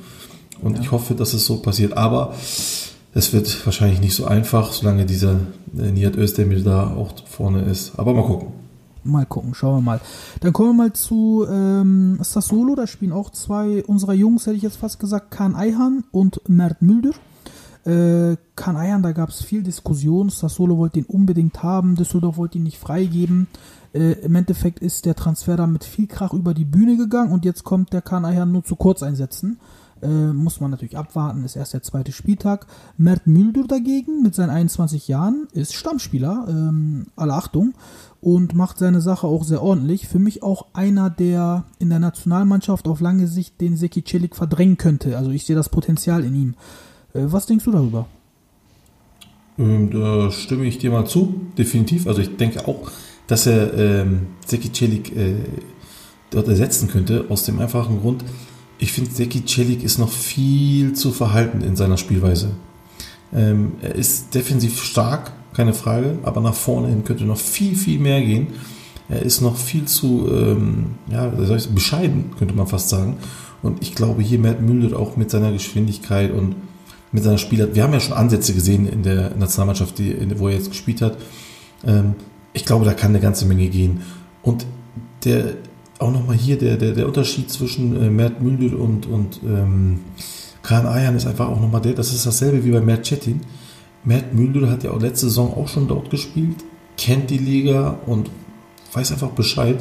Und 0.61 0.77
ja. 0.77 0.81
ich 0.81 0.91
hoffe, 0.91 1.13
dass 1.13 1.33
es 1.33 1.45
so 1.45 1.57
passiert. 1.57 1.97
Aber 1.97 2.33
es 3.13 3.33
wird 3.33 3.65
wahrscheinlich 3.65 3.99
nicht 3.99 4.15
so 4.15 4.25
einfach, 4.25 4.71
solange 4.71 5.05
dieser 5.05 5.39
äh, 5.77 5.91
Nihat 5.91 6.15
Özdemir 6.15 6.63
da 6.63 6.95
auch 6.95 7.11
vorne 7.27 7.63
ist. 7.63 7.91
Aber 7.97 8.13
mal 8.13 8.23
gucken. 8.23 8.62
Mal 9.03 9.25
gucken, 9.25 9.53
schauen 9.53 9.77
wir 9.77 9.81
mal. 9.81 10.01
Dann 10.39 10.53
kommen 10.53 10.69
wir 10.69 10.83
mal 10.85 10.93
zu 10.93 11.45
ähm, 11.49 12.19
Sassuolo, 12.21 12.75
da 12.75 12.87
spielen 12.87 13.11
auch 13.11 13.31
zwei 13.31 13.83
unserer 13.83 14.13
Jungs, 14.13 14.45
hätte 14.45 14.55
ich 14.55 14.63
jetzt 14.63 14.77
fast 14.77 14.99
gesagt, 14.99 15.31
Kahn 15.31 15.55
Eihan 15.55 16.05
und 16.11 16.41
Mert 16.47 16.81
Mülder. 16.81 17.11
Äh, 17.85 18.37
Kahn 18.55 18.77
Eihan, 18.77 19.03
da 19.03 19.11
gab 19.11 19.29
es 19.29 19.41
viel 19.41 19.61
Diskussion. 19.61 20.29
Sassuolo 20.29 20.77
wollte 20.77 20.99
ihn 20.99 21.05
unbedingt 21.05 21.63
haben, 21.63 21.95
Düsseldorf 21.95 22.37
wollte 22.37 22.57
ihn 22.57 22.63
nicht 22.63 22.79
freigeben. 22.79 23.47
Äh, 23.93 24.13
Im 24.23 24.35
Endeffekt 24.35 24.79
ist 24.79 25.05
der 25.05 25.15
Transfer 25.15 25.57
dann 25.57 25.73
mit 25.73 25.83
viel 25.83 26.07
Krach 26.07 26.33
über 26.33 26.53
die 26.53 26.65
Bühne 26.65 26.95
gegangen 26.95 27.31
und 27.31 27.45
jetzt 27.45 27.63
kommt 27.63 27.91
der 27.91 28.01
Kahn 28.01 28.25
Eihan 28.25 28.51
nur 28.51 28.63
zu 28.63 28.75
Kurzeinsätzen. 28.75 29.59
Äh, 30.01 30.33
muss 30.33 30.59
man 30.59 30.71
natürlich 30.71 30.97
abwarten, 30.97 31.45
ist 31.45 31.55
erst 31.55 31.73
der 31.73 31.83
zweite 31.83 32.11
Spieltag. 32.11 32.67
Mert 32.97 33.25
Müldur 33.25 33.67
dagegen 33.67 34.21
mit 34.21 34.35
seinen 34.35 34.49
21 34.49 35.07
Jahren 35.07 35.47
ist 35.53 35.73
Stammspieler, 35.73 36.45
ähm, 36.49 37.07
alle 37.15 37.33
Achtung, 37.33 37.73
und 38.23 38.55
macht 38.55 38.79
seine 38.79 39.01
Sache 39.01 39.27
auch 39.27 39.43
sehr 39.43 39.61
ordentlich. 39.61 40.07
Für 40.07 40.17
mich 40.17 40.43
auch 40.43 40.67
einer, 40.73 41.09
der 41.09 41.65
in 41.77 41.89
der 41.89 41.99
Nationalmannschaft 41.99 42.87
auf 42.87 43.01
lange 43.01 43.27
Sicht 43.27 43.59
den 43.59 43.75
Seki 43.75 44.03
Celik 44.03 44.35
verdrängen 44.35 44.77
könnte. 44.77 45.17
Also 45.17 45.31
ich 45.31 45.45
sehe 45.45 45.57
das 45.57 45.67
Potenzial 45.67 46.23
in 46.23 46.33
ihm. 46.33 46.53
Äh, 47.13 47.25
was 47.25 47.45
denkst 47.45 47.65
du 47.65 47.71
darüber? 47.71 48.07
Ähm, 49.59 49.91
da 49.91 50.31
stimme 50.31 50.63
ich 50.65 50.77
dir 50.77 50.89
mal 50.89 51.05
zu, 51.05 51.41
definitiv. 51.57 52.07
Also 52.07 52.21
ich 52.21 52.37
denke 52.37 52.65
auch, 52.65 52.89
dass 53.27 53.45
er 53.45 53.73
ähm, 53.73 54.27
Seki 54.45 54.71
Celik 54.71 55.15
äh, 55.15 55.35
dort 56.29 56.47
ersetzen 56.47 56.87
könnte, 56.87 57.25
aus 57.27 57.43
dem 57.43 57.59
einfachen 57.59 57.99
Grund, 57.99 58.23
ich 58.79 58.93
finde, 58.93 59.11
Seki 59.11 59.45
Celik 59.45 59.83
ist 59.83 59.97
noch 59.97 60.11
viel 60.11 60.93
zu 60.93 61.11
verhalten 61.11 61.61
in 61.61 61.75
seiner 61.75 61.97
Spielweise. 61.97 62.51
Ähm, 63.33 63.73
er 63.81 63.95
ist 63.95 64.33
defensiv 64.33 64.81
stark, 64.81 65.31
keine 65.53 65.73
Frage, 65.73 66.17
aber 66.23 66.41
nach 66.41 66.53
vorne 66.53 66.89
hin 66.89 67.03
könnte 67.03 67.25
noch 67.25 67.37
viel, 67.37 67.75
viel 67.75 67.99
mehr 67.99 68.21
gehen. 68.21 68.47
Er 69.09 69.21
ist 69.21 69.41
noch 69.41 69.57
viel 69.57 69.85
zu, 69.85 70.27
ähm, 70.31 70.95
ja, 71.11 71.31
bescheiden, 71.73 72.31
könnte 72.37 72.55
man 72.55 72.67
fast 72.67 72.89
sagen. 72.89 73.17
Und 73.61 73.81
ich 73.81 73.95
glaube, 73.95 74.21
hier 74.21 74.39
Müller 74.39 74.97
auch 74.97 75.17
mit 75.17 75.29
seiner 75.29 75.51
Geschwindigkeit 75.51 76.31
und 76.31 76.55
mit 77.11 77.23
seiner 77.23 77.37
Spieler. 77.37 77.73
Wir 77.73 77.83
haben 77.83 77.93
ja 77.93 77.99
schon 77.99 78.15
Ansätze 78.15 78.53
gesehen 78.53 78.87
in 78.87 79.03
der 79.03 79.35
Nationalmannschaft, 79.35 79.97
die, 79.99 80.15
wo 80.37 80.47
er 80.47 80.55
jetzt 80.55 80.69
gespielt 80.69 81.01
hat. 81.01 81.17
Ähm, 81.85 82.15
ich 82.53 82.65
glaube, 82.65 82.85
da 82.85 82.93
kann 82.93 83.11
eine 83.11 83.19
ganze 83.19 83.45
Menge 83.45 83.67
gehen. 83.67 84.01
Und 84.41 84.65
der 85.23 85.53
auch 85.99 86.11
nochmal 86.11 86.35
hier 86.35 86.57
der, 86.57 86.77
der, 86.77 86.91
der 86.91 87.07
Unterschied 87.07 87.49
zwischen 87.49 88.01
äh, 88.01 88.09
Mert 88.09 88.41
Müldür 88.41 88.79
und, 88.79 89.05
und 89.05 89.39
ähm, 89.43 90.01
Khan 90.61 90.85
Ayan 90.85 91.15
ist 91.15 91.25
einfach 91.25 91.47
auch 91.47 91.59
nochmal 91.59 91.81
der, 91.81 91.93
das 91.93 92.13
ist 92.13 92.25
dasselbe 92.25 92.63
wie 92.65 92.71
bei 92.71 92.81
Mert 92.81 93.05
Chetin. 93.07 93.41
Mert 94.03 94.33
Müldür 94.33 94.69
hat 94.69 94.83
ja 94.83 94.91
auch 94.91 94.99
letzte 94.99 95.27
Saison 95.27 95.53
auch 95.53 95.67
schon 95.67 95.87
dort 95.87 96.09
gespielt, 96.09 96.57
kennt 96.97 97.29
die 97.29 97.37
Liga 97.37 97.99
und 98.05 98.29
weiß 98.93 99.11
einfach 99.11 99.31
Bescheid. 99.31 99.77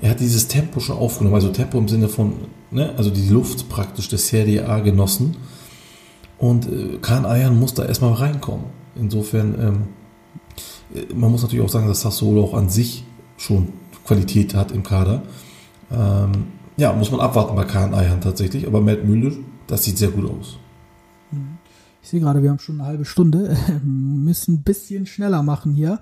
Er 0.00 0.10
hat 0.10 0.20
dieses 0.20 0.48
Tempo 0.48 0.80
schon 0.80 0.96
aufgenommen, 0.96 1.34
also 1.34 1.50
Tempo 1.50 1.78
im 1.78 1.88
Sinne 1.88 2.08
von, 2.08 2.32
ne, 2.70 2.94
also 2.96 3.10
die 3.10 3.28
Luft 3.28 3.68
praktisch 3.68 4.08
der 4.08 4.18
Serie 4.18 4.68
A 4.68 4.80
genossen. 4.80 5.36
Und 6.38 6.66
äh, 6.66 6.98
Khan 7.00 7.24
Ayan 7.24 7.58
muss 7.58 7.74
da 7.74 7.84
erstmal 7.84 8.14
reinkommen. 8.14 8.64
Insofern, 8.96 9.54
ähm, 9.60 9.82
äh, 10.92 11.14
man 11.14 11.30
muss 11.30 11.42
natürlich 11.42 11.64
auch 11.64 11.70
sagen, 11.70 11.86
dass 11.86 12.00
Sassuolo 12.00 12.42
auch 12.42 12.54
an 12.54 12.68
sich 12.68 13.04
schon 13.36 13.68
Qualität 14.04 14.54
hat 14.54 14.72
im 14.72 14.82
Kader. 14.82 15.22
Ähm, 15.92 16.46
ja, 16.76 16.92
muss 16.92 17.10
man 17.10 17.20
abwarten 17.20 17.54
bei 17.54 17.64
Kahn 17.64 17.94
Eihan 17.94 18.20
tatsächlich, 18.20 18.66
aber 18.66 18.80
Matt 18.80 19.04
Müller, 19.04 19.32
das 19.66 19.84
sieht 19.84 19.98
sehr 19.98 20.08
gut 20.08 20.28
aus. 20.28 20.58
Ich 22.02 22.08
sehe 22.08 22.20
gerade, 22.20 22.42
wir 22.42 22.50
haben 22.50 22.58
schon 22.58 22.80
eine 22.80 22.88
halbe 22.88 23.04
Stunde, 23.04 23.56
müssen 23.84 24.54
ein 24.54 24.62
bisschen 24.64 25.06
schneller 25.06 25.42
machen 25.44 25.72
hier. 25.72 26.00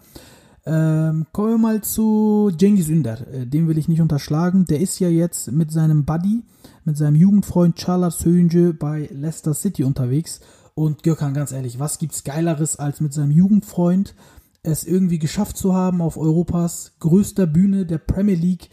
Ähm, 0.64 1.26
kommen 1.32 1.50
wir 1.50 1.58
mal 1.58 1.82
zu 1.82 2.50
Cengiz 2.58 2.88
Ünder. 2.88 3.26
Äh, 3.32 3.46
den 3.46 3.68
will 3.68 3.76
ich 3.76 3.86
nicht 3.86 4.00
unterschlagen. 4.00 4.64
Der 4.64 4.80
ist 4.80 4.98
ja 4.98 5.08
jetzt 5.08 5.52
mit 5.52 5.70
seinem 5.70 6.06
Buddy, 6.06 6.42
mit 6.84 6.96
seinem 6.96 7.16
Jugendfreund 7.16 7.76
Charles 7.76 8.24
Hönje 8.24 8.72
bei 8.72 9.10
Leicester 9.12 9.52
City 9.52 9.84
unterwegs. 9.84 10.40
Und 10.74 11.02
Gökhan, 11.02 11.34
ganz 11.34 11.52
ehrlich, 11.52 11.78
was 11.78 11.98
gibt's 11.98 12.24
Geileres 12.24 12.76
als 12.76 13.00
mit 13.00 13.12
seinem 13.12 13.30
Jugendfreund 13.30 14.14
es 14.62 14.84
irgendwie 14.84 15.18
geschafft 15.18 15.56
zu 15.56 15.74
haben, 15.74 16.00
auf 16.00 16.16
Europas 16.16 16.92
größter 17.00 17.46
Bühne 17.46 17.84
der 17.84 17.98
Premier 17.98 18.36
League 18.36 18.70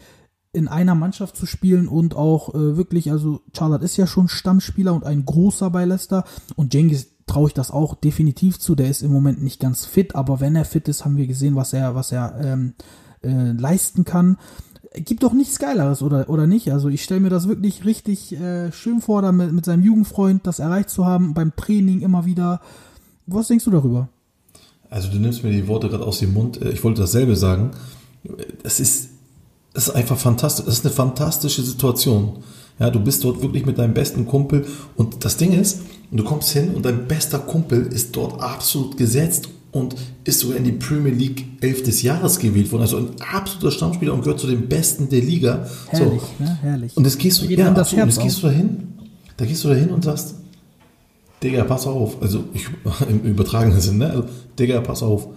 in 0.52 0.66
einer 0.68 0.94
Mannschaft 0.94 1.36
zu 1.36 1.46
spielen 1.46 1.88
und 1.88 2.16
auch 2.16 2.54
äh, 2.54 2.76
wirklich, 2.76 3.10
also 3.10 3.40
Charlotte 3.56 3.84
ist 3.84 3.96
ja 3.96 4.06
schon 4.06 4.28
Stammspieler 4.28 4.94
und 4.94 5.04
ein 5.04 5.24
großer 5.24 5.70
bei 5.70 5.84
Leicester 5.84 6.24
und 6.56 6.74
Jengis 6.74 7.17
traue 7.28 7.48
ich 7.48 7.54
das 7.54 7.70
auch 7.70 7.94
definitiv 7.94 8.58
zu. 8.58 8.74
Der 8.74 8.88
ist 8.88 9.02
im 9.02 9.12
Moment 9.12 9.42
nicht 9.42 9.60
ganz 9.60 9.84
fit, 9.84 10.16
aber 10.16 10.40
wenn 10.40 10.56
er 10.56 10.64
fit 10.64 10.88
ist, 10.88 11.04
haben 11.04 11.16
wir 11.16 11.26
gesehen, 11.26 11.54
was 11.54 11.72
er, 11.72 11.94
was 11.94 12.10
er 12.10 12.34
ähm, 12.42 12.74
äh, 13.22 13.52
leisten 13.52 14.04
kann. 14.04 14.38
Gibt 14.94 15.22
doch 15.22 15.32
nichts 15.32 15.58
Geileres, 15.58 16.02
oder, 16.02 16.28
oder 16.30 16.46
nicht? 16.46 16.72
Also 16.72 16.88
ich 16.88 17.04
stelle 17.04 17.20
mir 17.20 17.30
das 17.30 17.46
wirklich 17.46 17.84
richtig 17.84 18.32
äh, 18.32 18.72
schön 18.72 19.00
vor, 19.00 19.22
da 19.22 19.32
mit, 19.32 19.52
mit 19.52 19.64
seinem 19.64 19.82
Jugendfreund 19.82 20.46
das 20.46 20.58
erreicht 20.58 20.90
zu 20.90 21.04
haben, 21.04 21.34
beim 21.34 21.54
Training 21.54 22.00
immer 22.00 22.24
wieder. 22.24 22.60
Was 23.26 23.48
denkst 23.48 23.66
du 23.66 23.70
darüber? 23.70 24.08
Also 24.90 25.08
du 25.08 25.18
nimmst 25.18 25.44
mir 25.44 25.50
die 25.50 25.68
Worte 25.68 25.88
gerade 25.88 26.04
aus 26.04 26.18
dem 26.18 26.32
Mund. 26.32 26.60
Äh, 26.62 26.70
ich 26.70 26.82
wollte 26.82 27.02
dasselbe 27.02 27.36
sagen. 27.36 27.72
Es 28.62 28.80
ist, 28.80 29.10
es 29.74 29.88
ist 29.88 29.94
einfach 29.94 30.18
fantastisch. 30.18 30.66
Es 30.66 30.78
ist 30.78 30.86
eine 30.86 30.94
fantastische 30.94 31.62
Situation. 31.62 32.38
Ja, 32.78 32.90
du 32.90 33.00
bist 33.00 33.24
dort 33.24 33.42
wirklich 33.42 33.66
mit 33.66 33.78
deinem 33.78 33.94
besten 33.94 34.26
Kumpel 34.26 34.66
und 34.96 35.24
das 35.24 35.36
Ding 35.36 35.52
ist, 35.52 35.80
du 36.10 36.24
kommst 36.24 36.50
hin 36.50 36.70
und 36.74 36.84
dein 36.84 37.06
bester 37.06 37.38
Kumpel 37.38 37.86
ist 37.86 38.16
dort 38.16 38.40
absolut 38.40 38.96
gesetzt 38.96 39.48
und 39.72 39.94
ist 40.24 40.40
sogar 40.40 40.56
in 40.56 40.64
die 40.64 40.72
Premier 40.72 41.12
League 41.12 41.44
11 41.60 41.82
des 41.82 42.02
Jahres 42.02 42.38
gewählt 42.38 42.72
worden. 42.72 42.82
Also 42.82 42.96
ein 42.96 43.10
absoluter 43.32 43.70
Stammspieler 43.70 44.14
und 44.14 44.22
gehört 44.22 44.40
zu 44.40 44.46
den 44.46 44.68
Besten 44.68 45.08
der 45.08 45.20
Liga. 45.20 45.68
Herrlich, 45.88 46.22
so. 46.38 46.44
ne? 46.44 46.58
Herrlich. 46.62 46.96
Und 46.96 47.04
jetzt 47.04 47.18
gehst 47.18 47.42
du, 47.42 47.46
ja, 47.46 47.70
absolut, 47.70 48.04
und 48.04 48.08
jetzt 48.08 48.22
gehst 48.22 48.42
du 48.42 48.46
dahin, 48.46 48.88
da 49.36 49.44
gehst 49.44 49.64
du 49.64 49.68
dahin 49.68 49.90
und 49.90 50.04
sagst, 50.04 50.36
Digga, 51.42 51.64
pass 51.64 51.86
auf. 51.86 52.20
Also 52.20 52.44
ich, 52.52 52.66
im 53.08 53.20
übertragenen 53.22 53.80
Sinn, 53.80 53.98
ne? 53.98 54.10
Also, 54.10 54.24
Digga, 54.58 54.80
pass 54.80 55.02
auf. 55.02 55.28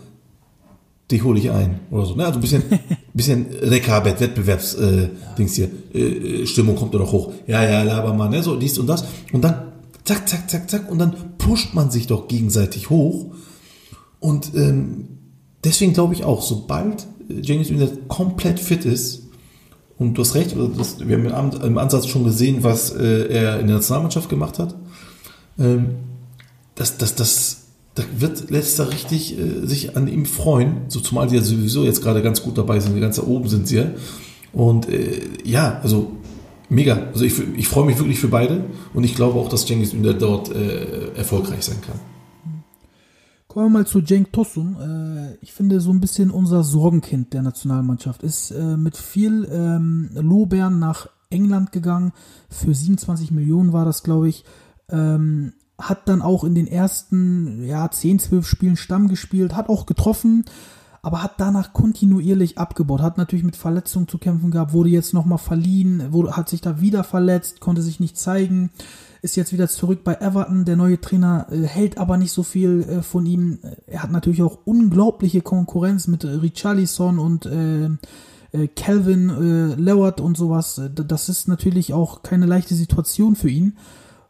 Die 1.11 1.21
hole 1.21 1.39
ich 1.39 1.51
ein. 1.51 1.81
Oder 1.91 2.05
so. 2.05 2.15
Ne? 2.15 2.25
Also 2.25 2.39
ein 2.39 2.41
bisschen, 2.41 2.63
bisschen 3.13 3.45
Rekabet, 3.61 4.19
Wettbewerbs, 4.21 4.75
äh, 4.75 5.09
Dings 5.37 5.55
hier, 5.55 5.69
äh, 5.93 5.99
äh, 5.99 6.45
Stimmung 6.47 6.77
kommt 6.77 6.93
doch 6.93 7.11
hoch. 7.11 7.33
Ja, 7.47 7.63
ja, 7.63 7.83
laber 7.83 8.13
mal, 8.13 8.29
ne? 8.29 8.41
So, 8.41 8.55
dies 8.55 8.79
und 8.79 8.87
das. 8.87 9.03
Und 9.33 9.43
dann, 9.43 9.70
zack, 10.11 10.29
zack, 10.29 10.49
zack, 10.49 10.69
zack. 10.69 10.91
Und 10.91 10.99
dann 10.99 11.37
pusht 11.37 11.73
man 11.73 11.91
sich 11.91 12.07
doch 12.07 12.27
gegenseitig 12.27 12.89
hoch. 12.89 13.33
Und 14.19 14.53
ähm, 14.55 15.07
deswegen 15.63 15.93
glaube 15.93 16.13
ich 16.13 16.23
auch, 16.23 16.41
sobald 16.41 17.07
James 17.29 17.69
Wiener 17.69 17.87
komplett 18.07 18.59
fit 18.59 18.85
ist, 18.85 19.23
und 19.97 20.15
du 20.15 20.23
hast 20.23 20.33
recht, 20.33 20.55
das, 20.77 21.07
wir 21.07 21.31
haben 21.31 21.51
im 21.61 21.77
Ansatz 21.77 22.07
schon 22.07 22.23
gesehen, 22.23 22.63
was 22.63 22.89
äh, 22.89 23.27
er 23.27 23.59
in 23.59 23.67
der 23.67 23.75
Nationalmannschaft 23.75 24.29
gemacht 24.29 24.57
hat 24.57 24.75
ähm, 25.59 25.95
das, 26.75 26.97
das, 26.97 27.15
das, 27.15 27.57
da 27.95 28.03
wird 28.17 28.49
Leicester 28.49 28.91
richtig 28.91 29.37
äh, 29.37 29.65
sich 29.65 29.95
an 29.95 30.07
ihm 30.07 30.25
freuen, 30.25 30.83
so 30.87 30.99
zumal 30.99 31.27
die 31.27 31.35
ja 31.35 31.41
sowieso 31.41 31.83
jetzt 31.83 32.01
gerade 32.01 32.21
ganz 32.21 32.41
gut 32.41 32.57
dabei 32.57 32.79
sind, 32.79 32.99
ganz 32.99 33.17
da 33.17 33.23
oben 33.23 33.49
sind 33.49 33.67
sie 33.67 33.77
ja. 33.77 33.85
Und 34.53 34.89
äh, 34.89 35.21
ja, 35.43 35.79
also 35.83 36.11
mega. 36.71 37.07
Also 37.13 37.25
ich, 37.25 37.39
ich 37.55 37.67
freue 37.67 37.85
mich 37.85 37.99
wirklich 37.99 38.19
für 38.19 38.29
beide 38.29 38.63
und 38.93 39.03
ich 39.03 39.15
glaube 39.15 39.39
auch, 39.39 39.49
dass 39.49 39.65
Cengiz 39.65 39.93
Ünder 39.93 40.13
dort 40.13 40.53
äh, 40.53 41.13
erfolgreich 41.13 41.63
sein 41.63 41.81
kann. 41.81 41.99
Kommen 43.47 43.65
wir 43.65 43.79
mal 43.79 43.85
zu 43.85 44.01
Cenk 44.01 44.31
Tosun. 44.31 44.77
Äh, 44.79 45.37
ich 45.41 45.51
finde 45.53 45.81
so 45.81 45.91
ein 45.91 45.99
bisschen 45.99 46.31
unser 46.31 46.63
Sorgenkind 46.63 47.33
der 47.33 47.41
Nationalmannschaft. 47.41 48.23
Ist 48.23 48.51
äh, 48.51 48.77
mit 48.77 48.95
viel 48.95 49.47
ähm, 49.51 50.09
Lobern 50.13 50.79
nach 50.79 51.09
England 51.29 51.73
gegangen. 51.73 52.13
Für 52.49 52.73
27 52.73 53.31
Millionen 53.31 53.73
war 53.73 53.83
das, 53.83 54.03
glaube 54.03 54.29
ich. 54.29 54.45
Ähm, 54.89 55.53
hat 55.77 56.07
dann 56.07 56.21
auch 56.21 56.43
in 56.43 56.55
den 56.55 56.67
ersten 56.67 57.63
ja, 57.65 57.89
10, 57.91 58.19
12 58.19 58.47
Spielen 58.47 58.77
Stamm 58.77 59.07
gespielt, 59.07 59.55
hat 59.55 59.67
auch 59.67 59.85
getroffen, 59.85 60.45
aber 61.03 61.23
hat 61.23 61.39
danach 61.39 61.73
kontinuierlich 61.73 62.57
abgebaut, 62.57 63.01
hat 63.01 63.17
natürlich 63.17 63.45
mit 63.45 63.55
Verletzungen 63.55 64.07
zu 64.07 64.19
kämpfen 64.19 64.51
gehabt, 64.51 64.73
wurde 64.73 64.89
jetzt 64.89 65.13
nochmal 65.13 65.39
verliehen, 65.39 66.11
wurde, 66.11 66.35
hat 66.37 66.47
sich 66.47 66.61
da 66.61 66.79
wieder 66.79 67.03
verletzt, 67.03 67.59
konnte 67.59 67.81
sich 67.81 67.99
nicht 67.99 68.17
zeigen, 68.17 68.69
ist 69.23 69.35
jetzt 69.35 69.51
wieder 69.51 69.67
zurück 69.67 70.03
bei 70.03 70.15
Everton. 70.15 70.65
Der 70.65 70.75
neue 70.75 71.01
Trainer 71.01 71.47
äh, 71.51 71.63
hält 71.63 71.97
aber 71.97 72.17
nicht 72.17 72.31
so 72.31 72.43
viel 72.43 72.83
äh, 72.83 73.01
von 73.01 73.25
ihm. 73.25 73.59
Er 73.87 74.03
hat 74.03 74.11
natürlich 74.11 74.43
auch 74.43 74.59
unglaubliche 74.65 75.41
Konkurrenz 75.41 76.07
mit 76.07 76.23
äh, 76.23 76.29
Richarlison 76.29 77.17
und 77.17 77.45
äh, 77.47 77.89
Calvin 78.75 79.29
äh, 79.29 79.75
Lewert 79.75 80.19
und 80.19 80.37
sowas. 80.37 80.81
Das 80.93 81.29
ist 81.29 81.47
natürlich 81.47 81.93
auch 81.93 82.21
keine 82.21 82.45
leichte 82.45 82.75
Situation 82.75 83.35
für 83.35 83.49
ihn. 83.49 83.77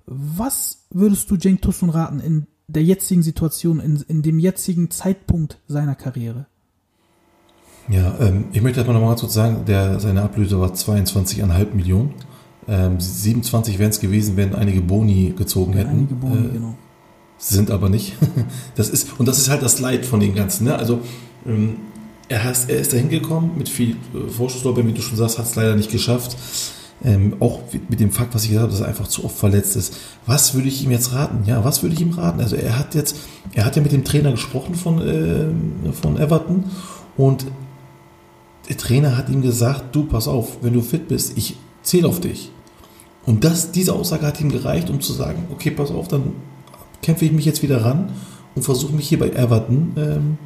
Was 0.06 0.86
würdest 0.90 1.30
du 1.32 1.38
Cenk 1.38 1.62
Tosun 1.62 1.90
raten 1.90 2.20
in 2.20 2.48
der 2.68 2.84
jetzigen 2.84 3.24
Situation, 3.24 3.80
in, 3.80 3.98
in 4.08 4.22
dem 4.22 4.40
jetzigen 4.40 4.92
Zeitpunkt 4.92 5.60
seiner 5.68 5.96
Karriere? 5.96 6.46
Ja, 7.90 8.16
ähm, 8.20 8.46
ich 8.52 8.62
möchte 8.62 8.80
erstmal 8.80 9.00
nochmal 9.00 9.16
kurz 9.16 9.34
sagen, 9.34 9.66
der, 9.68 10.00
seine 10.00 10.22
Ablöse 10.22 10.60
war 10.60 10.72
22,5 10.74 11.74
Millionen. 11.74 12.14
Ähm, 12.68 13.00
27 13.00 13.80
wären 13.80 13.90
es 13.90 14.00
gewesen, 14.00 14.38
wenn 14.38 14.56
einige 14.56 14.82
Boni 14.82 15.34
gezogen 15.36 15.74
hätten. 15.74 15.90
Einige 15.90 16.14
Boni, 16.16 16.46
äh, 16.46 16.54
genau. 16.54 16.76
Sind 17.38 17.72
aber 17.72 17.90
nicht. 17.90 18.16
das 18.76 18.90
ist, 18.90 19.20
und 19.20 19.28
das 19.28 19.40
ist 19.40 19.50
halt 19.50 19.64
das 19.64 19.80
Leid 19.80 20.06
von 20.06 20.20
den 20.20 20.36
Ganzen. 20.36 20.66
Ne? 20.66 20.76
Also, 20.76 21.00
ähm, 21.46 21.78
er, 22.30 22.44
has, 22.44 22.66
er 22.66 22.80
ist 22.80 22.94
dahin 22.94 23.10
gekommen 23.10 23.52
mit 23.58 23.68
viel 23.68 23.98
äh, 24.14 24.30
Vorschusslorbeeren, 24.30 24.90
wie 24.90 24.94
du 24.94 25.02
schon 25.02 25.18
sagst, 25.18 25.38
hat 25.38 25.46
es 25.46 25.56
leider 25.56 25.76
nicht 25.76 25.92
geschafft. 25.92 26.38
Ähm, 27.04 27.36
auch 27.40 27.62
mit 27.90 28.00
dem 28.00 28.12
Fakt, 28.12 28.36
was 28.36 28.44
ich 28.44 28.50
gesagt 28.50 28.64
habe, 28.64 28.72
dass 28.72 28.82
er 28.82 28.88
einfach 28.88 29.08
zu 29.08 29.26
oft 29.26 29.36
verletzt 29.36 29.76
ist. 29.76 29.98
Was 30.28 30.54
würde 30.54 30.68
ich 30.68 30.84
ihm 30.84 30.92
jetzt 30.92 31.14
raten? 31.14 31.44
Ja, 31.48 31.66
was 31.66 31.82
würde 31.82 31.96
ich 31.96 32.02
ihm 32.02 32.12
raten? 32.12 32.40
Also 32.40 32.56
er 32.56 32.78
hat 32.78 32.94
jetzt, 32.94 33.18
er 33.54 33.66
hat 33.66 33.76
ja 33.76 33.82
mit 33.82 33.92
dem 33.92 34.04
Trainer 34.04 34.32
gesprochen 34.32 34.76
von, 34.76 35.02
äh, 35.02 35.92
von 35.94 36.18
Everton 36.18 36.66
und 37.18 37.48
der 38.72 38.78
Trainer 38.78 39.18
hat 39.18 39.28
ihm 39.28 39.42
gesagt, 39.42 39.94
du 39.94 40.06
pass 40.06 40.30
auf, 40.30 40.60
wenn 40.62 40.72
du 40.72 40.82
fit 40.82 41.10
bist, 41.10 41.38
ich 41.38 41.58
zähle 41.84 42.08
auf 42.08 42.22
dich. 42.22 42.52
Und 43.26 43.44
das, 43.44 43.74
diese 43.74 43.92
Aussage 43.92 44.26
hat 44.26 44.40
ihm 44.40 44.50
gereicht, 44.50 44.90
um 44.90 45.02
zu 45.02 45.12
sagen, 45.12 45.46
okay, 45.52 45.72
pass 45.72 45.92
auf, 45.92 46.08
dann 46.08 46.36
kämpfe 47.02 47.26
ich 47.26 47.34
mich 47.34 47.44
jetzt 47.44 47.64
wieder 47.64 47.84
ran 47.84 48.14
und 48.56 48.62
versuche 48.64 48.94
mich 48.94 49.10
hier 49.10 49.20
bei 49.20 49.30
Everton 49.32 49.92
ähm, 49.98 50.38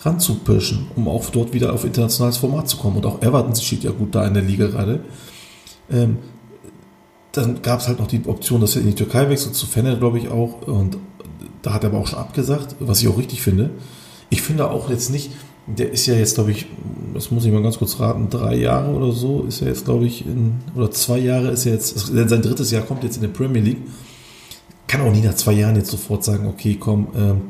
ranzupirschen, 0.00 0.86
um 0.96 1.08
auch 1.08 1.28
dort 1.28 1.52
wieder 1.52 1.74
auf 1.74 1.84
internationales 1.84 2.38
Format 2.38 2.70
zu 2.70 2.78
kommen. 2.78 2.96
Und 2.96 3.04
auch 3.04 3.20
Everton 3.20 3.54
steht 3.54 3.84
ja 3.84 3.90
gut 3.90 4.14
da 4.14 4.26
in 4.26 4.32
der 4.32 4.42
Liga 4.42 4.68
gerade. 4.68 5.04
Ähm, 5.90 6.20
dann 7.32 7.60
gab 7.60 7.80
es 7.80 7.88
halt 7.88 7.98
noch 7.98 8.06
die 8.06 8.22
Option, 8.24 8.62
dass 8.62 8.76
er 8.76 8.80
in 8.80 8.88
die 8.88 8.94
Türkei 8.94 9.28
wechselt, 9.28 9.54
zu 9.54 9.66
Fener, 9.66 9.96
glaube 9.96 10.16
ich 10.16 10.30
auch. 10.30 10.62
Und 10.62 10.96
da 11.60 11.74
hat 11.74 11.84
er 11.84 11.90
aber 11.90 11.98
auch 11.98 12.06
schon 12.06 12.18
abgesagt, 12.18 12.76
was 12.80 13.02
ich 13.02 13.08
auch 13.08 13.18
richtig 13.18 13.42
finde. 13.42 13.68
Ich 14.30 14.40
finde 14.40 14.70
auch 14.70 14.88
jetzt 14.88 15.10
nicht, 15.10 15.32
der 15.66 15.92
ist 15.92 16.06
ja 16.06 16.14
jetzt, 16.14 16.34
glaube 16.34 16.50
ich, 16.50 16.66
das 17.14 17.30
muss 17.30 17.44
ich 17.44 17.52
mal 17.52 17.62
ganz 17.62 17.78
kurz 17.78 18.00
raten, 18.00 18.28
drei 18.30 18.56
Jahre 18.56 18.92
oder 18.92 19.12
so 19.12 19.44
ist 19.44 19.62
er 19.62 19.68
jetzt, 19.68 19.84
glaube 19.84 20.06
ich, 20.06 20.26
in, 20.26 20.54
oder 20.74 20.90
zwei 20.90 21.18
Jahre 21.18 21.48
ist 21.48 21.66
er 21.66 21.74
jetzt, 21.74 21.98
sein 21.98 22.42
drittes 22.42 22.70
Jahr 22.70 22.82
kommt 22.82 23.04
jetzt 23.04 23.16
in 23.16 23.22
der 23.22 23.28
Premier 23.28 23.62
League. 23.62 23.82
Kann 24.86 25.02
auch 25.02 25.12
nie 25.12 25.20
nach 25.20 25.34
zwei 25.34 25.52
Jahren 25.52 25.76
jetzt 25.76 25.90
sofort 25.90 26.24
sagen, 26.24 26.46
okay, 26.46 26.76
komm, 26.78 27.08
ähm, 27.16 27.40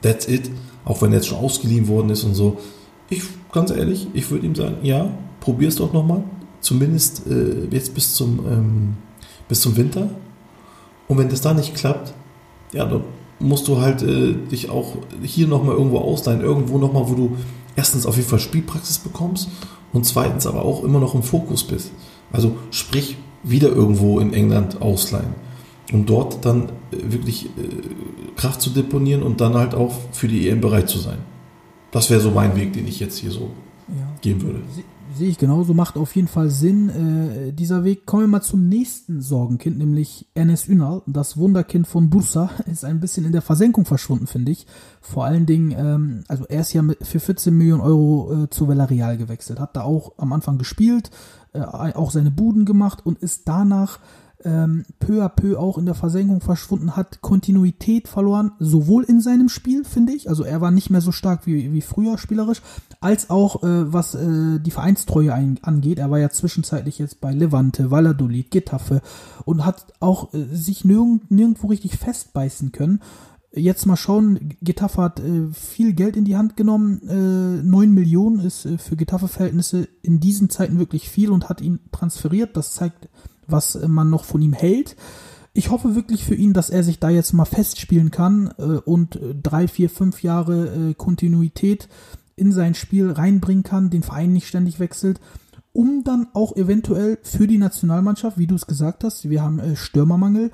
that's 0.00 0.28
it. 0.28 0.50
Auch 0.84 1.02
wenn 1.02 1.10
er 1.10 1.16
jetzt 1.16 1.26
schon 1.26 1.38
ausgeliehen 1.38 1.88
worden 1.88 2.10
ist 2.10 2.24
und 2.24 2.34
so. 2.34 2.58
Ich, 3.10 3.22
ganz 3.52 3.70
ehrlich, 3.70 4.06
ich 4.14 4.30
würde 4.30 4.46
ihm 4.46 4.54
sagen, 4.54 4.76
ja, 4.82 5.10
probier's 5.40 5.76
doch 5.76 5.92
nochmal. 5.92 6.22
Zumindest 6.60 7.26
äh, 7.26 7.66
jetzt 7.70 7.94
bis 7.94 8.14
zum, 8.14 8.40
ähm, 8.46 8.96
bis 9.48 9.60
zum 9.60 9.76
Winter. 9.76 10.08
Und 11.08 11.18
wenn 11.18 11.28
das 11.28 11.40
da 11.40 11.52
nicht 11.52 11.74
klappt, 11.74 12.14
ja, 12.72 12.84
dann 12.86 13.02
musst 13.38 13.68
du 13.68 13.80
halt 13.80 14.02
äh, 14.02 14.34
dich 14.50 14.70
auch 14.70 14.96
hier 15.22 15.46
nochmal 15.46 15.76
irgendwo 15.76 15.98
ausleihen. 15.98 16.40
Irgendwo 16.40 16.78
nochmal, 16.78 17.08
wo 17.08 17.14
du 17.14 17.36
erstens 17.76 18.06
auf 18.06 18.16
jeden 18.16 18.28
Fall 18.28 18.40
Spielpraxis 18.40 18.98
bekommst 18.98 19.48
und 19.92 20.04
zweitens 20.06 20.46
aber 20.46 20.64
auch 20.64 20.84
immer 20.84 21.00
noch 21.00 21.14
im 21.14 21.22
Fokus 21.22 21.64
bist. 21.64 21.90
Also 22.32 22.56
sprich, 22.70 23.16
wieder 23.44 23.68
irgendwo 23.68 24.18
in 24.20 24.32
England 24.32 24.80
ausleihen, 24.80 25.34
um 25.92 26.06
dort 26.06 26.44
dann 26.44 26.70
äh, 26.90 27.12
wirklich 27.12 27.46
äh, 27.46 27.50
Kraft 28.36 28.60
zu 28.60 28.70
deponieren 28.70 29.22
und 29.22 29.40
dann 29.40 29.54
halt 29.54 29.74
auch 29.74 29.92
für 30.12 30.28
die 30.28 30.48
EM 30.48 30.60
bereit 30.60 30.88
zu 30.88 30.98
sein. 30.98 31.18
Das 31.92 32.10
wäre 32.10 32.20
so 32.20 32.30
mein 32.30 32.56
Weg, 32.56 32.72
den 32.72 32.88
ich 32.88 32.98
jetzt 32.98 33.18
hier 33.18 33.30
so 33.30 33.50
ja. 33.88 34.08
gehen 34.20 34.42
würde. 34.42 34.60
Sehe 35.16 35.28
ich 35.28 35.38
genauso, 35.38 35.74
macht 35.74 35.96
auf 35.96 36.16
jeden 36.16 36.26
Fall 36.26 36.50
Sinn, 36.50 36.88
äh, 36.88 37.52
dieser 37.52 37.84
Weg. 37.84 38.04
Kommen 38.04 38.24
wir 38.24 38.28
mal 38.28 38.42
zum 38.42 38.68
nächsten 38.68 39.20
Sorgenkind, 39.20 39.78
nämlich 39.78 40.26
Enes 40.34 40.66
Ünal, 40.66 41.02
das 41.06 41.36
Wunderkind 41.36 41.86
von 41.86 42.10
Bursa, 42.10 42.50
ist 42.66 42.84
ein 42.84 42.98
bisschen 42.98 43.24
in 43.24 43.30
der 43.30 43.42
Versenkung 43.42 43.84
verschwunden, 43.84 44.26
finde 44.26 44.50
ich. 44.50 44.66
Vor 45.00 45.24
allen 45.24 45.46
Dingen, 45.46 45.72
ähm, 45.78 46.24
also 46.26 46.46
er 46.46 46.62
ist 46.62 46.72
ja 46.72 46.82
für 47.00 47.20
14 47.20 47.56
Millionen 47.56 47.80
Euro 47.80 48.44
äh, 48.44 48.50
zu 48.50 48.68
Villarreal 48.68 49.16
gewechselt, 49.16 49.60
hat 49.60 49.76
da 49.76 49.82
auch 49.82 50.14
am 50.16 50.32
Anfang 50.32 50.58
gespielt, 50.58 51.12
äh, 51.52 51.60
auch 51.60 52.10
seine 52.10 52.32
Buden 52.32 52.64
gemacht 52.64 53.06
und 53.06 53.20
ist 53.20 53.46
danach 53.46 54.00
ähm, 54.44 54.84
peu 54.98 55.22
à 55.24 55.28
peu 55.28 55.58
auch 55.58 55.78
in 55.78 55.86
der 55.86 55.94
Versenkung 55.94 56.40
verschwunden, 56.40 56.96
hat 56.96 57.22
Kontinuität 57.22 58.08
verloren, 58.08 58.52
sowohl 58.58 59.04
in 59.04 59.20
seinem 59.20 59.48
Spiel, 59.48 59.84
finde 59.84 60.12
ich, 60.12 60.28
also 60.28 60.44
er 60.44 60.60
war 60.60 60.70
nicht 60.70 60.90
mehr 60.90 61.00
so 61.00 61.12
stark 61.12 61.46
wie, 61.46 61.72
wie 61.72 61.80
früher 61.80 62.18
spielerisch, 62.18 62.62
als 63.00 63.30
auch 63.30 63.62
äh, 63.62 63.92
was 63.92 64.14
äh, 64.14 64.60
die 64.60 64.70
Vereinstreue 64.70 65.32
ein, 65.32 65.58
angeht. 65.62 65.98
Er 65.98 66.10
war 66.10 66.18
ja 66.18 66.30
zwischenzeitlich 66.30 66.98
jetzt 66.98 67.20
bei 67.20 67.32
Levante, 67.32 67.90
Valladolid, 67.90 68.50
Getafe 68.50 69.00
und 69.44 69.64
hat 69.64 69.86
auch 70.00 70.32
äh, 70.34 70.44
sich 70.52 70.84
nirgend, 70.84 71.30
nirgendwo 71.30 71.68
richtig 71.68 71.96
festbeißen 71.96 72.72
können. 72.72 73.00
Jetzt 73.56 73.86
mal 73.86 73.96
schauen, 73.96 74.56
Getafe 74.62 75.00
hat 75.00 75.20
äh, 75.20 75.46
viel 75.52 75.92
Geld 75.92 76.16
in 76.16 76.24
die 76.24 76.36
Hand 76.36 76.56
genommen. 76.56 77.00
Äh, 77.08 77.62
9 77.62 77.90
Millionen 77.92 78.40
ist 78.40 78.66
äh, 78.66 78.78
für 78.78 78.96
Getafe-Verhältnisse 78.96 79.88
in 80.02 80.18
diesen 80.18 80.50
Zeiten 80.50 80.80
wirklich 80.80 81.08
viel 81.08 81.30
und 81.30 81.48
hat 81.48 81.60
ihn 81.60 81.78
transferiert. 81.92 82.56
Das 82.56 82.72
zeigt 82.72 83.08
was 83.46 83.78
man 83.86 84.10
noch 84.10 84.24
von 84.24 84.42
ihm 84.42 84.52
hält. 84.52 84.96
Ich 85.52 85.70
hoffe 85.70 85.94
wirklich 85.94 86.24
für 86.24 86.34
ihn, 86.34 86.52
dass 86.52 86.68
er 86.68 86.82
sich 86.82 86.98
da 86.98 87.10
jetzt 87.10 87.32
mal 87.32 87.44
festspielen 87.44 88.10
kann 88.10 88.52
äh, 88.58 88.62
und 88.62 89.18
drei, 89.42 89.68
vier, 89.68 89.88
fünf 89.88 90.22
Jahre 90.22 90.90
äh, 90.90 90.94
Kontinuität 90.94 91.88
in 92.36 92.50
sein 92.50 92.74
Spiel 92.74 93.10
reinbringen 93.10 93.62
kann, 93.62 93.90
den 93.90 94.02
Verein 94.02 94.32
nicht 94.32 94.48
ständig 94.48 94.80
wechselt, 94.80 95.20
um 95.72 96.02
dann 96.04 96.28
auch 96.34 96.56
eventuell 96.56 97.18
für 97.22 97.46
die 97.46 97.58
Nationalmannschaft, 97.58 98.38
wie 98.38 98.46
du 98.46 98.54
es 98.54 98.66
gesagt 98.66 99.04
hast, 99.04 99.30
wir 99.30 99.42
haben 99.42 99.60
äh, 99.60 99.76
Stürmermangel, 99.76 100.50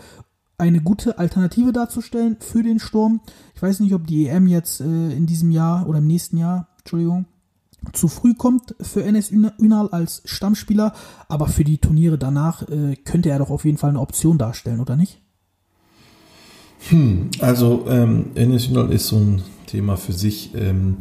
eine 0.59 0.83
gute 0.83 1.19
Alternative 1.19 1.73
darzustellen 1.73 2.37
für 2.39 2.63
den 2.63 2.79
Sturm. 2.79 3.23
Ich 3.55 3.63
weiß 3.63 3.81
nicht, 3.81 3.95
ob 3.95 4.07
die 4.07 4.29
EM 4.29 4.47
jetzt 4.47 4.83
äh, 4.83 4.85
in 4.85 5.27
diesem 5.27 5.51
Jahr 5.51 5.89
oder 5.89 5.99
im 5.99 6.07
nächsten 6.07 6.37
Jahr, 6.37 6.69
Entschuldigung, 6.79 7.25
zu 7.93 8.09
früh 8.09 8.35
kommt 8.35 8.75
für 8.81 9.05
NS 9.05 9.31
Ünal 9.31 9.89
als 9.89 10.23
Stammspieler, 10.25 10.93
aber 11.29 11.49
für 11.49 11.65
die 11.65 11.79
Turniere 11.79 12.19
danach 12.19 12.63
äh, 12.69 12.97
könnte 12.97 13.31
er 13.31 13.39
doch 13.39 13.51
auf 13.51 13.65
jeden 13.65 13.79
Fall 13.79 13.91
eine 13.91 14.01
Option 14.01 14.39
darstellen, 14.39 14.81
oder 14.81 14.97
nicht? 14.97 15.21
Hm, 16.89 17.31
also 17.41 17.87
ähm, 17.89 18.27
Enes 18.35 18.69
Ünal 18.69 18.93
ist 18.93 19.09
so 19.09 19.17
ein 19.17 19.43
Thema 19.67 19.97
für 19.97 20.13
sich. 20.13 20.55
Ähm, 20.55 20.99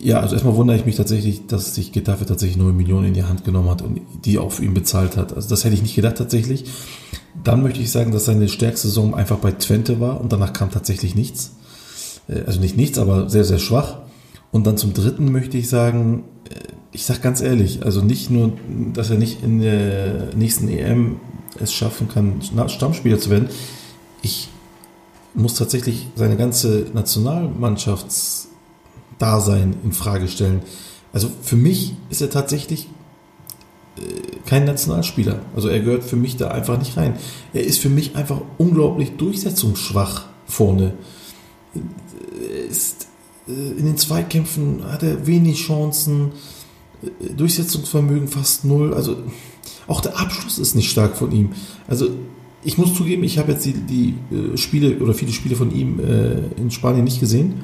ja, 0.00 0.20
also 0.20 0.34
erstmal 0.34 0.56
wundere 0.56 0.76
ich 0.76 0.86
mich 0.86 0.96
tatsächlich, 0.96 1.46
dass 1.46 1.74
sich 1.74 1.92
Getafe 1.92 2.26
tatsächlich 2.26 2.56
9 2.56 2.76
Millionen 2.76 3.08
in 3.08 3.14
die 3.14 3.24
Hand 3.24 3.44
genommen 3.44 3.68
hat 3.68 3.82
und 3.82 4.00
die 4.24 4.38
auch 4.38 4.52
für 4.52 4.64
ihn 4.64 4.74
bezahlt 4.74 5.16
hat. 5.16 5.32
Also 5.34 5.48
das 5.48 5.64
hätte 5.64 5.74
ich 5.74 5.82
nicht 5.82 5.94
gedacht 5.94 6.16
tatsächlich. 6.16 6.64
Dann 7.44 7.62
möchte 7.62 7.80
ich 7.80 7.90
sagen, 7.90 8.10
dass 8.10 8.24
seine 8.24 8.48
stärkste 8.48 8.88
Saison 8.88 9.14
einfach 9.14 9.38
bei 9.38 9.52
Twente 9.52 10.00
war 10.00 10.20
und 10.20 10.32
danach 10.32 10.52
kam 10.52 10.70
tatsächlich 10.70 11.14
nichts. 11.14 11.52
Äh, 12.28 12.42
also 12.46 12.60
nicht 12.60 12.76
nichts, 12.76 12.98
aber 12.98 13.28
sehr, 13.28 13.44
sehr 13.44 13.58
schwach. 13.58 13.99
Und 14.52 14.66
dann 14.66 14.76
zum 14.76 14.94
Dritten 14.94 15.30
möchte 15.30 15.56
ich 15.56 15.68
sagen, 15.68 16.24
äh, 16.48 16.54
ich 16.92 17.04
sage 17.04 17.20
ganz 17.20 17.40
ehrlich, 17.40 17.84
also 17.84 18.02
nicht 18.02 18.30
nur, 18.30 18.52
dass 18.92 19.10
er 19.10 19.18
nicht 19.18 19.44
in 19.44 19.60
der 19.60 20.34
nächsten 20.34 20.68
EM 20.68 21.20
es 21.58 21.72
schaffen 21.72 22.08
kann, 22.08 22.42
Stammspieler 22.68 23.18
zu 23.18 23.30
werden. 23.30 23.48
Ich 24.22 24.50
muss 25.34 25.54
tatsächlich 25.54 26.08
seine 26.16 26.36
ganze 26.36 26.86
Nationalmannschaftsdasein 26.92 29.76
in 29.84 29.92
Frage 29.92 30.28
stellen. 30.28 30.62
Also 31.12 31.30
für 31.42 31.56
mich 31.56 31.94
ist 32.08 32.20
er 32.20 32.30
tatsächlich 32.30 32.88
äh, 33.96 34.00
kein 34.46 34.64
Nationalspieler. 34.64 35.40
Also 35.54 35.68
er 35.68 35.80
gehört 35.80 36.04
für 36.04 36.16
mich 36.16 36.36
da 36.36 36.48
einfach 36.48 36.78
nicht 36.78 36.96
rein. 36.96 37.14
Er 37.52 37.64
ist 37.64 37.78
für 37.78 37.88
mich 37.88 38.16
einfach 38.16 38.40
unglaublich 38.58 39.16
durchsetzungsschwach 39.16 40.26
vorne. 40.46 40.94
Er 41.74 42.68
ist 42.68 43.04
äh, 43.04 43.06
in 43.50 43.84
den 43.84 43.96
Zweikämpfen 43.96 44.84
hat 44.84 45.02
er 45.02 45.26
wenig 45.26 45.64
Chancen, 45.64 46.32
äh, 47.02 47.32
Durchsetzungsvermögen 47.34 48.28
fast 48.28 48.64
null. 48.64 48.94
Also 48.94 49.16
auch 49.86 50.00
der 50.00 50.18
Abschluss 50.18 50.58
ist 50.58 50.74
nicht 50.74 50.90
stark 50.90 51.16
von 51.16 51.32
ihm. 51.32 51.50
Also 51.88 52.08
ich 52.62 52.76
muss 52.76 52.94
zugeben, 52.94 53.24
ich 53.24 53.38
habe 53.38 53.52
jetzt 53.52 53.64
die, 53.64 53.72
die 53.72 54.14
äh, 54.34 54.56
Spiele 54.56 54.98
oder 54.98 55.14
viele 55.14 55.32
Spiele 55.32 55.56
von 55.56 55.70
ihm 55.70 56.00
in 56.56 56.70
Spanien 56.70 57.04
nicht 57.04 57.20
gesehen. 57.20 57.62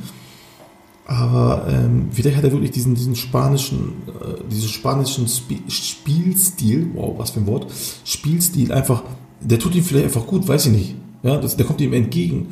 Aber 1.07 1.67
ähm, 1.69 2.09
vielleicht 2.11 2.37
hat 2.37 2.45
er 2.45 2.51
wirklich 2.51 2.73
diesen, 2.73 2.97
diesen 2.97 3.15
spanischen, 3.15 3.93
äh, 4.09 4.43
diesen 4.51 4.69
spanischen 4.69 5.27
Sp 5.31 5.63
Spielstil, 5.69 6.91
wow, 6.95 7.15
was 7.17 7.31
für 7.31 7.41
ein 7.41 7.47
Wort, 7.47 7.73
Spielstil 8.05 8.73
einfach, 8.73 9.05
der 9.41 9.61
tut 9.61 9.77
ihm 9.77 9.85
vielleicht 9.85 10.07
einfach 10.07 10.27
gut, 10.27 10.49
weiß 10.49 10.67
ich 10.67 10.73
nicht. 10.73 10.95
Ja, 11.23 11.37
das, 11.37 11.57
der 11.57 11.65
kommt 11.65 11.81
ihm 11.81 11.93
entgegen. 11.93 12.49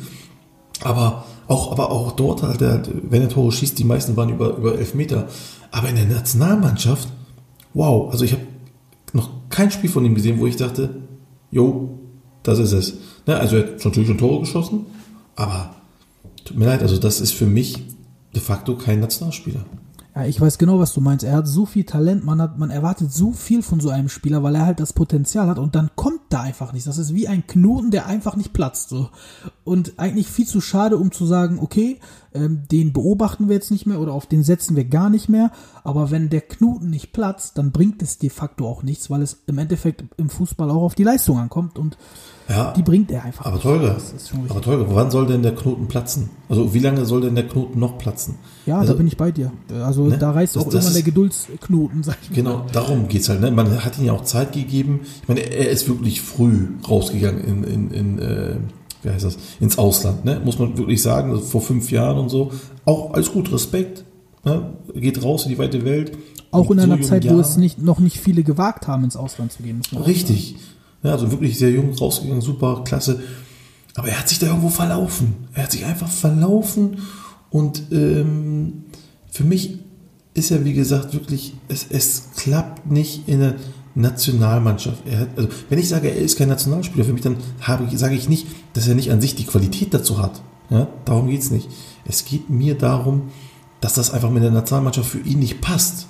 Aber 0.82 1.26
auch, 1.47 1.72
aber 1.72 1.90
auch 1.90 2.12
dort 2.12 2.42
hat 2.42 2.62
er, 2.62 2.82
wenn 3.03 3.22
er 3.22 3.28
Tore 3.28 3.53
schießt, 3.53 3.78
die 3.78 3.84
meisten 3.84 4.16
waren 4.16 4.30
über, 4.30 4.57
über 4.57 4.78
elf 4.78 4.95
Meter. 4.95 5.28
Aber 5.70 5.88
in 5.88 5.97
der 5.97 6.07
Nationalmannschaft, 6.07 7.09
wow, 7.74 8.11
also 8.11 8.24
ich 8.24 8.32
habe 8.32 8.42
noch 9.12 9.30
kein 9.51 9.70
Spiel 9.70 9.90
von 9.90 10.05
ihm 10.05 10.14
gesehen, 10.14 10.40
wo 10.40 10.47
ich 10.47 10.57
dachte, 10.57 11.03
jo, 11.51 11.99
das 12.42 12.59
ist 12.59 12.72
es. 12.72 12.95
Ne, 13.26 13.36
also 13.36 13.57
er 13.57 13.62
hat 13.64 13.84
natürlich 13.84 14.09
schon 14.09 14.18
Tore 14.18 14.40
geschossen, 14.40 14.86
aber 15.36 15.74
tut 16.45 16.57
mir 16.57 16.66
leid, 16.66 16.82
also 16.82 16.99
das 16.99 17.20
ist 17.20 17.32
für 17.32 17.47
mich 17.47 17.82
de 18.34 18.42
facto 18.42 18.76
kein 18.76 19.01
Nationalspieler. 19.01 19.64
Ja, 20.15 20.25
ich 20.27 20.41
weiß 20.41 20.59
genau, 20.59 20.79
was 20.79 20.93
du 20.93 21.01
meinst. 21.01 21.25
Er 21.25 21.37
hat 21.37 21.49
so 21.49 21.67
viel 21.67 21.85
Talent, 21.85 22.25
man 22.25 22.41
hat, 22.41 22.57
man 22.57 22.71
erwartet 22.71 23.12
so 23.12 23.33
viel 23.33 23.62
von 23.62 23.81
so 23.81 23.91
einem 23.91 24.09
Spieler, 24.09 24.43
weil 24.45 24.55
er 24.55 24.65
halt 24.65 24.79
das 24.79 24.93
Potenzial 24.93 25.49
hat 25.49 25.59
und 25.59 25.75
dann 25.75 25.91
kommt 25.97 26.21
da 26.29 26.43
einfach 26.43 26.73
nicht. 26.73 26.87
Das 26.87 26.99
ist 26.99 27.15
wie 27.15 27.27
ein 27.27 27.47
Knoten, 27.47 27.91
der 27.91 28.07
einfach 28.07 28.37
nicht 28.37 28.53
platzt. 28.53 28.91
So. 28.91 29.11
Und 29.65 29.99
eigentlich 29.99 30.29
viel 30.29 30.47
zu 30.47 30.61
schade, 30.61 30.99
um 30.99 31.11
zu 31.11 31.27
sagen, 31.27 31.59
okay, 31.59 31.99
ähm, 32.35 32.62
den 32.70 32.93
beobachten 32.93 33.49
wir 33.49 33.55
jetzt 33.55 33.70
nicht 33.70 33.87
mehr 33.87 34.01
oder 34.01 34.12
auf 34.12 34.26
den 34.26 34.43
setzen 34.43 34.74
wir 34.76 34.85
gar 34.85 35.09
nicht 35.09 35.28
mehr. 35.28 35.51
Aber 35.85 36.11
wenn 36.11 36.30
der 36.30 36.41
Knoten 36.41 36.91
nicht 36.91 37.12
platzt, 37.12 37.57
dann 37.59 37.70
bringt 37.72 38.03
es 38.03 38.18
de 38.18 38.28
facto 38.30 38.66
auch 38.68 38.82
nichts, 38.82 39.09
weil 39.11 39.22
es 39.22 39.43
im 39.47 39.59
Endeffekt 39.59 40.05
im 40.16 40.28
Fußball 40.30 40.70
auch 40.70 40.82
auf 40.82 40.95
die 40.95 41.05
Leistung 41.05 41.39
ankommt 41.39 41.78
und 41.78 41.97
Ja, 42.49 42.72
die 42.72 42.82
bringt 42.82 43.11
er 43.11 43.24
einfach. 43.24 43.47
aber. 43.47 43.61
Tolga, 43.61 43.95
Das 43.95 44.12
richtig. 44.14 44.51
aber 44.51 44.61
Tolga, 44.61 44.87
wann 44.95 45.11
soll 45.11 45.26
denn 45.26 45.43
der 45.43 45.55
Knoten 45.55 45.87
platzen? 45.89 46.30
Also 46.49 46.74
wie 46.74 46.78
lange 46.80 47.05
soll 47.07 47.20
denn 47.22 47.35
der 47.37 47.47
Knoten 47.49 47.78
noch 47.78 47.99
platzen? 47.99 48.35
Ja, 48.66 48.78
also, 48.78 48.93
da 48.93 48.97
bin 48.99 49.07
ich 49.07 49.16
bei 49.16 49.30
dir. 49.30 49.53
Also 49.85 50.05
Ne? 50.07 50.18
da 50.18 50.30
reißt 50.32 50.57
Das- 50.57 50.62
auch 50.62 50.66
das 50.66 50.74
irgendwann 50.74 50.89
ist- 50.91 50.97
der 50.97 51.03
Geduldsknoten, 51.05 52.03
sag 52.03 52.16
ich 52.22 52.30
mal. 52.30 52.35
Genau, 52.37 52.66
darum 52.72 53.09
geht's 53.09 53.28
halt. 53.28 53.41
Ne? 53.41 53.51
Man 53.51 53.85
hat 53.85 53.99
ihm 53.99 54.07
ja 54.07 54.12
auch 54.12 54.24
Zeit 54.24 54.53
gegeben. 54.53 55.01
Ich 55.22 55.28
meine, 55.28 55.41
er 55.41 55.70
ist 55.70 55.89
wirklich 55.89 56.20
früh 56.20 56.68
rausgegangen 56.89 57.45
in, 57.45 57.64
in, 57.64 57.91
in 57.91 58.18
äh, 58.18 58.57
wie 59.05 59.11
heißt 59.11 59.25
das, 59.25 59.37
ins 59.61 59.79
Ausland. 59.79 60.25
Ne? 60.25 60.41
Muss 60.45 60.59
man 60.59 60.77
wirklich 60.77 61.03
sagen, 61.03 61.31
also 61.31 61.43
vor 61.43 61.61
fünf 61.61 61.91
Jahren 61.91 62.19
und 62.19 62.29
so. 62.29 62.53
Auch 62.85 63.13
alles 63.13 63.33
gut, 63.33 63.53
Respekt. 63.53 64.05
Ne? 64.45 64.75
Geht 64.95 65.23
raus 65.23 65.45
in 65.45 65.51
die 65.51 65.59
weite 65.59 65.85
Welt. 65.85 66.17
Auch 66.51 66.71
in 66.71 66.79
so 66.79 66.85
einer 66.85 67.01
Zeit, 67.03 67.25
wo 67.25 67.29
Jahren. 67.29 67.41
es 67.41 67.57
nicht, 67.57 67.83
noch 67.83 67.99
nicht 67.99 68.19
viele 68.19 68.43
gewagt 68.43 68.87
haben, 68.87 69.05
ins 69.05 69.17
Ausland 69.17 69.53
zu 69.53 69.63
gehen. 69.63 69.83
Richtig. 70.07 70.57
Ja, 71.03 71.13
also 71.13 71.31
wirklich 71.31 71.59
sehr 71.59 71.71
jung 71.71 71.93
rausgegangen, 71.93 72.41
super, 72.41 72.83
klasse. 72.85 73.21
Aber 73.95 74.09
er 74.09 74.19
hat 74.19 74.29
sich 74.29 74.39
da 74.39 74.47
irgendwo 74.47 74.71
verlaufen. 74.71 75.35
Er 75.53 75.65
hat 75.65 75.73
sich 75.73 75.85
einfach 75.85 76.09
verlaufen 76.09 76.99
und 77.51 77.83
ähm, 77.93 78.85
für 79.31 79.45
mich 79.45 79.79
ist 80.35 80.51
er, 80.51 80.65
wie 80.65 80.73
gesagt, 80.73 81.15
wirklich, 81.15 81.55
es, 81.69 81.87
es 81.91 82.31
klappt 82.37 82.91
nicht 82.91 83.29
in 83.29 83.41
der 83.41 83.55
Nationalmannschaft. 83.95 85.05
Hat, 85.07 85.28
also, 85.36 85.49
wenn 85.68 85.78
ich 85.78 85.88
sage, 85.88 86.09
er 86.09 86.16
ist 86.16 86.38
kein 86.38 86.49
Nationalspieler, 86.49 87.05
für 87.05 87.12
mich, 87.12 87.22
dann 87.22 87.36
habe 87.61 87.86
sage 87.97 88.14
ich 88.14 88.28
nicht, 88.28 88.47
dass 88.72 88.88
er 88.88 88.95
nicht 88.95 89.11
an 89.11 89.20
sich 89.20 89.34
die 89.34 89.45
Qualität 89.45 89.95
dazu 89.95 90.18
hat. 90.18 90.42
Ja, 90.70 90.88
darum 91.05 91.28
geht's 91.28 91.51
nicht. 91.51 91.68
Es 92.05 92.24
geht 92.24 92.51
mir 92.51 92.76
darum, 92.76 93.30
dass 93.80 93.95
das 93.95 94.12
einfach 94.12 94.30
mit 94.30 94.42
der 94.42 94.51
Nationalmannschaft 94.51 95.11
für 95.11 95.20
ihn 95.20 95.38
nicht 95.38 95.61
passt 95.61 96.07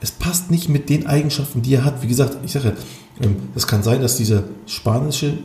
es 0.00 0.10
passt 0.12 0.50
nicht 0.50 0.68
mit 0.68 0.88
den 0.88 1.06
Eigenschaften, 1.06 1.62
die 1.62 1.74
er 1.74 1.84
hat. 1.84 2.02
Wie 2.02 2.06
gesagt, 2.06 2.38
ich 2.44 2.52
sage 2.52 2.68
ja, 2.68 3.26
ähm, 3.26 3.36
es 3.54 3.66
kann 3.66 3.82
sein, 3.82 4.00
dass 4.00 4.16
dieser 4.16 4.44
spanische 4.66 5.38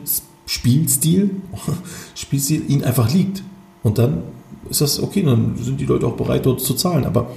Spielstil, 0.45 1.31
Spielstil 2.15 2.69
ihn 2.69 2.83
einfach 2.83 3.11
liegt. 3.11 3.43
Und 3.81 3.97
dann 3.97 4.23
ist 4.69 4.81
das 4.81 5.01
okay, 5.01 5.23
dann 5.23 5.55
sind 5.57 5.79
die 5.79 5.85
Leute 5.85 6.05
auch 6.05 6.15
bereit, 6.15 6.45
dort 6.45 6.61
zu 6.61 6.73
zahlen. 6.75 7.05
Aber 7.05 7.31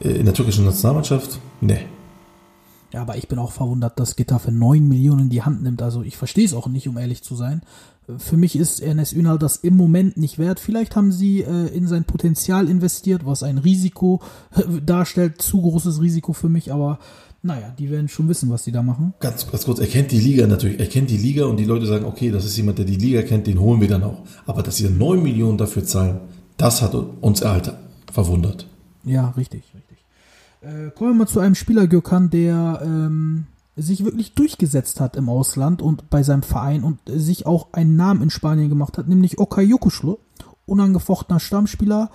äh, 0.00 0.08
in 0.08 0.24
der 0.24 0.34
türkischen 0.34 0.64
Nationalmannschaft, 0.64 1.38
ne. 1.60 1.80
Ja, 2.92 3.02
aber 3.02 3.16
ich 3.16 3.28
bin 3.28 3.38
auch 3.38 3.52
verwundert, 3.52 3.98
dass 3.98 4.16
Getafe 4.16 4.52
9 4.52 4.86
Millionen 4.86 5.20
in 5.20 5.30
die 5.30 5.42
Hand 5.42 5.62
nimmt. 5.62 5.80
Also 5.80 6.02
ich 6.02 6.16
verstehe 6.16 6.44
es 6.44 6.52
auch 6.52 6.66
nicht, 6.66 6.88
um 6.88 6.98
ehrlich 6.98 7.22
zu 7.22 7.34
sein. 7.34 7.62
Für 8.18 8.36
mich 8.36 8.56
ist 8.56 8.80
Ernest 8.80 9.14
Ünal 9.14 9.38
das 9.38 9.56
im 9.56 9.76
Moment 9.76 10.16
nicht 10.16 10.38
wert. 10.38 10.60
Vielleicht 10.60 10.96
haben 10.96 11.12
sie 11.12 11.40
äh, 11.40 11.68
in 11.68 11.86
sein 11.86 12.04
Potenzial 12.04 12.68
investiert, 12.68 13.24
was 13.24 13.42
ein 13.42 13.58
Risiko 13.58 14.20
äh, 14.54 14.80
darstellt. 14.84 15.40
Zu 15.40 15.62
großes 15.62 16.02
Risiko 16.02 16.32
für 16.32 16.48
mich, 16.48 16.72
aber 16.72 16.98
naja, 17.42 17.74
die 17.76 17.90
werden 17.90 18.08
schon 18.08 18.28
wissen, 18.28 18.50
was 18.50 18.64
sie 18.64 18.72
da 18.72 18.82
machen. 18.82 19.14
Ganz, 19.20 19.50
ganz 19.50 19.64
kurz, 19.64 19.78
er 19.80 19.86
kennt 19.86 20.12
die 20.12 20.20
Liga 20.20 20.46
natürlich, 20.46 20.78
er 20.78 20.86
kennt 20.86 21.10
die 21.10 21.16
Liga 21.16 21.46
und 21.46 21.56
die 21.56 21.64
Leute 21.64 21.86
sagen, 21.86 22.04
okay, 22.04 22.30
das 22.30 22.44
ist 22.44 22.56
jemand, 22.56 22.78
der 22.78 22.84
die 22.84 22.96
Liga 22.96 23.22
kennt, 23.22 23.46
den 23.46 23.58
holen 23.58 23.80
wir 23.80 23.88
dann 23.88 24.02
auch. 24.02 24.18
Aber 24.46 24.62
dass 24.62 24.76
sie 24.76 24.88
9 24.88 25.22
Millionen 25.22 25.58
dafür 25.58 25.84
zahlen, 25.84 26.20
das 26.56 26.82
hat 26.82 26.94
uns 26.94 27.42
halt 27.42 27.72
verwundert. 28.12 28.66
Ja, 29.04 29.30
richtig, 29.30 29.62
richtig. 29.74 29.91
Äh, 30.62 30.90
kommen 30.94 31.10
wir 31.10 31.14
mal 31.14 31.28
zu 31.28 31.40
einem 31.40 31.56
Spieler, 31.56 31.88
Gökhan, 31.88 32.30
der 32.30 32.80
ähm, 32.84 33.46
sich 33.74 34.04
wirklich 34.04 34.34
durchgesetzt 34.34 35.00
hat 35.00 35.16
im 35.16 35.28
Ausland 35.28 35.82
und 35.82 36.08
bei 36.08 36.22
seinem 36.22 36.42
Verein 36.42 36.84
und 36.84 37.00
sich 37.06 37.46
auch 37.46 37.72
einen 37.72 37.96
Namen 37.96 38.22
in 38.22 38.30
Spanien 38.30 38.68
gemacht 38.68 38.96
hat, 38.96 39.08
nämlich 39.08 39.38
Okay 39.38 39.64
Yokuschlo, 39.64 40.20
unangefochtener 40.66 41.40
Stammspieler. 41.40 42.10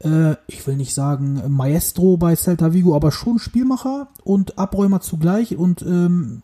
Äh, 0.00 0.34
ich 0.46 0.66
will 0.66 0.76
nicht 0.76 0.92
sagen 0.92 1.42
Maestro 1.48 2.18
bei 2.18 2.36
Celta 2.36 2.74
Vigo, 2.74 2.94
aber 2.94 3.12
schon 3.12 3.38
Spielmacher 3.38 4.08
und 4.24 4.58
Abräumer 4.58 5.00
zugleich 5.00 5.56
und 5.56 5.80
ähm, 5.82 6.42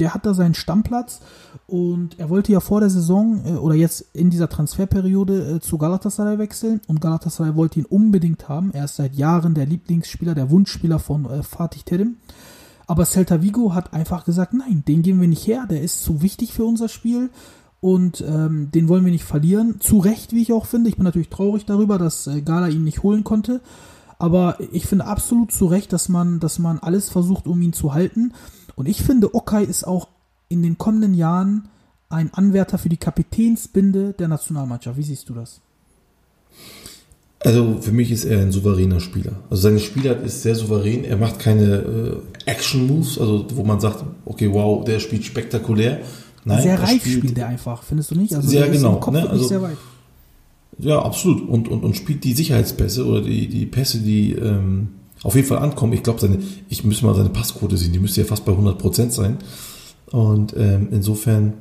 der 0.00 0.14
hat 0.14 0.26
da 0.26 0.34
seinen 0.34 0.54
Stammplatz 0.54 1.20
und 1.66 2.18
er 2.18 2.30
wollte 2.30 2.52
ja 2.52 2.60
vor 2.60 2.80
der 2.80 2.90
Saison 2.90 3.42
äh, 3.44 3.52
oder 3.52 3.74
jetzt 3.74 4.06
in 4.12 4.30
dieser 4.30 4.48
Transferperiode 4.48 5.56
äh, 5.56 5.60
zu 5.60 5.78
Galatasaray 5.78 6.38
wechseln 6.38 6.80
und 6.88 7.00
Galatasaray 7.00 7.54
wollte 7.54 7.80
ihn 7.80 7.86
unbedingt 7.86 8.48
haben. 8.48 8.72
Er 8.72 8.84
ist 8.84 8.96
seit 8.96 9.14
Jahren 9.14 9.54
der 9.54 9.66
Lieblingsspieler, 9.66 10.34
der 10.34 10.50
Wunschspieler 10.50 10.98
von 10.98 11.26
äh, 11.26 11.42
Fatih 11.42 11.82
Terim. 11.84 12.16
Aber 12.86 13.06
Celta 13.06 13.40
Vigo 13.40 13.72
hat 13.72 13.94
einfach 13.94 14.24
gesagt, 14.24 14.52
nein, 14.52 14.84
den 14.86 15.02
geben 15.02 15.20
wir 15.20 15.28
nicht 15.28 15.46
her, 15.46 15.66
der 15.68 15.80
ist 15.80 16.02
zu 16.02 16.20
wichtig 16.20 16.52
für 16.52 16.64
unser 16.64 16.88
Spiel 16.88 17.30
und 17.80 18.22
ähm, 18.26 18.70
den 18.72 18.88
wollen 18.88 19.04
wir 19.04 19.12
nicht 19.12 19.24
verlieren. 19.24 19.80
Zu 19.80 19.98
Recht, 19.98 20.32
wie 20.32 20.42
ich 20.42 20.52
auch 20.52 20.66
finde. 20.66 20.88
Ich 20.88 20.96
bin 20.96 21.04
natürlich 21.04 21.28
traurig 21.28 21.66
darüber, 21.66 21.98
dass 21.98 22.26
äh, 22.26 22.40
Gala 22.40 22.68
ihn 22.68 22.84
nicht 22.84 23.02
holen 23.02 23.24
konnte. 23.24 23.60
Aber 24.18 24.56
ich 24.72 24.86
finde 24.86 25.06
absolut 25.06 25.52
zu 25.52 25.66
Recht, 25.66 25.92
dass 25.92 26.08
man, 26.08 26.40
dass 26.40 26.58
man 26.58 26.78
alles 26.78 27.10
versucht, 27.10 27.46
um 27.46 27.60
ihn 27.60 27.72
zu 27.72 27.92
halten. 27.92 28.32
Und 28.76 28.86
ich 28.86 29.02
finde, 29.02 29.34
Okay 29.34 29.64
ist 29.64 29.86
auch 29.86 30.08
in 30.48 30.62
den 30.62 30.78
kommenden 30.78 31.14
Jahren 31.14 31.68
ein 32.08 32.32
Anwärter 32.32 32.78
für 32.78 32.88
die 32.88 32.96
Kapitänsbinde 32.96 34.12
der 34.12 34.28
Nationalmannschaft. 34.28 34.96
Wie 34.98 35.02
siehst 35.02 35.28
du 35.28 35.34
das? 35.34 35.60
Also 37.40 37.78
für 37.80 37.92
mich 37.92 38.10
ist 38.10 38.24
er 38.24 38.40
ein 38.40 38.52
souveräner 38.52 39.00
Spieler. 39.00 39.32
Also 39.50 39.64
seine 39.64 39.78
Spielart 39.78 40.24
ist 40.24 40.42
sehr 40.42 40.54
souverän. 40.54 41.04
Er 41.04 41.18
macht 41.18 41.38
keine 41.38 41.74
äh, 41.74 42.16
Action-Moves, 42.46 43.18
also 43.18 43.46
wo 43.54 43.64
man 43.64 43.80
sagt, 43.80 44.02
okay, 44.24 44.50
wow, 44.50 44.82
der 44.82 44.98
spielt 44.98 45.24
spektakulär. 45.24 46.00
Nein, 46.46 46.62
sehr 46.62 46.72
er 46.74 46.82
reif 46.82 47.02
spielt, 47.02 47.18
spielt 47.18 47.36
der 47.36 47.48
einfach, 47.48 47.82
findest 47.82 48.10
du 48.10 48.14
nicht? 48.14 48.34
Also 48.34 48.48
Sehr 48.48 48.68
genau, 48.68 48.98
ne? 49.10 49.28
Also- 49.28 49.46
sehr 49.46 49.62
weit. 49.62 49.76
Ja, 50.78 51.00
absolut. 51.02 51.48
Und, 51.48 51.68
und, 51.68 51.84
und 51.84 51.96
spielt 51.96 52.24
die 52.24 52.32
Sicherheitspässe 52.32 53.06
oder 53.06 53.20
die, 53.20 53.46
die 53.46 53.66
Pässe, 53.66 53.98
die 53.98 54.32
ähm, 54.32 54.88
auf 55.24 55.34
jeden 55.34 55.48
Fall 55.48 55.58
ankommen. 55.58 55.94
Ich 55.94 56.04
glaube, 56.04 56.20
seine, 56.20 56.38
ich 56.68 56.84
müsste 56.84 57.06
mal 57.06 57.14
seine 57.14 57.30
Passquote 57.30 57.76
sehen, 57.76 57.92
die 57.92 57.98
müsste 57.98 58.20
ja 58.20 58.26
fast 58.26 58.44
bei 58.44 58.52
100% 58.52 59.10
sein. 59.10 59.38
Und 60.12 60.54
ähm, 60.56 60.88
insofern, 60.92 61.54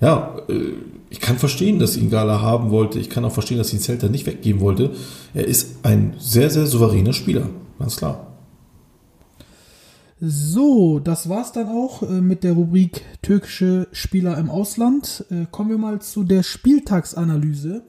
ja, 0.00 0.36
äh, 0.48 0.74
ich 1.08 1.20
kann 1.20 1.38
verstehen, 1.38 1.80
dass 1.80 1.96
ihn 1.96 2.10
Gala 2.10 2.40
haben 2.40 2.70
wollte. 2.70 3.00
Ich 3.00 3.10
kann 3.10 3.24
auch 3.24 3.32
verstehen, 3.32 3.58
dass 3.58 3.72
ihn 3.72 3.80
Celta 3.80 4.08
nicht 4.08 4.26
weggeben 4.26 4.60
wollte. 4.60 4.92
Er 5.34 5.48
ist 5.48 5.84
ein 5.84 6.14
sehr, 6.18 6.50
sehr 6.50 6.66
souveräner 6.66 7.12
Spieler. 7.12 7.48
Ganz 7.78 7.96
klar. 7.96 8.28
So, 10.20 10.98
das 10.98 11.30
war's 11.30 11.52
dann 11.52 11.68
auch 11.68 12.02
äh, 12.02 12.20
mit 12.20 12.44
der 12.44 12.52
Rubrik 12.52 13.00
türkische 13.22 13.88
Spieler 13.92 14.36
im 14.36 14.50
Ausland. 14.50 15.24
Äh, 15.30 15.46
kommen 15.50 15.70
wir 15.70 15.78
mal 15.78 16.02
zu 16.02 16.22
der 16.24 16.42
Spieltagsanalyse. 16.42 17.82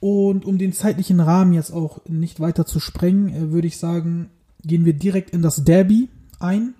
Und 0.00 0.46
um 0.46 0.56
den 0.56 0.72
zeitlichen 0.72 1.20
Rahmen 1.20 1.52
jetzt 1.52 1.72
auch 1.72 2.00
nicht 2.08 2.40
weiter 2.40 2.64
zu 2.64 2.80
sprengen, 2.80 3.28
äh, 3.28 3.52
würde 3.52 3.68
ich 3.68 3.78
sagen, 3.78 4.30
gehen 4.62 4.84
wir 4.84 4.94
direkt 4.94 5.30
in 5.30 5.42
das 5.42 5.64
Derby 5.64 6.08
ein. 6.38 6.74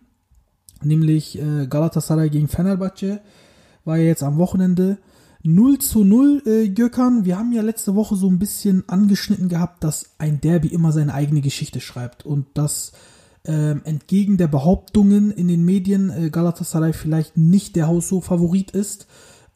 Nämlich 0.82 1.38
äh, 1.38 1.66
Galatasaray 1.66 2.30
gegen 2.30 2.48
Fenerbahce. 2.48 3.20
War 3.84 3.98
ja 3.98 4.04
jetzt 4.04 4.22
am 4.22 4.38
Wochenende 4.38 4.98
0 5.42 5.78
zu 5.78 6.04
0, 6.04 6.42
äh, 6.46 6.68
Gökhan. 6.68 7.24
Wir 7.26 7.38
haben 7.38 7.52
ja 7.52 7.62
letzte 7.62 7.94
Woche 7.94 8.16
so 8.16 8.28
ein 8.28 8.38
bisschen 8.38 8.88
angeschnitten 8.88 9.48
gehabt, 9.48 9.84
dass 9.84 10.14
ein 10.18 10.40
Derby 10.40 10.68
immer 10.68 10.92
seine 10.92 11.12
eigene 11.12 11.42
Geschichte 11.42 11.80
schreibt. 11.80 12.24
Und 12.24 12.46
dass 12.54 12.92
ähm, 13.44 13.82
entgegen 13.84 14.36
der 14.36 14.48
Behauptungen 14.48 15.30
in 15.30 15.48
den 15.48 15.64
Medien 15.64 16.10
äh, 16.10 16.30
Galatasaray 16.30 16.92
vielleicht 16.92 17.36
nicht 17.36 17.76
der 17.76 17.88
Haushof-Favorit 17.88 18.70
ist. 18.70 19.06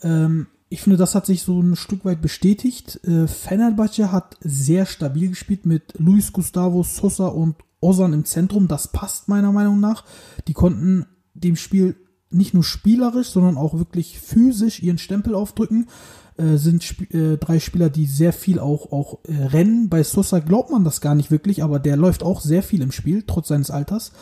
Ähm, 0.02 0.46
ich 0.68 0.80
finde, 0.80 0.96
das 0.96 1.14
hat 1.14 1.26
sich 1.26 1.42
so 1.42 1.60
ein 1.60 1.76
Stück 1.76 2.04
weit 2.04 2.20
bestätigt. 2.20 3.00
Äh, 3.04 3.28
Fenerbahce 3.28 4.10
hat 4.10 4.36
sehr 4.40 4.86
stabil 4.86 5.28
gespielt 5.28 5.66
mit 5.66 5.94
Luis 5.98 6.32
Gustavo 6.32 6.82
Sosa 6.82 7.28
und 7.28 7.56
Ozan 7.80 8.12
im 8.12 8.24
Zentrum. 8.24 8.66
Das 8.66 8.88
passt 8.88 9.28
meiner 9.28 9.52
Meinung 9.52 9.80
nach. 9.80 10.04
Die 10.48 10.54
konnten 10.54 11.06
dem 11.34 11.56
Spiel 11.56 11.96
nicht 12.30 12.54
nur 12.54 12.64
spielerisch, 12.64 13.28
sondern 13.28 13.56
auch 13.56 13.74
wirklich 13.74 14.18
physisch 14.18 14.82
ihren 14.82 14.98
Stempel 14.98 15.34
aufdrücken. 15.34 15.88
Äh, 16.36 16.56
sind 16.56 16.82
Sp 16.82 17.06
äh, 17.14 17.36
drei 17.36 17.60
Spieler, 17.60 17.90
die 17.90 18.06
sehr 18.06 18.32
viel 18.32 18.58
auch, 18.58 18.90
auch 18.90 19.20
äh, 19.24 19.44
rennen. 19.46 19.88
Bei 19.88 20.02
Sosa 20.02 20.40
glaubt 20.40 20.70
man 20.70 20.82
das 20.82 21.00
gar 21.00 21.14
nicht 21.14 21.30
wirklich, 21.30 21.62
aber 21.62 21.78
der 21.78 21.96
läuft 21.96 22.24
auch 22.24 22.40
sehr 22.40 22.62
viel 22.62 22.82
im 22.82 22.90
Spiel, 22.90 23.22
trotz 23.24 23.48
seines 23.48 23.70
Alters. 23.70 24.12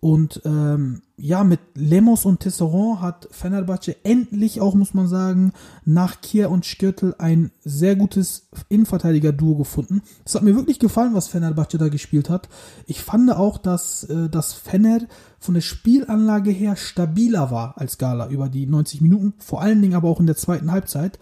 Und 0.00 0.40
ähm, 0.46 1.02
ja, 1.18 1.44
mit 1.44 1.60
Lemos 1.74 2.24
und 2.24 2.40
Tesseron 2.40 3.02
hat 3.02 3.28
Fenerbahce 3.30 3.96
endlich 4.02 4.62
auch, 4.62 4.74
muss 4.74 4.94
man 4.94 5.06
sagen, 5.06 5.52
nach 5.84 6.22
Kier 6.22 6.50
und 6.50 6.64
Skirtel 6.64 7.14
ein 7.18 7.50
sehr 7.62 7.96
gutes 7.96 8.48
Innenverteidiger-Duo 8.70 9.56
gefunden. 9.56 10.00
Es 10.24 10.34
hat 10.34 10.42
mir 10.42 10.56
wirklich 10.56 10.78
gefallen, 10.78 11.12
was 11.12 11.28
Fenerbahce 11.28 11.76
da 11.76 11.88
gespielt 11.88 12.30
hat. 12.30 12.48
Ich 12.86 13.02
fand 13.02 13.30
auch, 13.30 13.58
dass 13.58 14.04
äh, 14.04 14.30
das 14.30 14.54
Fener 14.54 15.00
von 15.38 15.52
der 15.52 15.60
Spielanlage 15.60 16.50
her 16.50 16.76
stabiler 16.76 17.50
war 17.50 17.76
als 17.76 17.98
Gala 17.98 18.28
über 18.28 18.48
die 18.48 18.66
90 18.66 19.02
Minuten, 19.02 19.34
vor 19.36 19.60
allen 19.60 19.82
Dingen 19.82 19.94
aber 19.94 20.08
auch 20.08 20.20
in 20.20 20.26
der 20.26 20.36
zweiten 20.36 20.72
Halbzeit. 20.72 21.18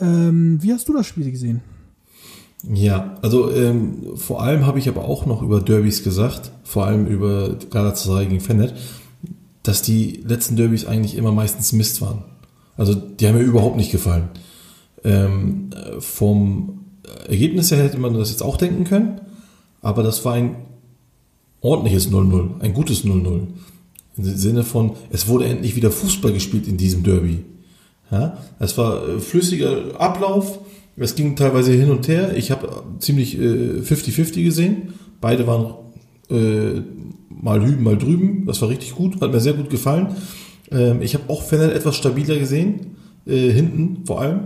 Ähm, 0.00 0.60
wie 0.60 0.72
hast 0.72 0.88
du 0.88 0.94
das 0.94 1.06
Spiel 1.06 1.30
gesehen? 1.30 1.62
Ja, 2.68 3.16
also 3.22 3.50
ähm, 3.50 4.16
vor 4.16 4.42
allem 4.42 4.66
habe 4.66 4.78
ich 4.78 4.88
aber 4.88 5.04
auch 5.04 5.24
noch 5.24 5.42
über 5.42 5.60
Derbys 5.60 6.04
gesagt, 6.04 6.52
vor 6.62 6.84
allem 6.84 7.06
über 7.06 7.56
Galatasaray 7.70 8.26
gegen 8.26 8.40
Fener. 8.40 8.70
dass 9.62 9.82
die 9.82 10.22
letzten 10.24 10.56
Derbys 10.56 10.86
eigentlich 10.86 11.16
immer 11.16 11.32
meistens 11.32 11.72
Mist 11.72 12.00
waren. 12.00 12.24
Also 12.76 12.94
die 12.94 13.26
haben 13.26 13.36
mir 13.36 13.42
überhaupt 13.42 13.76
nicht 13.76 13.92
gefallen. 13.92 14.28
Ähm, 15.04 15.70
vom 15.98 16.80
Ergebnis 17.28 17.70
her 17.70 17.82
hätte 17.82 17.98
man 17.98 18.14
das 18.14 18.30
jetzt 18.30 18.42
auch 18.42 18.56
denken 18.56 18.84
können, 18.84 19.20
aber 19.82 20.02
das 20.02 20.24
war 20.24 20.34
ein 20.34 20.56
ordentliches 21.60 22.10
0-0, 22.10 22.60
ein 22.60 22.72
gutes 22.72 23.04
0-0. 23.04 23.48
Im 24.16 24.24
Sinne 24.24 24.64
von, 24.64 24.92
es 25.10 25.28
wurde 25.28 25.46
endlich 25.46 25.76
wieder 25.76 25.90
Fußball 25.90 26.32
gespielt 26.32 26.66
in 26.66 26.76
diesem 26.76 27.02
Derby. 27.02 27.44
Ja, 28.10 28.38
es 28.58 28.76
war 28.76 29.08
äh, 29.08 29.20
flüssiger 29.20 30.00
Ablauf, 30.00 30.58
es 30.96 31.14
ging 31.14 31.36
teilweise 31.36 31.72
hin 31.72 31.90
und 31.90 32.08
her. 32.08 32.36
Ich 32.36 32.50
habe 32.50 32.82
ziemlich 32.98 33.36
50-50 33.36 34.38
äh, 34.38 34.44
gesehen. 34.44 34.94
Beide 35.20 35.46
waren 35.46 35.74
äh, 36.30 36.82
mal 37.28 37.64
hüben, 37.64 37.82
mal 37.82 37.96
drüben. 37.96 38.46
Das 38.46 38.60
war 38.62 38.68
richtig 38.68 38.94
gut, 38.94 39.20
hat 39.20 39.32
mir 39.32 39.40
sehr 39.40 39.54
gut 39.54 39.70
gefallen. 39.70 40.08
Ähm, 40.70 41.02
ich 41.02 41.14
habe 41.14 41.24
auch 41.28 41.42
Fennel 41.42 41.72
etwas 41.72 41.96
stabiler 41.96 42.38
gesehen, 42.38 42.96
äh, 43.26 43.50
hinten 43.50 44.04
vor 44.06 44.20
allem. 44.20 44.40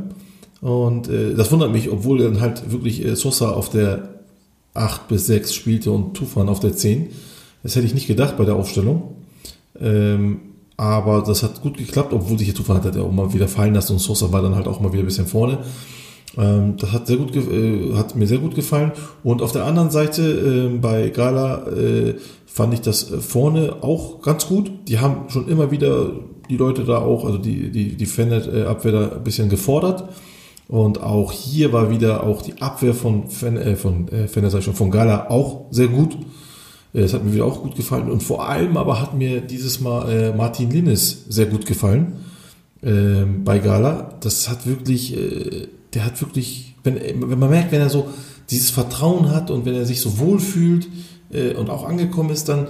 Und 0.60 1.08
äh, 1.08 1.34
das 1.34 1.52
wundert 1.52 1.72
mich, 1.72 1.90
obwohl 1.90 2.18
dann 2.18 2.40
halt 2.40 2.70
wirklich 2.70 3.04
äh, 3.04 3.16
Sosa 3.16 3.50
auf 3.50 3.68
der 3.68 4.20
8 4.74 5.08
bis 5.08 5.26
6 5.26 5.54
spielte 5.54 5.90
und 5.90 6.14
Tufan 6.14 6.48
auf 6.48 6.60
der 6.60 6.74
10. 6.74 7.08
Das 7.62 7.76
hätte 7.76 7.86
ich 7.86 7.94
nicht 7.94 8.06
gedacht 8.06 8.36
bei 8.36 8.44
der 8.44 8.56
Aufstellung. 8.56 9.16
Ähm, 9.78 10.40
aber 10.76 11.22
das 11.22 11.42
hat 11.42 11.62
gut 11.62 11.76
geklappt, 11.76 12.12
obwohl 12.12 12.38
sich 12.38 12.52
Tufan 12.54 12.82
hat 12.82 12.96
ja 12.96 13.02
auch 13.02 13.12
mal 13.12 13.32
wieder 13.32 13.46
fallen 13.46 13.74
lassen 13.74 13.92
und 13.92 13.98
Sosa 14.00 14.32
war 14.32 14.42
dann 14.42 14.56
halt 14.56 14.66
auch 14.66 14.80
mal 14.80 14.92
wieder 14.92 15.02
ein 15.02 15.06
bisschen 15.06 15.26
vorne. 15.26 15.58
Ähm, 16.36 16.76
das 16.78 16.92
hat 16.92 17.06
sehr 17.06 17.16
gut, 17.16 17.34
äh, 17.36 17.94
hat 17.94 18.16
mir 18.16 18.26
sehr 18.26 18.38
gut 18.38 18.54
gefallen. 18.54 18.92
Und 19.22 19.42
auf 19.42 19.52
der 19.52 19.64
anderen 19.64 19.90
Seite 19.90 20.22
äh, 20.22 20.78
bei 20.78 21.10
Gala 21.10 21.66
äh, 21.68 22.14
fand 22.46 22.74
ich 22.74 22.80
das 22.80 23.10
äh, 23.10 23.18
vorne 23.18 23.76
auch 23.82 24.22
ganz 24.22 24.46
gut. 24.46 24.70
Die 24.88 24.98
haben 24.98 25.28
schon 25.28 25.48
immer 25.48 25.70
wieder 25.70 26.12
die 26.50 26.56
Leute 26.56 26.84
da 26.84 26.98
auch, 26.98 27.24
also 27.24 27.38
die 27.38 27.70
die 27.70 27.96
die 27.96 28.06
Fenet-Abwehr 28.06 28.92
da 28.92 29.16
ein 29.16 29.24
bisschen 29.24 29.48
gefordert. 29.48 30.08
Und 30.66 31.02
auch 31.02 31.30
hier 31.32 31.72
war 31.72 31.90
wieder 31.90 32.24
auch 32.24 32.42
die 32.42 32.60
Abwehr 32.62 32.94
von 32.94 33.28
Fen, 33.28 33.56
äh, 33.56 33.76
von 33.76 34.08
äh, 34.08 34.28
Fenet, 34.28 34.50
sag 34.50 34.60
ich 34.60 34.64
schon, 34.64 34.74
von 34.74 34.90
Gala 34.90 35.28
auch 35.30 35.66
sehr 35.70 35.88
gut. 35.88 36.16
Es 36.94 37.12
hat 37.12 37.24
mir 37.24 37.34
wieder 37.34 37.44
auch 37.44 37.60
gut 37.62 37.74
gefallen. 37.74 38.08
Und 38.10 38.22
vor 38.22 38.48
allem 38.48 38.76
aber 38.76 39.00
hat 39.00 39.14
mir 39.14 39.40
dieses 39.40 39.80
Mal 39.80 40.10
äh, 40.10 40.32
Martin 40.34 40.70
Linnes 40.70 41.24
sehr 41.28 41.46
gut 41.46 41.66
gefallen 41.66 42.24
äh, 42.82 43.24
bei 43.44 43.58
Gala. 43.58 44.14
Das 44.20 44.48
hat 44.48 44.64
wirklich, 44.66 45.16
äh, 45.16 45.66
der 45.94 46.04
hat 46.04 46.20
wirklich, 46.20 46.74
wenn, 46.82 46.96
wenn 46.96 47.38
man 47.38 47.50
merkt, 47.50 47.72
wenn 47.72 47.80
er 47.80 47.90
so 47.90 48.08
dieses 48.50 48.70
Vertrauen 48.70 49.30
hat 49.30 49.50
und 49.50 49.64
wenn 49.64 49.74
er 49.74 49.86
sich 49.86 50.00
so 50.00 50.18
wohl 50.18 50.38
fühlt 50.38 50.88
äh, 51.32 51.54
und 51.54 51.70
auch 51.70 51.84
angekommen 51.84 52.30
ist, 52.30 52.48
dann 52.48 52.66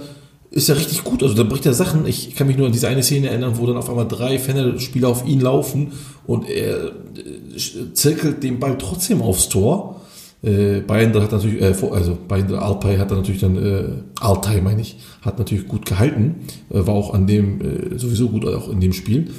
ist 0.51 0.69
er 0.69 0.77
richtig 0.77 1.03
gut. 1.03 1.21
Also 1.21 1.35
da 1.35 1.43
bricht 1.43 1.65
er 1.65 1.73
Sachen. 1.73 2.05
Ich 2.05 2.35
kann 2.35 2.47
mich 2.47 2.57
nur 2.57 2.67
an 2.67 2.71
diese 2.71 2.87
eine 2.87 3.03
Szene 3.03 3.29
erinnern, 3.29 3.57
wo 3.57 3.65
dann 3.65 3.77
auf 3.77 3.89
einmal 3.89 4.07
drei 4.07 4.39
Fenner-Spieler 4.39 5.09
auf 5.09 5.27
ihn 5.27 5.41
laufen 5.41 5.91
und 6.25 6.49
er 6.49 6.87
äh, 6.87 7.93
zirkelt 7.93 8.43
den 8.43 8.59
Ball 8.59 8.77
trotzdem 8.77 9.21
aufs 9.21 9.49
Tor. 9.49 10.01
Äh, 10.41 10.81
Bayern 10.81 11.13
hat 11.21 11.31
natürlich, 11.31 11.61
äh, 11.61 11.73
also 11.91 12.17
Bayern 12.27 12.53
Alpay 12.53 12.97
hat 12.97 13.11
dann 13.11 13.17
natürlich 13.17 13.41
dann, 13.41 13.57
äh, 13.57 13.85
Altai 14.19 14.61
meine 14.61 14.81
ich, 14.81 14.97
hat 15.21 15.39
natürlich 15.39 15.67
gut 15.67 15.85
gehalten, 15.85 16.45
äh, 16.69 16.85
war 16.85 16.93
auch 16.93 17.13
an 17.13 17.27
dem 17.27 17.61
äh, 17.61 17.97
sowieso 17.97 18.29
gut 18.29 18.45
auch 18.45 18.69
in 18.69 18.79
dem 18.79 18.93
Spiel. 18.93 19.31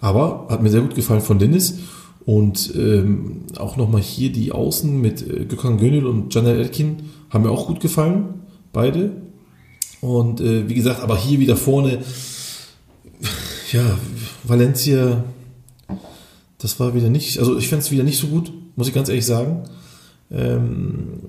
Aber 0.00 0.46
hat 0.50 0.62
mir 0.62 0.70
sehr 0.70 0.82
gut 0.82 0.94
gefallen 0.94 1.22
von 1.22 1.38
Dennis. 1.38 1.78
Und 2.24 2.72
ähm, 2.76 3.42
auch 3.56 3.76
nochmal 3.76 4.00
hier 4.00 4.30
die 4.30 4.52
Außen 4.52 5.00
mit 5.00 5.28
äh, 5.28 5.44
Gökhan 5.44 5.78
Gönül 5.78 6.06
und 6.06 6.32
Janel 6.32 6.58
Elkin 6.58 6.96
haben 7.30 7.42
mir 7.42 7.50
auch 7.50 7.66
gut 7.66 7.80
gefallen, 7.80 8.34
beide. 8.72 9.10
Und 10.00 10.40
äh, 10.40 10.68
wie 10.68 10.74
gesagt, 10.74 11.00
aber 11.00 11.16
hier 11.16 11.40
wieder 11.40 11.56
vorne, 11.56 11.98
ja, 13.72 13.98
Valencia, 14.44 15.24
das 16.58 16.78
war 16.78 16.94
wieder 16.94 17.08
nicht, 17.08 17.38
also 17.38 17.58
ich 17.58 17.68
fände 17.68 17.84
es 17.84 17.90
wieder 17.90 18.04
nicht 18.04 18.18
so 18.18 18.28
gut, 18.28 18.52
muss 18.76 18.88
ich 18.88 18.94
ganz 18.94 19.08
ehrlich 19.08 19.26
sagen. 19.26 19.64
Ähm, 20.30 21.20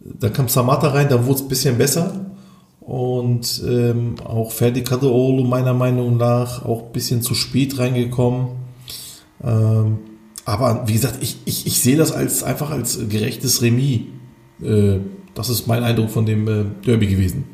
dann 0.00 0.32
kam 0.32 0.48
Samata 0.48 0.88
rein, 0.88 1.08
da 1.08 1.26
wurde 1.26 1.36
es 1.36 1.42
ein 1.42 1.48
bisschen 1.48 1.78
besser. 1.78 2.26
Und 2.80 3.62
ähm, 3.68 4.14
auch 4.24 4.50
Ferdi 4.50 4.82
Kadeolo 4.82 5.44
meiner 5.44 5.74
Meinung 5.74 6.16
nach 6.16 6.64
auch 6.64 6.86
ein 6.86 6.92
bisschen 6.92 7.20
zu 7.20 7.34
spät 7.34 7.78
reingekommen. 7.78 8.48
Ähm, 9.44 9.98
aber 10.48 10.88
wie 10.88 10.94
gesagt, 10.94 11.18
ich, 11.20 11.36
ich, 11.44 11.66
ich 11.66 11.80
sehe 11.80 11.98
das 11.98 12.10
als 12.10 12.42
einfach 12.42 12.70
als 12.70 12.98
gerechtes 13.10 13.60
Remis. 13.60 14.00
Äh, 14.62 15.00
das 15.34 15.50
ist 15.50 15.66
mein 15.66 15.84
Eindruck 15.84 16.08
von 16.08 16.24
dem 16.24 16.48
äh, 16.48 16.64
Derby 16.86 17.06
gewesen. 17.06 17.44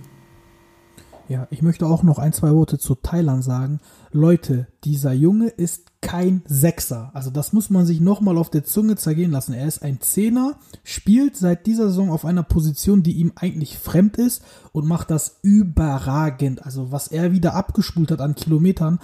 Ja, 1.28 1.48
ich 1.50 1.60
möchte 1.60 1.86
auch 1.86 2.04
noch 2.04 2.20
ein, 2.20 2.32
zwei 2.32 2.52
Worte 2.52 2.78
zu 2.78 2.94
Thailand 2.94 3.42
sagen. 3.42 3.80
Leute, 4.12 4.68
dieser 4.84 5.12
Junge 5.12 5.48
ist 5.48 5.86
kein 6.02 6.42
Sechser. 6.46 7.10
Also 7.14 7.30
das 7.30 7.52
muss 7.52 7.68
man 7.68 7.84
sich 7.84 8.00
nochmal 8.00 8.38
auf 8.38 8.50
der 8.50 8.62
Zunge 8.62 8.94
zergehen 8.94 9.32
lassen. 9.32 9.54
Er 9.54 9.66
ist 9.66 9.82
ein 9.82 10.00
Zehner, 10.00 10.54
spielt 10.84 11.36
seit 11.36 11.66
dieser 11.66 11.88
Saison 11.88 12.12
auf 12.12 12.24
einer 12.24 12.44
Position, 12.44 13.02
die 13.02 13.14
ihm 13.14 13.32
eigentlich 13.34 13.76
fremd 13.76 14.18
ist 14.18 14.44
und 14.70 14.86
macht 14.86 15.10
das 15.10 15.38
überragend. 15.42 16.64
Also 16.64 16.92
was 16.92 17.08
er 17.08 17.32
wieder 17.32 17.54
abgespult 17.54 18.12
hat 18.12 18.20
an 18.20 18.36
Kilometern, 18.36 19.00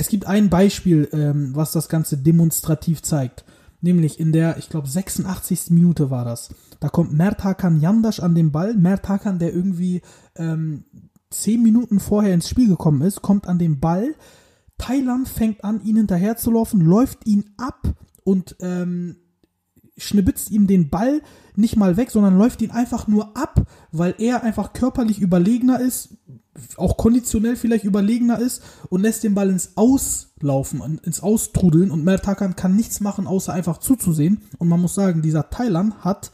es 0.00 0.08
gibt 0.08 0.26
ein 0.26 0.48
Beispiel, 0.48 1.10
ähm, 1.12 1.54
was 1.54 1.72
das 1.72 1.90
Ganze 1.90 2.16
demonstrativ 2.16 3.02
zeigt. 3.02 3.44
Nämlich 3.82 4.18
in 4.18 4.32
der, 4.32 4.56
ich 4.56 4.70
glaube, 4.70 4.88
86. 4.88 5.68
Minute 5.68 6.08
war 6.08 6.24
das. 6.24 6.48
Da 6.80 6.88
kommt 6.88 7.12
Mertakan 7.12 7.82
Yandash 7.82 8.20
an 8.20 8.34
den 8.34 8.50
Ball. 8.50 8.72
Mertakan, 8.72 9.38
der 9.38 9.54
irgendwie 9.54 10.00
ähm, 10.36 10.84
10 11.28 11.62
Minuten 11.62 12.00
vorher 12.00 12.32
ins 12.32 12.48
Spiel 12.48 12.68
gekommen 12.68 13.02
ist, 13.02 13.20
kommt 13.20 13.46
an 13.46 13.58
den 13.58 13.78
Ball. 13.78 14.14
Thailand 14.78 15.28
fängt 15.28 15.64
an, 15.64 15.84
ihn 15.84 15.96
hinterher 15.96 16.38
zu 16.38 16.50
laufen, 16.50 16.80
läuft 16.80 17.26
ihn 17.26 17.50
ab 17.58 17.82
und 18.24 18.56
ähm, 18.60 19.16
schnibitzt 19.98 20.50
ihm 20.50 20.66
den 20.66 20.88
Ball 20.88 21.20
nicht 21.56 21.76
mal 21.76 21.98
weg, 21.98 22.10
sondern 22.10 22.38
läuft 22.38 22.62
ihn 22.62 22.70
einfach 22.70 23.06
nur 23.06 23.36
ab, 23.36 23.66
weil 23.92 24.14
er 24.16 24.42
einfach 24.42 24.72
körperlich 24.72 25.20
überlegener 25.20 25.78
ist, 25.78 26.16
auch 26.76 26.96
konditionell 26.96 27.56
vielleicht 27.56 27.84
überlegener 27.84 28.38
ist 28.38 28.62
und 28.88 29.02
lässt 29.02 29.24
den 29.24 29.34
Ball 29.34 29.50
ins 29.50 29.72
Auslaufen, 29.76 31.00
ins 31.02 31.22
Austrudeln 31.22 31.90
und 31.90 32.04
Mertakan 32.04 32.56
kann 32.56 32.76
nichts 32.76 33.00
machen, 33.00 33.26
außer 33.26 33.52
einfach 33.52 33.78
zuzusehen. 33.78 34.42
Und 34.58 34.68
man 34.68 34.80
muss 34.80 34.94
sagen, 34.94 35.22
dieser 35.22 35.50
Thailand 35.50 36.04
hat 36.04 36.30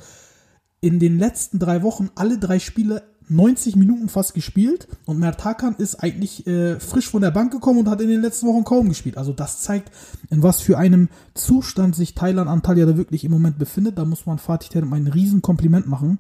in 0.80 0.98
den 0.98 1.18
letzten 1.18 1.58
drei 1.58 1.82
Wochen 1.82 2.10
alle 2.14 2.38
drei 2.38 2.58
Spiele 2.58 3.02
90 3.28 3.76
Minuten 3.76 4.08
fast 4.08 4.34
gespielt 4.34 4.86
und 5.04 5.18
Mertakan 5.18 5.74
ist 5.78 5.96
eigentlich 5.96 6.46
äh, 6.46 6.78
frisch 6.78 7.08
von 7.08 7.22
der 7.22 7.32
Bank 7.32 7.52
gekommen 7.52 7.80
und 7.80 7.90
hat 7.90 8.00
in 8.00 8.08
den 8.08 8.20
letzten 8.20 8.46
Wochen 8.46 8.64
kaum 8.64 8.88
gespielt. 8.88 9.18
Also 9.18 9.32
das 9.32 9.62
zeigt, 9.62 9.90
in 10.30 10.42
was 10.42 10.60
für 10.60 10.78
einem 10.78 11.08
Zustand 11.34 11.96
sich 11.96 12.14
Thailand 12.14 12.48
Antalya 12.48 12.86
da 12.86 12.96
wirklich 12.96 13.24
im 13.24 13.32
Moment 13.32 13.58
befindet. 13.58 13.98
Da 13.98 14.04
muss 14.04 14.26
man 14.26 14.38
Fatih 14.38 14.68
Terim 14.68 14.92
ein 14.92 15.08
Riesenkompliment 15.08 15.88
machen. 15.88 16.18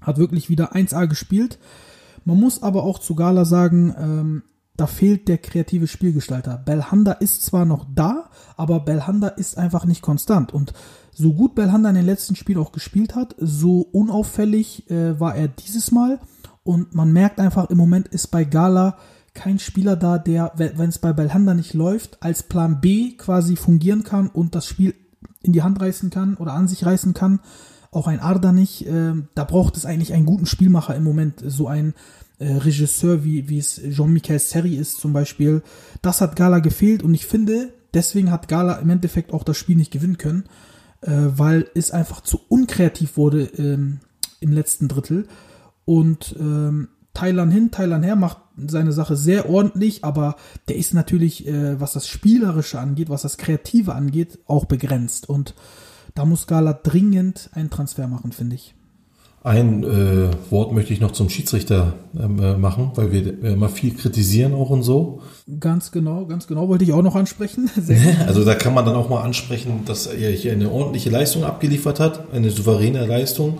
Hat 0.00 0.18
wirklich 0.18 0.48
wieder 0.48 0.74
1A 0.74 1.06
gespielt. 1.06 1.58
Man 2.24 2.38
muss 2.38 2.62
aber 2.62 2.84
auch 2.84 2.98
zu 2.98 3.14
Gala 3.14 3.44
sagen, 3.44 3.94
ähm, 3.98 4.42
da 4.76 4.86
fehlt 4.86 5.26
der 5.26 5.38
kreative 5.38 5.88
Spielgestalter. 5.88 6.56
Belhanda 6.56 7.12
ist 7.12 7.42
zwar 7.42 7.64
noch 7.64 7.84
da, 7.92 8.30
aber 8.56 8.80
Belhanda 8.80 9.26
ist 9.26 9.58
einfach 9.58 9.84
nicht 9.84 10.02
konstant. 10.02 10.54
Und 10.54 10.72
so 11.12 11.34
gut 11.34 11.56
Belhanda 11.56 11.88
in 11.88 11.96
den 11.96 12.06
letzten 12.06 12.36
Spielen 12.36 12.60
auch 12.60 12.70
gespielt 12.70 13.16
hat, 13.16 13.34
so 13.38 13.80
unauffällig 13.80 14.88
äh, 14.88 15.18
war 15.18 15.34
er 15.34 15.48
dieses 15.48 15.90
Mal. 15.90 16.20
Und 16.62 16.94
man 16.94 17.12
merkt 17.12 17.40
einfach, 17.40 17.70
im 17.70 17.76
Moment 17.76 18.06
ist 18.08 18.28
bei 18.28 18.44
Gala 18.44 18.96
kein 19.34 19.58
Spieler 19.58 19.96
da, 19.96 20.18
der, 20.18 20.52
wenn 20.56 20.88
es 20.88 20.98
bei 20.98 21.12
Belhanda 21.12 21.54
nicht 21.54 21.74
läuft, 21.74 22.22
als 22.22 22.44
Plan 22.44 22.80
B 22.80 23.16
quasi 23.16 23.56
fungieren 23.56 24.04
kann 24.04 24.28
und 24.28 24.54
das 24.54 24.66
Spiel 24.66 24.94
in 25.42 25.52
die 25.52 25.62
Hand 25.62 25.80
reißen 25.80 26.10
kann 26.10 26.36
oder 26.36 26.52
an 26.52 26.68
sich 26.68 26.86
reißen 26.86 27.14
kann. 27.14 27.40
Auch 27.90 28.06
ein 28.06 28.20
Arda 28.20 28.52
nicht. 28.52 28.86
Äh, 28.86 29.14
da 29.34 29.44
braucht 29.44 29.76
es 29.76 29.86
eigentlich 29.86 30.12
einen 30.12 30.26
guten 30.26 30.46
Spielmacher 30.46 30.94
im 30.94 31.04
Moment. 31.04 31.42
So 31.44 31.68
ein 31.68 31.94
äh, 32.38 32.52
Regisseur, 32.52 33.24
wie, 33.24 33.48
wie 33.48 33.58
es 33.58 33.80
Jean-Michel 33.90 34.38
Serry 34.38 34.76
ist 34.76 34.98
zum 34.98 35.12
Beispiel. 35.12 35.62
Das 36.02 36.20
hat 36.20 36.36
Gala 36.36 36.60
gefehlt 36.60 37.02
und 37.02 37.14
ich 37.14 37.26
finde, 37.26 37.72
deswegen 37.94 38.30
hat 38.30 38.48
Gala 38.48 38.74
im 38.74 38.90
Endeffekt 38.90 39.32
auch 39.32 39.44
das 39.44 39.56
Spiel 39.56 39.76
nicht 39.76 39.90
gewinnen 39.90 40.18
können, 40.18 40.44
äh, 41.00 41.10
weil 41.10 41.68
es 41.74 41.90
einfach 41.90 42.20
zu 42.20 42.40
unkreativ 42.48 43.16
wurde 43.16 43.44
ähm, 43.56 44.00
im 44.40 44.52
letzten 44.52 44.88
Drittel. 44.88 45.26
Und 45.84 46.36
ähm, 46.38 46.88
Thailand 47.14 47.52
hin, 47.52 47.70
Thailand 47.72 48.04
her 48.04 48.14
macht 48.14 48.38
seine 48.56 48.92
Sache 48.92 49.16
sehr 49.16 49.48
ordentlich, 49.48 50.04
aber 50.04 50.36
der 50.68 50.76
ist 50.76 50.94
natürlich, 50.94 51.48
äh, 51.48 51.80
was 51.80 51.94
das 51.94 52.06
Spielerische 52.06 52.78
angeht, 52.78 53.08
was 53.08 53.22
das 53.22 53.38
Kreative 53.38 53.94
angeht, 53.94 54.38
auch 54.46 54.66
begrenzt. 54.66 55.28
Und 55.28 55.54
da 56.18 56.24
muss 56.24 56.48
Gala 56.48 56.72
dringend 56.72 57.48
einen 57.52 57.70
Transfer 57.70 58.08
machen, 58.08 58.32
finde 58.32 58.56
ich. 58.56 58.74
Ein 59.44 59.84
äh, 59.84 60.30
Wort 60.50 60.72
möchte 60.72 60.92
ich 60.92 61.00
noch 61.00 61.12
zum 61.12 61.30
Schiedsrichter 61.30 61.92
ähm, 62.18 62.42
äh, 62.42 62.56
machen, 62.56 62.90
weil 62.96 63.12
wir 63.12 63.44
äh, 63.44 63.52
immer 63.52 63.68
viel 63.68 63.94
kritisieren 63.94 64.52
auch 64.52 64.70
und 64.70 64.82
so. 64.82 65.22
Ganz 65.60 65.92
genau, 65.92 66.26
ganz 66.26 66.48
genau, 66.48 66.68
wollte 66.68 66.82
ich 66.82 66.92
auch 66.92 67.02
noch 67.02 67.14
ansprechen. 67.14 67.70
also 68.26 68.44
da 68.44 68.56
kann 68.56 68.74
man 68.74 68.84
dann 68.84 68.96
auch 68.96 69.08
mal 69.08 69.22
ansprechen, 69.22 69.82
dass 69.84 70.08
er 70.08 70.32
hier 70.32 70.50
eine 70.50 70.72
ordentliche 70.72 71.08
Leistung 71.08 71.44
abgeliefert 71.44 72.00
hat, 72.00 72.32
eine 72.32 72.50
souveräne 72.50 73.06
Leistung. 73.06 73.58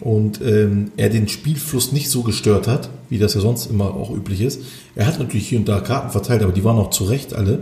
und 0.00 0.42
ähm, 0.42 0.92
er 0.98 1.08
den 1.08 1.28
Spielfluss 1.28 1.92
nicht 1.92 2.10
so 2.10 2.22
gestört 2.24 2.68
hat, 2.68 2.90
wie 3.08 3.16
das 3.16 3.32
ja 3.32 3.40
sonst 3.40 3.70
immer 3.70 3.94
auch 3.94 4.10
üblich 4.10 4.42
ist. 4.42 4.60
Er 4.94 5.06
hat 5.06 5.18
natürlich 5.18 5.48
hier 5.48 5.58
und 5.58 5.66
da 5.66 5.80
Karten 5.80 6.10
verteilt, 6.10 6.42
aber 6.42 6.52
die 6.52 6.62
waren 6.62 6.76
auch 6.76 6.90
zu 6.90 7.04
Recht 7.04 7.32
alle. 7.32 7.60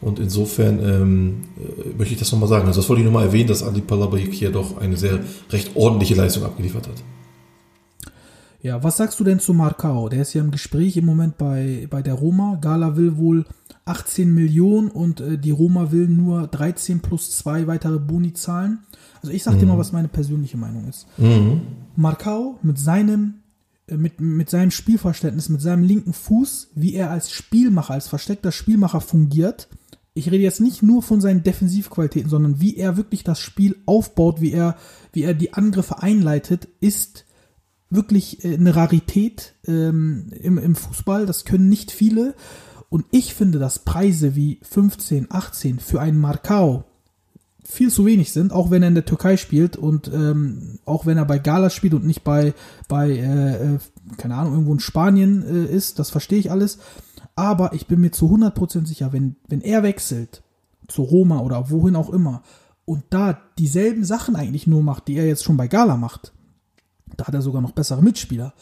Und 0.00 0.18
insofern 0.18 0.78
ähm, 0.78 1.42
äh, 1.58 1.96
möchte 1.98 2.14
ich 2.14 2.20
das 2.20 2.32
nochmal 2.32 2.48
sagen. 2.48 2.66
Also 2.66 2.80
das 2.80 2.88
wollte 2.88 3.00
ich 3.00 3.06
nochmal 3.06 3.26
erwähnen, 3.26 3.48
dass 3.48 3.62
Ali 3.62 3.80
Palabajik 3.80 4.32
hier 4.32 4.50
doch 4.50 4.78
eine 4.78 4.96
sehr 4.96 5.20
recht 5.50 5.76
ordentliche 5.76 6.14
Leistung 6.14 6.44
abgeliefert 6.44 6.88
hat. 6.88 7.02
Ja, 8.62 8.82
was 8.82 8.98
sagst 8.98 9.18
du 9.20 9.24
denn 9.24 9.40
zu 9.40 9.54
Marcao? 9.54 10.08
Der 10.08 10.22
ist 10.22 10.34
ja 10.34 10.42
im 10.42 10.50
Gespräch 10.50 10.96
im 10.96 11.06
Moment 11.06 11.38
bei, 11.38 11.86
bei 11.88 12.02
der 12.02 12.14
Roma. 12.14 12.58
Gala 12.60 12.96
will 12.96 13.16
wohl 13.16 13.46
18 13.86 14.32
Millionen 14.32 14.90
und 14.90 15.20
äh, 15.20 15.38
die 15.38 15.50
Roma 15.50 15.90
will 15.92 16.08
nur 16.08 16.46
13 16.46 17.00
plus 17.00 17.30
zwei 17.36 17.66
weitere 17.66 17.98
Boni 17.98 18.34
zahlen. 18.34 18.80
Also 19.22 19.34
ich 19.34 19.42
sag 19.42 19.58
dir 19.58 19.66
mal, 19.66 19.78
was 19.78 19.92
meine 19.92 20.08
persönliche 20.08 20.56
Meinung 20.56 20.88
ist. 20.88 21.06
Mhm. 21.18 21.62
Marcao 21.96 22.58
mit 22.62 22.78
seinem 22.78 23.34
äh, 23.86 23.96
mit, 23.96 24.20
mit 24.20 24.50
seinem 24.50 24.70
Spielverständnis, 24.70 25.48
mit 25.48 25.60
seinem 25.60 25.82
linken 25.82 26.12
Fuß, 26.12 26.68
wie 26.74 26.94
er 26.94 27.10
als 27.10 27.30
Spielmacher, 27.30 27.94
als 27.94 28.08
versteckter 28.08 28.52
Spielmacher 28.52 29.00
fungiert. 29.00 29.68
Ich 30.14 30.26
rede 30.26 30.42
jetzt 30.42 30.60
nicht 30.60 30.82
nur 30.82 31.02
von 31.02 31.20
seinen 31.20 31.42
Defensivqualitäten, 31.42 32.28
sondern 32.28 32.60
wie 32.60 32.76
er 32.76 32.96
wirklich 32.96 33.24
das 33.24 33.38
Spiel 33.38 33.76
aufbaut, 33.86 34.40
wie 34.40 34.52
er, 34.52 34.76
wie 35.12 35.22
er 35.22 35.34
die 35.34 35.54
Angriffe 35.54 36.02
einleitet, 36.02 36.68
ist 36.80 37.26
wirklich 37.90 38.44
äh, 38.44 38.54
eine 38.54 38.74
Rarität 38.74 39.54
ähm, 39.66 40.32
im, 40.40 40.58
im 40.58 40.74
Fußball. 40.74 41.26
Das 41.26 41.44
können 41.44 41.68
nicht 41.68 41.90
viele. 41.90 42.34
Und 42.88 43.06
ich 43.12 43.34
finde, 43.34 43.58
dass 43.58 43.78
Preise 43.78 44.34
wie 44.34 44.58
15, 44.62 45.28
18 45.30 45.78
für 45.78 46.00
einen 46.00 46.18
Marcao 46.18 46.84
viel 47.64 47.90
zu 47.90 48.04
wenig 48.04 48.32
sind, 48.32 48.52
auch 48.52 48.70
wenn 48.70 48.82
er 48.82 48.88
in 48.88 48.94
der 48.94 49.04
Türkei 49.04 49.36
spielt 49.36 49.76
und 49.76 50.10
ähm, 50.12 50.80
auch 50.84 51.06
wenn 51.06 51.18
er 51.18 51.24
bei 51.24 51.38
Gala 51.38 51.70
spielt 51.70 51.94
und 51.94 52.04
nicht 52.04 52.24
bei, 52.24 52.52
bei 52.88 53.10
äh, 53.10 53.74
äh, 53.74 53.78
keine 54.16 54.34
Ahnung, 54.34 54.54
irgendwo 54.54 54.72
in 54.72 54.80
Spanien 54.80 55.44
äh, 55.44 55.72
ist, 55.72 56.00
das 56.00 56.10
verstehe 56.10 56.38
ich 56.38 56.50
alles. 56.50 56.78
Aber 57.36 57.72
ich 57.72 57.86
bin 57.86 58.00
mir 58.00 58.12
zu 58.12 58.26
100% 58.26 58.86
sicher, 58.86 59.12
wenn, 59.12 59.36
wenn 59.48 59.60
er 59.60 59.82
wechselt 59.82 60.42
zu 60.88 61.02
Roma 61.02 61.40
oder 61.40 61.70
wohin 61.70 61.96
auch 61.96 62.10
immer 62.10 62.42
und 62.84 63.04
da 63.10 63.38
dieselben 63.58 64.04
Sachen 64.04 64.34
eigentlich 64.36 64.66
nur 64.66 64.82
macht, 64.82 65.08
die 65.08 65.16
er 65.16 65.26
jetzt 65.26 65.44
schon 65.44 65.56
bei 65.56 65.68
Gala 65.68 65.96
macht, 65.96 66.32
da 67.16 67.26
hat 67.26 67.34
er 67.34 67.42
sogar 67.42 67.62
noch 67.62 67.72
bessere 67.72 68.02
Mitspieler, 68.02 68.52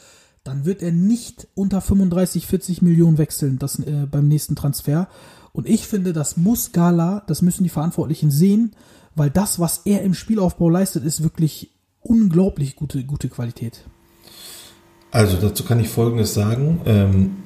dann 0.44 0.64
wird 0.64 0.82
er 0.82 0.92
nicht 0.92 1.48
unter 1.54 1.80
35, 1.80 2.46
40 2.46 2.82
Millionen 2.82 3.18
wechseln 3.18 3.58
das, 3.58 3.78
äh, 3.78 4.06
beim 4.10 4.28
nächsten 4.28 4.56
Transfer. 4.56 5.08
Und 5.52 5.66
ich 5.68 5.86
finde, 5.86 6.12
das 6.12 6.36
muss 6.36 6.72
Gala, 6.72 7.22
das 7.26 7.42
müssen 7.42 7.64
die 7.64 7.70
Verantwortlichen 7.70 8.30
sehen, 8.30 8.72
weil 9.14 9.30
das, 9.30 9.58
was 9.58 9.82
er 9.84 10.02
im 10.02 10.14
Spielaufbau 10.14 10.68
leistet, 10.68 11.04
ist 11.04 11.22
wirklich 11.22 11.70
unglaublich 12.00 12.76
gute, 12.76 13.04
gute 13.04 13.28
Qualität. 13.28 13.84
Also 15.10 15.36
dazu 15.38 15.64
kann 15.64 15.80
ich 15.80 15.88
Folgendes 15.88 16.34
sagen. 16.34 16.80
Ähm, 16.84 17.36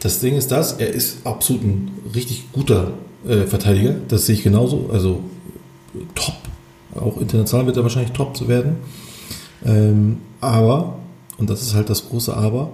das 0.00 0.20
Ding 0.20 0.36
ist 0.36 0.50
das, 0.50 0.72
er 0.72 0.88
ist 0.88 1.26
absolut 1.26 1.62
ein 1.62 1.90
richtig 2.14 2.52
guter 2.52 2.92
äh, 3.26 3.42
Verteidiger. 3.42 3.94
Das 4.08 4.26
sehe 4.26 4.34
ich 4.34 4.42
genauso. 4.42 4.90
Also 4.92 5.22
top. 6.14 6.34
Auch 6.94 7.20
international 7.20 7.66
wird 7.66 7.76
er 7.76 7.82
wahrscheinlich 7.82 8.12
top 8.12 8.36
zu 8.36 8.48
werden. 8.48 8.76
Ähm, 9.64 10.18
aber, 10.40 10.98
und 11.38 11.50
das 11.50 11.62
ist 11.62 11.74
halt 11.74 11.90
das 11.90 12.08
große 12.08 12.34
Aber, 12.34 12.70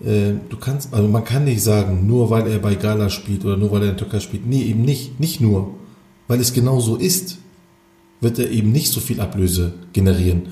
äh, 0.00 0.32
du 0.48 0.56
kannst, 0.58 0.94
also 0.94 1.08
man 1.08 1.24
kann 1.24 1.44
nicht 1.44 1.62
sagen, 1.62 2.06
nur 2.06 2.30
weil 2.30 2.46
er 2.46 2.58
bei 2.60 2.76
Gala 2.76 3.10
spielt 3.10 3.44
oder 3.44 3.56
nur 3.56 3.72
weil 3.72 3.82
er 3.82 3.90
in 3.90 3.96
Türkei 3.96 4.20
spielt. 4.20 4.46
Nee, 4.46 4.62
eben 4.62 4.82
nicht. 4.82 5.18
Nicht 5.18 5.40
nur. 5.40 5.74
Weil 6.28 6.40
es 6.40 6.52
genau 6.52 6.80
so 6.80 6.96
ist, 6.96 7.38
wird 8.20 8.38
er 8.38 8.50
eben 8.50 8.72
nicht 8.72 8.92
so 8.92 9.00
viel 9.00 9.20
Ablöse 9.20 9.74
generieren. 9.92 10.48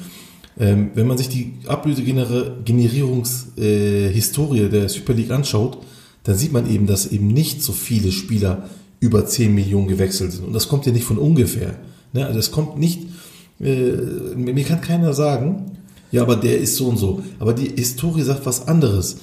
Ähm, 0.59 0.91
wenn 0.95 1.07
man 1.07 1.19
sich 1.19 1.29
die 1.29 1.53
Ablösegenerierungshistorie 1.67 4.61
äh, 4.61 4.69
der 4.69 4.89
Super 4.89 5.13
League 5.15 5.31
anschaut, 5.31 5.79
dann 6.23 6.37
sieht 6.37 6.53
man 6.53 6.71
eben, 6.71 6.87
dass 6.87 7.07
eben 7.07 7.29
nicht 7.29 7.63
so 7.63 7.73
viele 7.73 8.13
Spieler 8.13 8.69
über 9.01 9.27
10 9.27 9.55
Millionen 9.55 9.89
gewechselt 9.89 10.33
sind. 10.33 10.47
Und 10.47 10.55
das 10.55 10.69
kommt 10.69 10.87
ja 10.87 10.93
nicht 10.93 11.05
von 11.05 11.19
ungefähr. 11.19 11.75
Ne? 12.13 12.27
Also 12.27 12.39
es 12.39 12.51
kommt 12.51 12.79
nicht, 12.79 13.03
äh, 13.61 13.93
mir 14.37 14.65
kann 14.65 14.81
keiner 14.81 15.13
sagen, 15.13 15.73
ja, 16.11 16.23
aber 16.23 16.37
der 16.37 16.59
ist 16.59 16.77
so 16.77 16.87
und 16.87 16.97
so. 16.97 17.23
Aber 17.41 17.53
die 17.53 17.75
Historie 17.75 18.23
sagt 18.23 18.47
was 18.47 18.67
anderes. 18.69 19.17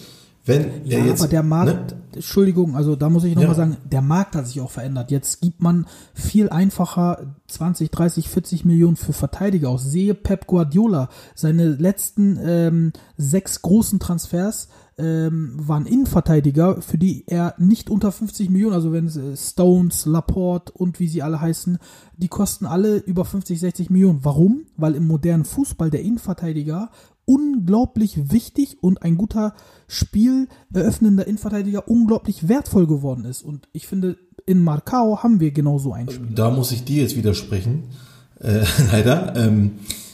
Wenn 0.46 0.86
Ja, 0.86 0.98
jetzt, 1.00 1.22
aber 1.22 1.30
der 1.30 1.44
Markt, 1.44 1.92
ne? 1.92 1.98
Entschuldigung, 2.16 2.76
also 2.76 2.96
da 2.96 3.10
muss 3.10 3.24
ich 3.24 3.36
nochmal 3.36 3.52
Ja. 3.52 3.56
sagen, 3.56 3.78
der 3.90 4.02
Markt 4.02 4.36
hat 4.36 4.48
sich 4.48 4.60
auch 4.60 4.72
verändert. 4.72 5.12
Jetzt 5.12 5.40
gibt 5.42 5.62
man 5.62 5.86
viel 6.14 6.50
einfacher 6.50 7.36
20, 7.48 7.92
30, 7.92 8.28
40 8.28 8.66
Millionen 8.66 8.96
für 8.96 9.14
Verteidiger 9.14 9.70
aus. 9.70 9.84
Sehe 9.84 10.14
Pep 10.16 10.48
Guardiola, 10.48 11.10
seine 11.36 11.70
letzten 11.70 12.40
ähm, 12.44 12.94
sechs 13.18 13.62
großen 13.62 14.00
Transfers 14.00 14.68
ähm, 14.98 15.54
waren 15.56 15.86
Innenverteidiger, 15.86 16.82
für 16.82 16.98
die 16.98 17.24
er 17.28 17.56
nicht 17.58 17.90
unter 17.90 18.12
50 18.12 18.50
Millionen, 18.50 18.74
also 18.76 18.92
wenn 18.92 19.06
es 19.06 19.16
äh, 19.18 19.38
Stones, 19.38 20.06
Laporte 20.06 20.74
und 20.74 21.00
wie 21.00 21.08
sie 21.08 21.22
alle 21.24 21.40
heißen, 21.40 21.78
die 22.18 22.28
kosten 22.28 22.66
alle 22.66 22.98
über 22.98 23.26
50, 23.26 23.60
60 23.60 23.90
Millionen. 23.90 24.20
Warum? 24.24 24.66
Weil 24.78 24.96
im 24.96 25.08
modernen 25.08 25.46
Fußball 25.46 25.90
der 25.90 26.02
Innenverteidiger 26.02 26.90
unglaublich 27.26 28.32
wichtig 28.32 28.78
und 28.82 29.04
ein 29.04 29.18
guter 29.18 29.54
Spiel 29.88 30.48
eröffnender 30.74 31.28
Innenverteidiger 31.28 31.88
unglaublich 31.88 32.48
wertvoll 32.48 32.88
geworden 32.88 33.26
ist. 33.26 33.42
Und 33.44 33.68
ich 33.74 33.88
finde, 33.88 34.18
in 34.46 34.64
Marcao 34.64 35.24
haben 35.24 35.40
wir 35.40 35.52
genau 35.52 35.78
so 35.78 35.94
einen 35.94 36.10
Spieler. 36.10 36.32
Da 36.34 36.50
muss 36.50 36.72
ich 36.72 36.84
dir 36.84 37.04
jetzt 37.04 37.16
widersprechen, 37.16 37.84
äh, 38.40 38.64
leider. 38.92 39.36
Ähm, 39.36 39.72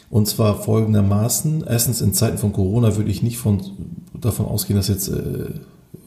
und 0.09 0.27
zwar 0.27 0.61
folgendermaßen. 0.61 1.65
Erstens, 1.67 2.01
in 2.01 2.13
Zeiten 2.13 2.37
von 2.37 2.53
Corona 2.53 2.95
würde 2.95 3.11
ich 3.11 3.23
nicht 3.23 3.37
von, 3.37 3.61
davon 4.13 4.45
ausgehen, 4.45 4.77
dass 4.77 4.87
jetzt 4.87 5.09
äh, 5.09 5.49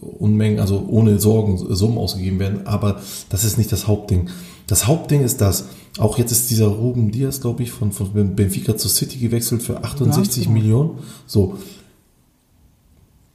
Unmengen, 0.00 0.60
also 0.60 0.86
ohne 0.88 1.18
Sorgen 1.18 1.58
Summen 1.74 1.98
ausgegeben 1.98 2.38
werden. 2.38 2.66
Aber 2.66 3.00
das 3.28 3.44
ist 3.44 3.58
nicht 3.58 3.70
das 3.72 3.86
Hauptding. 3.86 4.30
Das 4.70 4.86
Hauptding 4.86 5.22
ist 5.24 5.40
das, 5.40 5.64
auch 5.98 6.16
jetzt 6.16 6.30
ist 6.30 6.48
dieser 6.48 6.68
Ruben 6.68 7.10
Diaz, 7.10 7.40
glaube 7.40 7.64
ich, 7.64 7.72
von, 7.72 7.90
von 7.90 8.36
Benfica 8.36 8.76
zu 8.76 8.88
City 8.88 9.18
gewechselt 9.18 9.64
für 9.64 9.82
68 9.82 10.44
genau. 10.44 10.54
Millionen. 10.54 10.90
So. 11.26 11.58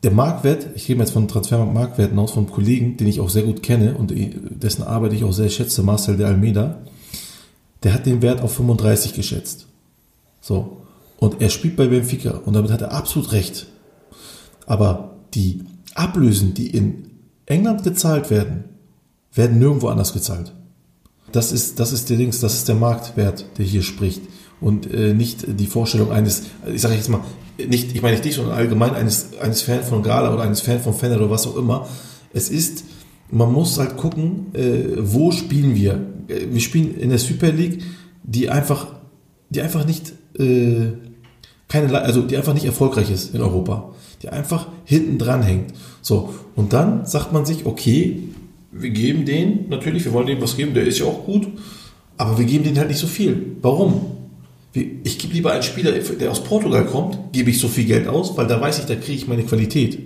Der 0.02 0.12
Marktwert, 0.12 0.70
ich 0.76 0.88
gehe 0.88 0.96
jetzt 0.96 1.12
von 1.12 1.28
Transfermarktwerten 1.28 2.18
aus, 2.20 2.32
vom 2.32 2.50
Kollegen, 2.50 2.96
den 2.96 3.08
ich 3.08 3.20
auch 3.20 3.30
sehr 3.30 3.44
gut 3.44 3.64
kenne 3.64 3.96
und 3.98 4.14
dessen 4.16 4.84
Arbeit 4.84 5.12
ich 5.12 5.26
auch 5.26 5.34
sehr 5.34 5.50
schätze, 5.50 5.84
Marcel 5.84 6.16
de 6.16 6.26
Almeida, 6.26 6.80
der 7.84 7.94
hat 7.94 8.06
den 8.06 8.22
Wert 8.22 8.40
auf 8.40 8.54
35 8.54 9.14
geschätzt. 9.14 9.68
So. 10.40 10.78
Und 11.18 11.42
er 11.42 11.50
spielt 11.50 11.76
bei 11.76 11.88
Benfica 11.88 12.40
und 12.46 12.54
damit 12.54 12.72
hat 12.72 12.82
er 12.82 12.94
absolut 12.94 13.34
recht. 13.34 13.68
Aber 14.68 15.18
die 15.34 15.64
Ablösen, 15.96 16.54
die 16.54 16.68
in 16.68 17.10
England 17.46 17.84
gezahlt 17.84 18.30
werden, 18.30 18.64
werden 19.34 19.60
nirgendwo 19.60 19.90
anders 19.90 20.14
gezahlt. 20.14 20.54
Das 21.32 21.52
ist, 21.52 21.80
das 21.80 21.92
ist 21.92 22.10
der 22.10 22.18
Dings, 22.18 22.40
das 22.40 22.54
ist 22.54 22.68
der 22.68 22.76
Marktwert, 22.76 23.46
der 23.58 23.66
hier 23.66 23.82
spricht. 23.82 24.22
Und 24.62 24.92
äh, 24.94 25.14
nicht 25.14 25.46
die 25.60 25.68
Vorstellung 25.68 26.12
eines, 26.12 26.44
ich 26.74 26.82
sage 26.82 26.96
jetzt 26.96 27.10
mal, 27.10 27.22
nicht, 27.58 27.96
ich 27.96 28.02
meine 28.02 28.14
nicht 28.14 28.26
dich, 28.26 28.36
sondern 28.36 28.56
allgemein 28.56 28.96
eines, 28.96 29.38
eines 29.40 29.62
Fan 29.62 29.84
von 29.84 30.04
Gala 30.04 30.34
oder 30.34 30.44
eines 30.44 30.62
Fan 30.62 30.80
von 30.80 30.94
Fenner 30.94 31.18
oder 31.18 31.30
was 31.30 31.48
auch 31.48 31.56
immer. 31.56 31.88
Es 32.34 32.50
ist, 32.50 32.84
man 33.32 33.52
muss 33.52 33.78
halt 33.78 33.98
gucken, 33.98 34.54
äh, 34.54 34.98
wo 34.98 35.32
spielen 35.32 35.76
wir. 35.76 36.02
Äh, 36.28 36.48
Wir 36.52 36.62
spielen 36.62 36.96
in 36.98 37.10
der 37.10 37.20
Super 37.20 37.52
League, 37.52 37.82
die 38.24 38.50
einfach, 38.50 38.88
die 39.50 39.62
einfach 39.62 39.86
nicht, 39.86 40.14
äh, 40.38 40.94
keine, 41.68 42.02
also 42.02 42.22
die 42.22 42.38
einfach 42.38 42.54
nicht 42.54 42.66
erfolgreich 42.66 43.10
ist 43.10 43.34
in 43.34 43.42
Europa. 43.42 43.94
Die 44.22 44.30
einfach 44.30 44.68
hinten 44.86 45.18
dran 45.18 45.42
hängt. 45.44 45.74
So. 46.02 46.34
Und 46.56 46.74
dann 46.74 47.06
sagt 47.06 47.34
man 47.34 47.46
sich, 47.46 47.66
okay, 47.66 48.24
wir 48.78 48.90
geben 48.90 49.26
den, 49.26 49.70
natürlich, 49.70 50.04
wir 50.06 50.14
wollen 50.14 50.28
dem 50.28 50.42
was 50.42 50.58
geben, 50.58 50.74
der 50.74 50.84
ist 50.86 51.00
ja 51.00 51.06
auch 51.06 51.26
gut, 51.26 51.48
aber 52.18 52.38
wir 52.38 52.46
geben 52.46 52.64
denen 52.64 52.78
halt 52.78 52.90
nicht 52.90 53.00
so 53.00 53.08
viel. 53.08 53.56
Warum? 53.62 54.12
Ich 54.74 55.18
gebe 55.18 55.34
lieber 55.34 55.54
einen 55.54 55.64
Spieler, 55.64 55.92
der 55.94 56.32
aus 56.32 56.44
Portugal 56.44 56.86
kommt, 56.86 57.32
gebe 57.32 57.50
ich 57.50 57.60
so 57.60 57.70
viel 57.70 57.86
Geld 57.86 58.08
aus, 58.08 58.36
weil 58.36 58.48
da 58.48 58.60
weiß 58.60 58.80
ich, 58.80 58.86
da 58.86 58.96
kriege 58.96 59.14
ich 59.14 59.28
meine 59.28 59.44
Qualität. 59.44 60.00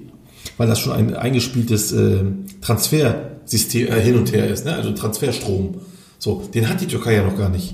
Weil 0.57 0.67
das 0.67 0.79
schon 0.79 0.93
ein 0.93 1.15
eingespieltes 1.15 1.91
äh, 1.91 2.23
Transfersystem 2.61 3.87
äh, 3.87 3.99
hin 4.01 4.15
und 4.15 4.31
her 4.31 4.47
ist, 4.47 4.65
ne? 4.65 4.73
also 4.75 4.91
Transferstrom. 4.91 5.75
So, 6.19 6.43
den 6.53 6.69
hat 6.69 6.81
die 6.81 6.87
Türkei 6.87 7.15
ja 7.15 7.23
noch 7.23 7.37
gar 7.37 7.49
nicht. 7.49 7.73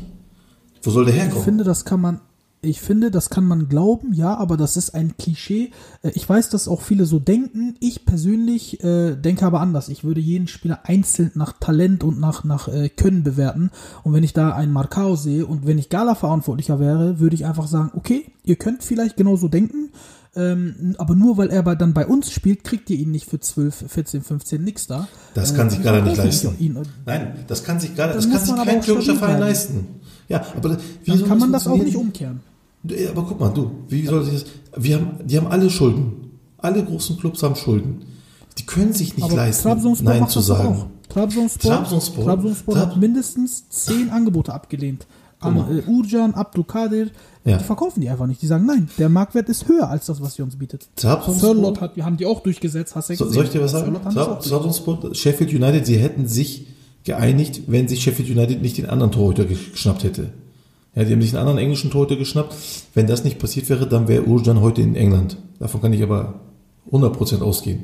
Wo 0.82 0.92
soll 0.92 1.06
der 1.06 1.16
Ich 1.16 1.22
herkommen? 1.22 1.44
finde, 1.44 1.64
das 1.66 1.84
kann 1.84 2.00
man, 2.00 2.22
ich 2.66 2.82
finde, 2.82 3.12
das 3.12 3.30
kann 3.30 3.46
man 3.46 3.70
glauben, 3.70 4.14
ja, 4.14 4.36
aber 4.36 4.58
das 4.58 4.78
ist 4.78 4.96
ein 4.96 5.16
Klischee. 5.18 5.72
Äh, 6.04 6.12
Ich 6.16 6.28
weiß, 6.28 6.50
dass 6.50 6.68
auch 6.68 6.82
viele 6.82 7.06
so 7.06 7.20
denken. 7.20 7.76
Ich 7.80 8.06
persönlich 8.06 8.84
äh, 8.84 9.16
denke 9.16 9.46
aber 9.46 9.62
anders. 9.62 9.90
Ich 9.90 10.04
würde 10.04 10.20
jeden 10.22 10.48
Spieler 10.48 10.80
einzeln 10.84 11.32
nach 11.36 11.54
Talent 11.60 12.04
und 12.04 12.20
nach, 12.20 12.44
nach 12.44 12.68
äh, 12.68 12.90
Können 12.90 13.24
bewerten. 13.24 13.72
Und 14.04 14.14
wenn 14.14 14.24
ich 14.24 14.34
da 14.34 14.52
einen 14.54 14.74
Marcao 14.74 15.16
sehe 15.16 15.46
und 15.46 15.66
wenn 15.66 15.78
ich 15.78 15.90
Gala-Verantwortlicher 15.90 16.80
wäre, 16.80 17.20
würde 17.20 17.36
ich 17.36 17.46
einfach 17.46 17.68
sagen, 17.68 17.92
okay, 17.96 18.26
ihr 18.44 18.56
könnt 18.56 18.84
vielleicht 18.84 19.18
genauso 19.18 19.48
denken, 19.48 19.90
ähm, 20.38 20.96
aber 20.98 21.16
nur 21.16 21.38
weil 21.38 21.50
er 21.50 21.64
bei, 21.64 21.76
dann 21.76 21.94
bei 21.94 22.06
uns 22.06 22.30
spielt, 22.30 22.64
kriegt 22.66 22.90
ihr 22.90 22.98
ihn 22.98 23.12
nicht 23.12 23.26
für 23.30 23.40
12, 23.40 23.86
14, 23.88 24.22
15 24.22 24.64
nix 24.64 24.86
da. 24.86 25.08
Das 25.34 25.52
Äh, 25.52 25.56
kann 25.56 25.70
sich 25.70 25.80
wir 25.80 25.86
Gala 25.86 26.02
nicht 26.04 26.18
leisten. 26.18 26.56
Ihn. 26.60 26.78
Nein, 27.06 27.36
das 27.48 27.64
kann 27.64 27.80
sich 27.80 27.96
gerade, 27.96 28.14
das 28.16 28.30
kann 28.30 28.40
sich 28.44 28.56
kein 28.56 28.82
türkischer 28.82 29.16
Verein 29.16 29.40
leisten. 29.40 29.88
Ja, 30.28 30.44
aber 30.58 30.78
wie 31.04 31.12
Dann 31.12 31.20
soll 31.20 31.28
kann 31.28 31.40
man 31.40 31.52
das 31.54 31.68
auch 31.68 31.78
nicht 31.78 31.96
umkehren. 31.96 32.42
Aber 33.12 33.24
guck 33.24 33.40
mal, 33.40 33.50
du, 33.50 33.72
wie 33.88 34.06
soll 34.06 34.24
sich 34.24 34.44
das. 34.44 34.46
Wir 34.78 34.96
haben, 34.98 35.12
die 35.26 35.38
haben 35.38 35.48
alle 35.48 35.70
Schulden. 35.70 36.32
Alle 36.58 36.84
großen 36.84 37.18
Clubs 37.18 37.44
haben 37.44 37.56
Schulden. 37.56 38.02
Die 38.58 38.66
können 38.66 38.94
sich 38.94 39.16
nicht 39.16 39.26
Aber 39.26 39.36
leisten, 39.36 39.68
Nein 40.04 40.28
zu 40.30 40.40
sagen. 40.40 40.86
Trabzonspor, 41.10 41.72
Trabzonspor- 41.72 42.24
Trabzonspor 42.26 42.74
Trab- 42.76 42.90
hat 42.92 42.98
mindestens 42.98 43.70
zehn 43.70 44.10
Angebote 44.10 44.54
abgelehnt. 44.54 45.06
An 45.40 45.58
äh, 45.58 45.84
Urjan, 45.90 46.34
Abdulkadir, 46.34 47.10
Ja. 47.44 47.58
die 47.58 47.64
verkaufen 47.64 48.02
die 48.02 48.10
einfach 48.10 48.26
nicht. 48.26 48.42
Die 48.42 48.48
sagen, 48.48 48.66
nein, 48.66 48.90
der 48.98 49.10
Marktwert 49.10 49.50
ist 49.50 49.68
höher 49.68 49.90
als 49.90 50.06
das, 50.08 50.22
was 50.22 50.40
ihr 50.40 50.46
uns 50.46 50.56
bietet. 50.58 50.88
Trabzonspor- 50.98 51.40
Sörlot 51.40 51.82
hat, 51.82 51.96
wir 51.96 52.06
haben 52.06 52.18
die 52.18 52.26
auch 52.26 52.42
durchgesetzt, 52.42 52.96
hast 52.96 53.10
du 53.10 53.16
So, 53.16 53.30
soll 53.30 53.44
ich 53.46 53.52
dir 53.52 53.62
was 53.62 53.72
sagen? 53.72 53.94
Trabzonspor, 54.12 55.14
Sheffield 55.14 55.54
United, 55.54 55.86
sie 55.86 55.98
hätten 55.98 56.28
sich 56.28 56.68
geeinigt, 57.04 57.64
wenn 57.68 57.88
sich 57.88 58.02
Sheffield 58.02 58.30
United 58.30 58.62
nicht 58.62 58.78
den 58.78 58.88
anderen 58.88 59.12
Torhüter 59.12 59.44
gesch- 59.44 59.72
geschnappt 59.74 60.04
hätte. 60.04 60.32
Ja, 60.96 61.04
die 61.04 61.14
haben 61.14 61.22
sich 61.22 61.32
einen 61.32 61.42
anderen 61.42 61.60
englischen 61.60 61.92
Torhüter 61.92 62.16
geschnappt. 62.16 62.56
Wenn 62.94 63.08
das 63.08 63.24
nicht 63.24 63.38
passiert 63.38 63.70
wäre, 63.70 63.88
dann 63.88 64.08
wäre 64.08 64.24
Urjan 64.24 64.62
heute 64.62 64.82
in 64.82 64.96
England. 64.96 65.38
Davon 65.60 65.82
kann 65.82 65.94
ich 65.94 66.02
aber 66.02 66.40
100% 66.92 67.42
ausgehen. 67.42 67.84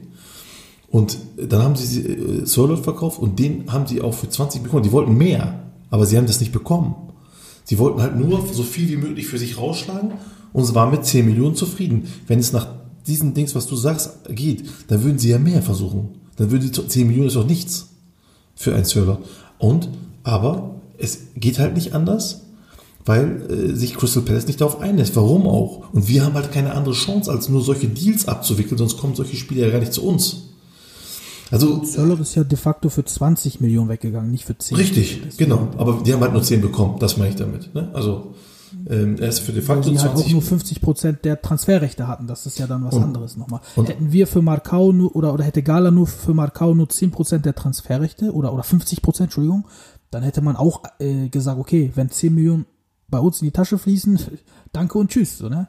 Und 0.88 1.18
dann 1.38 1.62
haben 1.62 1.76
sie 1.76 2.01
äh, 2.01 2.78
verkauft 2.78 3.20
und 3.20 3.39
den 3.39 3.72
haben 3.72 3.88
sie 3.88 4.01
auch 4.01 4.14
für 4.14 4.30
20 4.30 4.64
bekommen. 4.64 4.84
Die 4.84 4.91
wollten 4.91 5.18
mehr, 5.18 5.72
aber 5.89 6.05
sie 6.05 6.18
haben 6.18 6.28
das 6.28 6.39
nicht 6.39 6.51
bekommen. 6.51 6.95
Sie 7.64 7.80
wollten 7.80 8.01
halt 8.01 8.18
nur 8.18 8.45
so 8.51 8.64
viel 8.64 8.89
wie 8.89 8.97
möglich 8.97 9.28
für 9.28 9.38
sich 9.38 9.57
rausschlagen 9.57 10.14
und 10.51 10.66
sie 10.66 10.76
waren 10.76 10.91
mit 10.91 11.05
10 11.05 11.26
Millionen 11.26 11.55
zufrieden. 11.55 12.07
Wenn 12.28 12.39
es 12.39 12.51
nach 12.51 12.68
diesen 13.07 13.34
Dings, 13.34 13.55
was 13.55 13.68
du 13.68 13.76
sagst, 13.76 14.26
geht, 14.30 14.66
dann 14.88 15.03
würden 15.03 15.20
sie 15.20 15.30
ja 15.30 15.39
mehr 15.39 15.62
versuchen. 15.62 16.09
Dann 16.36 16.51
würden 16.51 16.72
sie 16.74 16.88
10 16.88 17.07
Millionen 17.07 17.28
ist 17.28 17.36
doch 17.36 17.47
nichts 17.47 17.89
für 18.55 18.76
einen 18.76 18.86
Sörlot. 18.86 19.20
Und, 19.57 19.89
aber 20.24 20.76
es 20.97 21.20
geht 21.36 21.59
halt 21.59 21.76
nicht 21.76 21.93
anders, 21.93 22.40
weil 23.06 23.41
äh, 23.52 23.76
sich 23.76 23.95
Crystal 23.95 24.24
Palace 24.24 24.47
nicht 24.47 24.62
darauf 24.62 24.80
einlässt. 24.80 25.16
Warum 25.16 25.47
auch? 25.47 25.91
Und 25.93 26.08
wir 26.08 26.24
haben 26.24 26.34
halt 26.34 26.52
keine 26.52 26.74
andere 26.74 26.93
Chance, 26.93 27.32
als 27.32 27.49
nur 27.49 27.62
solche 27.62 27.88
Deals 27.88 28.28
abzuwickeln, 28.28 28.78
sonst 28.78 28.97
kommen 28.97 29.16
solche 29.16 29.36
Spieler 29.36 29.66
ja 29.68 29.72
gar 29.72 29.80
nicht 29.80 29.93
zu 29.93 30.04
uns. 30.04 30.43
Also 31.52 31.84
Sörlot 31.84 32.22
ist 32.22 32.36
ja 32.36 32.45
de 32.45 32.58
facto 32.58 32.89
für 32.89 33.04
20 33.04 33.60
Millionen 33.60 33.89
weggegangen, 33.89 34.32
nicht 34.32 34.45
für 34.45 34.58
10. 34.58 34.78
Richtig, 34.78 35.38
genau. 35.38 35.68
Aber 35.78 36.02
die 36.06 36.14
haben 36.14 36.22
halt 36.22 36.32
nur 36.32 36.41
10 36.43 36.62
bekommen, 36.62 36.97
das 36.99 37.18
meine 37.18 37.32
ich 37.32 37.36
damit. 37.36 37.76
Ne? 37.76 37.89
Also 37.93 38.34
ähm, 38.89 39.18
er 39.20 39.28
ist 39.28 39.39
für 39.39 39.52
de 39.52 39.62
facto 39.62 39.89
die 39.89 39.99
halt 39.99 40.12
auch 40.12 40.16
20. 40.16 40.32
nur 40.32 40.41
50 40.41 40.80
Prozent 40.82 41.26
der 41.26 41.41
Transferrechte 41.41 42.08
hatten. 42.08 42.26
Das 42.28 42.45
ist 42.45 42.58
ja 42.58 42.68
dann 42.68 42.86
was 42.86 42.93
Und- 42.95 43.04
anderes 43.04 43.36
nochmal. 43.36 43.60
Hätten 43.76 44.14
wir 44.14 44.28
für 44.28 44.41
Marcao 44.41 44.93
nur, 44.93 45.14
oder, 45.14 45.34
oder 45.34 45.43
hätte 45.43 45.62
Gala 45.62 45.91
nur 45.91 46.08
für 46.08 46.34
Marcao 46.34 46.74
nur 46.74 46.88
10 46.88 47.12
Prozent 47.12 47.45
der 47.45 47.54
Transferrechte, 47.54 48.32
oder, 48.34 48.54
oder 48.54 48.64
50 48.64 49.02
Prozent, 49.02 49.28
Entschuldigung, 49.28 49.66
dann 50.10 50.24
hätte 50.24 50.41
man 50.41 50.56
auch 50.56 50.84
äh, 50.99 51.28
gesagt, 51.28 51.60
okay, 51.60 51.91
wenn 51.95 52.10
10 52.10 52.34
Millionen 52.34 52.66
bei 53.12 53.20
uns 53.20 53.41
in 53.41 53.45
die 53.45 53.51
Tasche 53.51 53.78
fließen, 53.78 54.20
danke 54.72 54.97
und 54.97 55.12
tschüss, 55.12 55.38
so, 55.38 55.49
ne? 55.49 55.68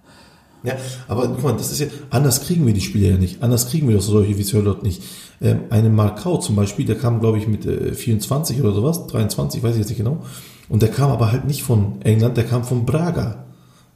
Ja, 0.65 0.75
aber 1.09 1.27
guck 1.27 1.43
mal, 1.43 1.53
das 1.55 1.73
ist 1.73 1.81
ja, 1.81 1.89
anders 2.11 2.45
kriegen 2.45 2.65
wir 2.67 2.73
die 2.73 2.81
Spieler 2.81 3.11
ja 3.11 3.17
nicht. 3.17 3.43
Anders 3.43 3.69
kriegen 3.69 3.89
wir 3.89 3.97
doch 3.97 4.03
solche 4.03 4.39
wie 4.39 4.45
Sörlot 4.45 4.85
nicht. 4.85 5.03
Ähm, 5.41 5.63
einen 5.71 5.95
Markau 5.95 6.37
zum 6.37 6.55
Beispiel, 6.55 6.87
der 6.87 6.97
kam, 6.97 7.19
glaube 7.19 7.39
ich, 7.39 7.49
mit 7.49 7.67
äh, 7.67 7.95
24 7.95 8.61
oder 8.61 8.73
sowas, 8.73 9.09
23, 9.09 9.63
weiß 9.63 9.73
ich 9.73 9.79
jetzt 9.79 9.89
nicht 9.89 9.99
genau. 9.99 10.23
Und 10.69 10.83
der 10.83 10.91
kam 10.91 11.11
aber 11.11 11.33
halt 11.33 11.47
nicht 11.47 11.65
von 11.65 12.01
England, 12.03 12.37
der 12.37 12.45
kam 12.45 12.63
von 12.63 12.87
Braga, 12.87 13.45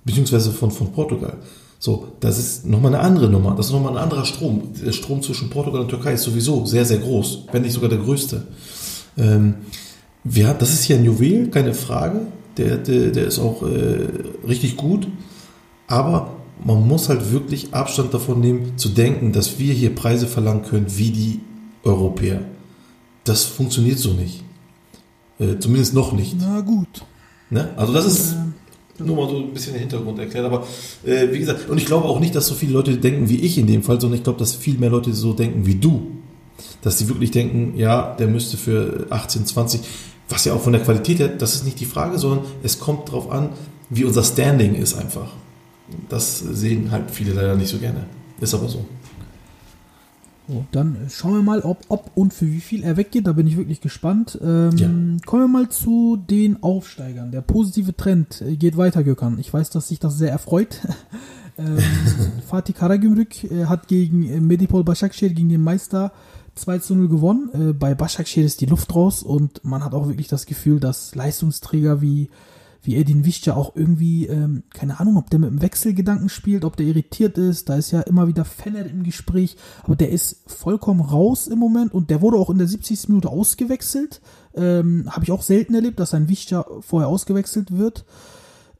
beziehungsweise 0.05 0.51
von, 0.51 0.73
von 0.73 0.93
Portugal. 0.93 1.37
So, 1.79 2.09
das 2.21 2.39
ist 2.39 2.67
nochmal 2.67 2.95
eine 2.95 3.05
andere 3.05 3.29
Nummer. 3.29 3.55
Das 3.55 3.67
ist 3.67 3.73
nochmal 3.73 3.93
ein 3.93 4.03
anderer 4.03 4.25
Strom. 4.25 4.73
Der 4.85 4.93
Strom 4.93 5.23
zwischen 5.23 5.51
Portugal 5.51 5.83
und 5.83 5.89
Türkei 5.89 6.15
ist 6.15 6.23
sowieso 6.23 6.65
sehr, 6.67 6.85
sehr 6.85 6.99
groß, 6.99 7.45
wenn 7.53 7.63
nicht 7.63 7.75
sogar 7.75 7.91
der 7.91 7.99
größte. 7.99 8.43
Ähm, 9.17 9.55
wir, 10.25 10.53
das 10.55 10.73
ist 10.73 10.85
hier 10.85 10.97
ein 10.97 11.05
Juwel, 11.05 11.49
keine 11.51 11.75
Frage. 11.75 12.23
Der, 12.57 12.79
der, 12.79 13.11
der 13.11 13.27
ist 13.27 13.39
auch 13.39 13.63
äh, 13.63 14.07
richtig 14.47 14.77
gut. 14.77 15.07
Aber 15.87 16.37
man 16.65 16.87
muss 16.87 17.09
halt 17.09 17.33
wirklich 17.33 17.75
Abstand 17.75 18.15
davon 18.15 18.41
nehmen, 18.41 18.79
zu 18.79 18.89
denken, 18.89 19.33
dass 19.33 19.59
wir 19.59 19.75
hier 19.75 19.95
Preise 19.95 20.27
verlangen 20.27 20.63
können 20.63 20.87
wie 20.89 21.11
die 21.11 21.41
Europäer. 21.85 22.41
Das 23.25 23.45
funktioniert 23.45 23.99
so 23.99 24.13
nicht. 24.13 24.43
Äh, 25.39 25.59
zumindest 25.59 25.95
noch 25.95 26.13
nicht. 26.13 26.37
Na 26.39 26.61
gut. 26.61 27.05
Ne? 27.51 27.71
Also 27.77 27.93
das 27.93 28.07
ist 28.07 28.37
nur 28.99 29.17
mal 29.17 29.29
so 29.29 29.39
ein 29.39 29.53
bisschen 29.53 29.75
den 29.75 29.81
Hintergrund 29.81 30.19
erklärt. 30.19 30.47
Aber 30.47 30.67
äh, 31.05 31.29
wie 31.31 31.39
gesagt, 31.39 31.69
und 31.69 31.79
ich 31.79 31.87
glaube 31.87 32.07
auch 32.07 32.21
nicht, 32.21 32.35
dass 32.35 32.47
so 32.47 32.55
viele 32.55 32.73
Leute 32.73 32.97
denken 32.97 33.29
wie 33.29 33.41
ich 33.41 33.59
in 33.59 33.67
dem 33.67 33.83
Fall, 33.83 34.01
sondern 34.01 34.19
ich 34.19 34.25
glaube, 34.25 34.39
dass 34.39 34.55
viel 34.55 34.79
mehr 34.79 34.91
Leute 34.91 35.13
so 35.13 35.33
denken 35.33 35.67
wie 35.67 35.75
du. 35.75 36.13
Dass 36.81 36.99
sie 36.99 37.09
wirklich 37.09 37.31
denken, 37.31 37.77
ja, 37.77 38.15
der 38.15 38.29
müsste 38.29 38.57
für 38.57 39.07
18, 39.11 39.45
20, 39.45 39.81
was 40.29 40.45
ja 40.45 40.55
auch 40.55 40.61
von 40.61 40.73
der 40.73 40.83
Qualität 40.83 41.19
her, 41.19 41.29
das 41.29 41.55
ist 41.55 41.65
nicht 41.65 41.81
die 41.81 41.87
Frage, 41.87 42.19
sondern 42.19 42.45
es 42.63 42.79
kommt 42.81 43.09
darauf 43.09 43.31
an, 43.31 43.51
wie 43.91 44.05
unser 44.05 44.25
Standing 44.25 44.75
ist 44.75 44.95
einfach. 44.95 45.33
Das 46.09 46.39
sehen 46.39 46.91
halt 46.91 47.11
viele 47.11 47.33
leider 47.33 47.55
nicht 47.55 47.69
so 47.71 47.79
gerne. 47.79 48.07
Ist 48.41 48.55
aber 48.55 48.69
so. 48.69 48.85
So, 50.49 50.65
dann 50.71 50.97
schauen 51.11 51.35
wir 51.35 51.43
mal, 51.43 51.61
ob, 51.63 51.79
ob 51.89 52.11
und 52.15 52.33
für 52.33 52.47
wie 52.47 52.61
viel 52.61 52.85
er 52.85 52.97
weggeht. 52.97 53.27
Da 53.27 53.33
bin 53.33 53.47
ich 53.47 53.57
wirklich 53.57 53.81
gespannt. 53.81 54.39
Ähm, 54.43 54.77
Ja. 54.77 54.89
Kommen 55.27 55.43
wir 55.43 55.49
mal 55.49 55.69
zu 55.69 56.17
den 56.17 56.63
Aufsteigern. 56.63 57.33
Der 57.33 57.41
positive 57.41 57.97
Trend 57.97 58.43
äh, 58.43 58.57
geht 58.57 58.77
weiter, 58.77 59.03
Gökhan. 59.03 59.39
Ich 59.41 59.53
weiß, 59.53 59.71
dass 59.71 59.89
sich 59.89 59.99
das 59.99 60.19
sehr 60.19 60.31
erfreut. 60.31 60.81
ähm, 61.59 61.79
Fatih 62.49 62.75
Karagümrük 62.75 63.45
äh, 63.45 63.65
hat 63.65 63.89
gegen 63.89 64.29
äh, 64.29 64.41
Medipol 64.41 64.85
Başakşehir, 64.85 65.35
gegen 65.35 65.49
den 65.49 65.63
Meister 65.63 66.13
2 66.57 66.79
zu 66.81 66.95
0 66.95 67.09
gewonnen. 67.09 67.51
Äh, 67.53 67.73
bei 67.73 67.95
Başakşehir 67.95 68.45
ist 68.45 68.61
die 68.61 68.67
Luft 68.67 68.95
raus 68.95 69.23
und 69.23 69.65
man 69.65 69.85
hat 69.85 69.95
auch 69.95 70.09
wirklich 70.09 70.29
das 70.29 70.47
Gefühl, 70.47 70.81
dass 70.81 71.15
Leistungsträger 71.15 72.01
wie 72.01 72.29
wie 72.87 72.97
Edin 72.97 73.25
Wischa 73.25 73.55
auch 73.55 73.75
irgendwie, 73.75 74.27
ähm, 74.27 74.63
keine 74.73 75.01
Ahnung, 75.01 75.17
ob 75.17 75.29
der 75.29 75.41
mit 75.41 75.51
dem 75.51 75.61
Wechselgedanken 75.61 76.29
spielt, 76.29 76.65
ob 76.65 76.77
der 76.77 76.87
irritiert 76.87 77.37
ist. 77.37 77.69
Da 77.69 77.77
ist 77.77 77.91
ja 77.91 78.01
immer 78.03 78.29
wieder 78.29 78.45
Fenner 78.45 78.87
im 78.87 79.03
Gespräch, 79.03 79.57
aber 79.83 79.97
der 79.97 80.11
ist 80.11 80.49
vollkommen 80.51 81.01
raus 81.01 81.49
im 81.49 81.59
Moment 81.59 81.93
und 81.93 82.11
der 82.11 82.21
wurde 82.21 82.37
auch 82.37 82.51
in 82.51 82.59
der 82.59 82.69
70. 82.69 83.09
Minute 83.09 83.29
ausgewechselt. 83.29 84.21
Ähm, 84.55 85.09
Habe 85.11 85.25
ich 85.25 85.33
auch 85.33 85.43
selten 85.43 85.75
erlebt, 85.75 85.99
dass 85.99 86.15
ein 86.15 86.29
Wischa 86.29 86.65
vorher 86.81 87.09
ausgewechselt 87.09 87.77
wird. 87.77 88.05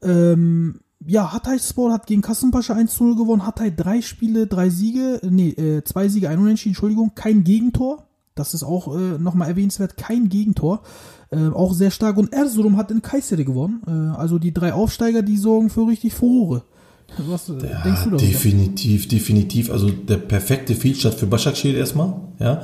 Ähm, 0.01 0.79
ja, 1.05 1.31
Hatay 1.31 1.59
Sport 1.59 1.93
hat 1.93 2.07
gegen 2.07 2.21
Kassenpascha 2.21 2.73
1-0 2.75 3.15
gewonnen. 3.15 3.45
Hatay 3.45 3.73
drei 3.75 4.01
Spiele, 4.01 4.47
drei 4.47 4.69
Siege, 4.69 5.19
nee, 5.29 5.49
äh, 5.49 5.83
zwei 5.83 6.07
Siege, 6.07 6.29
ein 6.29 6.39
Unentschieden, 6.39 6.71
Entschuldigung, 6.73 7.11
kein 7.15 7.43
Gegentor. 7.43 8.03
Das 8.35 8.53
ist 8.53 8.63
auch 8.63 8.95
äh, 8.95 9.17
nochmal 9.19 9.47
erwähnenswert, 9.49 9.97
kein 9.97 10.29
Gegentor. 10.29 10.81
Äh, 11.31 11.47
auch 11.49 11.73
sehr 11.73 11.91
stark. 11.91 12.17
Und 12.17 12.33
Erzurum 12.33 12.77
hat 12.77 12.91
in 12.91 13.01
Kayseri 13.01 13.45
gewonnen. 13.45 13.81
Äh, 13.87 14.17
also 14.17 14.37
die 14.39 14.53
drei 14.53 14.73
Aufsteiger, 14.73 15.21
die 15.23 15.37
sorgen 15.37 15.69
für 15.69 15.87
richtig 15.87 16.13
Furore. 16.13 16.63
Was 17.17 17.49
äh, 17.49 17.53
denkst 17.53 17.69
Ja, 17.83 17.93
du 18.03 18.09
darüber? 18.11 18.17
definitiv, 18.17 19.07
definitiv. 19.07 19.71
Also 19.71 19.89
der 19.89 20.17
perfekte 20.17 20.75
Fehlstart 20.75 21.15
für 21.15 21.25
Başakşehir 21.27 21.75
erstmal, 21.77 22.13
ja. 22.39 22.61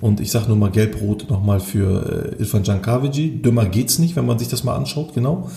Und 0.00 0.20
ich 0.20 0.30
sage 0.30 0.48
nur 0.48 0.56
mal 0.56 0.70
gelb-rot 0.70 1.30
nochmal 1.30 1.58
für 1.60 2.34
äh, 2.36 2.40
Ilfan 2.42 2.62
Cankavici. 2.62 3.40
Dümmer 3.42 3.64
geht's 3.66 3.98
nicht, 3.98 4.14
wenn 4.14 4.26
man 4.26 4.38
sich 4.38 4.48
das 4.48 4.62
mal 4.62 4.76
anschaut, 4.76 5.14
genau. 5.14 5.48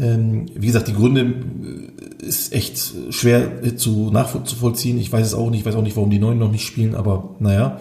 Ähm, 0.00 0.46
wie 0.54 0.66
gesagt, 0.66 0.88
die 0.88 0.94
Gründe 0.94 1.20
äh, 1.20 2.24
ist 2.24 2.52
echt 2.54 2.94
schwer 3.10 3.76
zu 3.76 4.10
nachzuvollziehen. 4.10 4.98
Ich 4.98 5.12
weiß 5.12 5.26
es 5.26 5.34
auch 5.34 5.50
nicht, 5.50 5.60
ich 5.60 5.66
weiß 5.66 5.74
auch 5.76 5.82
nicht, 5.82 5.96
warum 5.96 6.10
die 6.10 6.18
Neuen 6.18 6.38
noch 6.38 6.50
nicht 6.50 6.66
spielen, 6.66 6.94
aber 6.94 7.36
naja. 7.38 7.78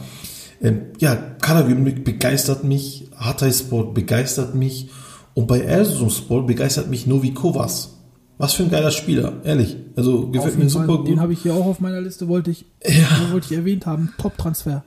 Ähm, 0.62 0.82
ja, 1.00 1.16
Karagümrük 1.16 2.04
begeistert 2.04 2.66
mich, 2.66 3.08
Hatayspor 3.16 3.94
begeistert 3.94 4.54
mich 4.56 4.90
und 5.34 5.48
bei 5.48 5.62
Erzurumspor 5.62 6.46
begeistert 6.46 6.90
mich 6.90 7.08
Novi 7.08 7.34
Kovas. 7.34 7.96
Was 8.38 8.54
für 8.54 8.64
ein 8.64 8.70
geiler 8.70 8.92
Spieler, 8.92 9.34
ehrlich. 9.44 9.78
Also 9.96 10.28
gefällt 10.30 10.56
mir 10.58 10.70
Fall, 10.70 10.86
super 10.88 11.04
Den 11.04 11.14
gut. 11.14 11.20
habe 11.20 11.34
ich 11.34 11.42
hier 11.42 11.54
auch 11.54 11.66
auf 11.66 11.80
meiner 11.80 12.02
Liste, 12.02 12.28
wollte 12.28 12.52
ich, 12.52 12.66
Ja. 12.86 13.32
wollte 13.32 13.48
ich 13.52 13.58
erwähnt 13.58 13.86
haben. 13.86 14.14
Top-Transfer. 14.18 14.84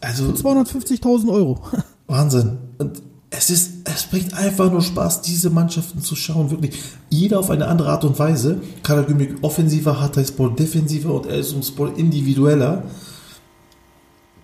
Also 0.00 0.24
250.000 0.32 1.30
Euro. 1.30 1.60
Wahnsinn. 2.06 2.58
Und 2.78 3.02
es 3.30 3.48
ist, 3.50 3.70
es 3.84 4.04
bringt 4.04 4.34
einfach 4.34 4.70
nur 4.72 4.82
Spaß, 4.82 5.22
diese 5.22 5.50
Mannschaften 5.50 6.00
zu 6.02 6.16
schauen. 6.16 6.50
Wirklich. 6.50 6.76
Jeder 7.10 7.38
auf 7.38 7.50
eine 7.50 7.68
andere 7.68 7.90
Art 7.90 8.04
und 8.04 8.18
Weise. 8.18 8.60
Karagümrük 8.82 9.38
offensiver, 9.42 10.00
Hatayspor 10.00 10.54
defensiver 10.54 11.14
und 11.14 11.26
Erzurumspor 11.26 11.96
individueller. 11.96 12.82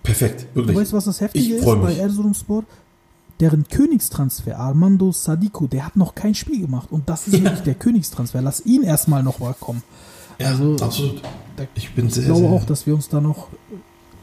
Perfekt, 0.03 0.47
Du 0.53 0.61
wirklich. 0.61 0.77
weißt, 0.77 0.93
was 0.93 1.05
das 1.05 1.19
Heftige 1.21 1.43
Ich 1.45 1.51
ist 1.51 1.63
freu 1.63 1.75
bei 1.77 1.89
mich. 1.89 1.97
Erzurumspor? 1.99 2.63
Deren 3.39 3.67
Königstransfer, 3.67 4.57
Armando 4.57 5.11
Sadiku, 5.11 5.67
der 5.67 5.85
hat 5.85 5.95
noch 5.95 6.15
kein 6.15 6.33
Spiel 6.33 6.61
gemacht. 6.61 6.87
Und 6.91 7.07
das 7.09 7.27
ist 7.27 7.33
Ja. 7.35 7.43
wirklich 7.43 7.61
der 7.63 7.75
Königstransfer. 7.75 8.41
Lass 8.41 8.65
ihn 8.65 8.83
erstmal 8.83 9.21
noch 9.21 9.39
mal 9.39 9.53
kommen. 9.59 9.83
Ja, 10.39 10.47
also, 10.47 10.75
absolut. 10.81 11.21
Ich 11.75 11.93
bin 11.93 12.09
sehr, 12.09 12.23
Ich 12.23 12.27
glaube 12.29 12.41
sehr, 12.41 12.49
auch, 12.51 12.63
dass 12.65 12.87
wir 12.87 12.93
uns 12.95 13.09
da 13.09 13.19
noch 13.19 13.49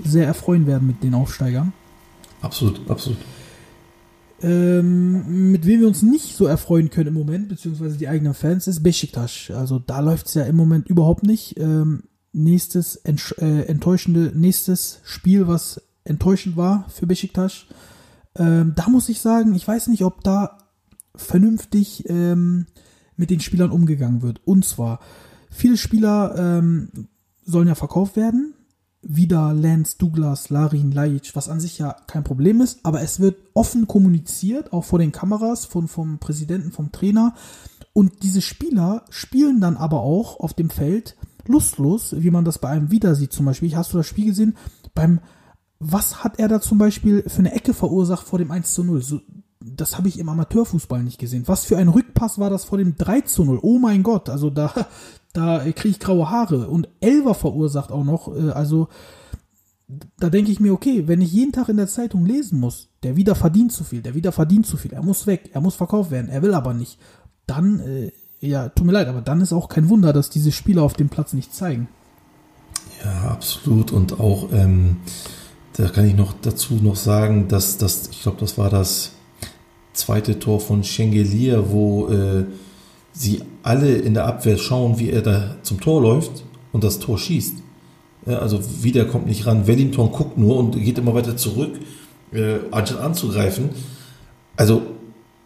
sehr 0.02 0.26
erfreuen 0.26 0.66
werden 0.66 0.86
mit 0.86 1.02
den 1.02 1.14
Aufsteigern. 1.14 1.72
absolut, 2.40 2.80
absolut. 2.90 3.18
Ähm, 4.42 5.52
mit 5.52 5.64
wem 5.66 5.80
wir 5.80 5.88
uns 5.88 6.02
nicht 6.02 6.36
so 6.36 6.46
erfreuen 6.46 6.90
können 6.90 7.08
im 7.08 7.14
Moment, 7.14 7.48
beziehungsweise 7.48 7.96
die 7.96 8.08
eigenen 8.08 8.34
Fans, 8.34 8.66
ist 8.66 8.82
Besiktas. 8.82 9.50
Also 9.54 9.78
da 9.78 10.00
läuft 10.00 10.26
es 10.26 10.34
ja 10.34 10.44
im 10.44 10.56
Moment 10.56 10.88
überhaupt 10.88 11.22
nicht. 11.22 11.58
Ähm, 11.58 12.04
nächstes 12.32 12.96
äh, 12.96 13.60
enttäuschende, 13.66 14.32
nächstes 14.34 15.00
Spiel, 15.04 15.46
was 15.46 15.80
enttäuschend 16.04 16.56
war 16.56 16.86
für 16.88 17.06
Besiktas. 17.06 17.66
Ähm, 18.36 18.72
da 18.74 18.88
muss 18.88 19.08
ich 19.08 19.20
sagen, 19.20 19.54
ich 19.54 19.66
weiß 19.66 19.86
nicht, 19.86 20.04
ob 20.04 20.22
da 20.24 20.58
vernünftig 21.14 22.08
ähm, 22.08 22.66
mit 23.16 23.30
den 23.30 23.40
Spielern 23.40 23.70
umgegangen 23.70 24.22
wird. 24.22 24.40
Und 24.44 24.64
zwar, 24.64 25.00
viele 25.50 25.76
Spieler 25.76 26.34
ähm, 26.36 26.88
sollen 27.44 27.68
ja 27.68 27.74
verkauft 27.74 28.16
werden. 28.16 28.54
Wieder 29.06 29.52
Lance, 29.52 29.96
Douglas, 29.98 30.50
Larin, 30.50 30.90
Lajic, 30.90 31.34
was 31.34 31.48
an 31.48 31.60
sich 31.60 31.78
ja 31.78 31.94
kein 32.06 32.24
Problem 32.24 32.60
ist, 32.60 32.80
aber 32.82 33.02
es 33.02 33.20
wird 33.20 33.36
offen 33.54 33.86
kommuniziert, 33.86 34.72
auch 34.72 34.84
vor 34.84 34.98
den 34.98 35.12
Kameras, 35.12 35.66
von, 35.66 35.88
vom 35.88 36.18
Präsidenten, 36.18 36.72
vom 36.72 36.92
Trainer. 36.92 37.34
Und 37.92 38.22
diese 38.22 38.40
Spieler 38.40 39.04
spielen 39.10 39.60
dann 39.60 39.76
aber 39.76 40.00
auch 40.00 40.40
auf 40.40 40.54
dem 40.54 40.70
Feld 40.70 41.16
lustlos, 41.46 42.14
wie 42.18 42.30
man 42.30 42.44
das 42.44 42.58
bei 42.58 42.68
einem 42.68 42.90
wieder 42.90 43.14
sieht. 43.14 43.32
Zum 43.32 43.46
Beispiel, 43.46 43.76
hast 43.76 43.92
du 43.92 43.98
das 43.98 44.06
Spiel 44.06 44.26
gesehen? 44.26 44.56
Beim, 44.94 45.20
was 45.78 46.24
hat 46.24 46.38
er 46.38 46.48
da 46.48 46.60
zum 46.60 46.78
Beispiel 46.78 47.24
für 47.28 47.40
eine 47.40 47.52
Ecke 47.52 47.74
verursacht 47.74 48.26
vor 48.26 48.38
dem 48.38 48.50
1 48.50 48.74
zu 48.74 48.84
0? 48.84 49.02
So, 49.02 49.20
das 49.60 49.96
habe 49.96 50.08
ich 50.08 50.18
im 50.18 50.28
Amateurfußball 50.28 51.02
nicht 51.02 51.18
gesehen. 51.18 51.44
Was 51.46 51.64
für 51.64 51.76
ein 51.76 51.88
Rückpass 51.88 52.38
war 52.38 52.50
das 52.50 52.64
vor 52.64 52.78
dem 52.78 52.96
3 52.96 53.22
zu 53.22 53.44
0? 53.44 53.60
Oh 53.62 53.78
mein 53.78 54.02
Gott, 54.02 54.28
also 54.28 54.50
da, 54.50 54.72
da 55.34 55.58
kriege 55.72 55.90
ich 55.90 56.00
graue 56.00 56.30
Haare. 56.30 56.68
Und 56.68 56.88
Elver 57.00 57.34
verursacht 57.34 57.92
auch 57.92 58.04
noch, 58.04 58.34
äh, 58.34 58.50
also 58.50 58.88
da 60.18 60.30
denke 60.30 60.50
ich 60.50 60.60
mir, 60.60 60.72
okay, 60.72 61.06
wenn 61.06 61.20
ich 61.20 61.32
jeden 61.32 61.52
Tag 61.52 61.68
in 61.68 61.76
der 61.76 61.88
Zeitung 61.88 62.24
lesen 62.24 62.58
muss, 62.58 62.88
der 63.02 63.16
wieder 63.16 63.34
verdient 63.34 63.72
zu 63.72 63.84
viel, 63.84 64.00
der 64.00 64.14
wieder 64.14 64.32
verdient 64.32 64.66
zu 64.66 64.78
viel, 64.78 64.94
er 64.94 65.02
muss 65.02 65.26
weg, 65.26 65.50
er 65.52 65.60
muss 65.60 65.74
verkauft 65.74 66.10
werden, 66.10 66.30
er 66.30 66.40
will 66.40 66.54
aber 66.54 66.72
nicht, 66.72 66.98
dann, 67.46 67.80
äh, 67.80 68.12
ja, 68.40 68.70
tut 68.70 68.86
mir 68.86 68.92
leid, 68.92 69.08
aber 69.08 69.20
dann 69.20 69.40
ist 69.40 69.52
auch 69.52 69.68
kein 69.68 69.90
Wunder, 69.90 70.12
dass 70.12 70.30
diese 70.30 70.52
Spieler 70.52 70.82
auf 70.82 70.94
dem 70.94 71.10
Platz 71.10 71.34
nicht 71.34 71.54
zeigen. 71.54 71.88
Ja, 73.04 73.30
absolut. 73.30 73.90
Und 73.90 74.18
auch, 74.20 74.52
ähm, 74.52 74.98
da 75.74 75.88
kann 75.88 76.06
ich 76.06 76.14
noch 76.14 76.32
dazu 76.40 76.74
noch 76.74 76.96
sagen, 76.96 77.48
dass 77.48 77.76
das, 77.76 78.08
ich 78.08 78.22
glaube, 78.22 78.38
das 78.40 78.56
war 78.56 78.70
das 78.70 79.12
zweite 79.92 80.38
Tor 80.38 80.60
von 80.60 80.84
Schengelier, 80.84 81.70
wo 81.70 82.08
äh, 82.08 82.44
sie 83.14 83.42
alle 83.62 83.96
in 83.96 84.12
der 84.12 84.26
Abwehr 84.26 84.58
schauen, 84.58 84.98
wie 84.98 85.10
er 85.10 85.22
da 85.22 85.56
zum 85.62 85.80
Tor 85.80 86.02
läuft 86.02 86.44
und 86.72 86.84
das 86.84 86.98
Tor 86.98 87.18
schießt. 87.18 87.54
Ja, 88.26 88.38
also 88.38 88.60
wieder 88.82 89.04
kommt 89.04 89.26
nicht 89.26 89.46
ran. 89.46 89.66
Wellington 89.66 90.10
guckt 90.10 90.36
nur 90.36 90.56
und 90.58 90.72
geht 90.72 90.98
immer 90.98 91.14
weiter 91.14 91.36
zurück, 91.36 91.78
äh, 92.32 92.56
anstatt 92.70 93.00
anzugreifen. 93.00 93.70
Also 94.56 94.82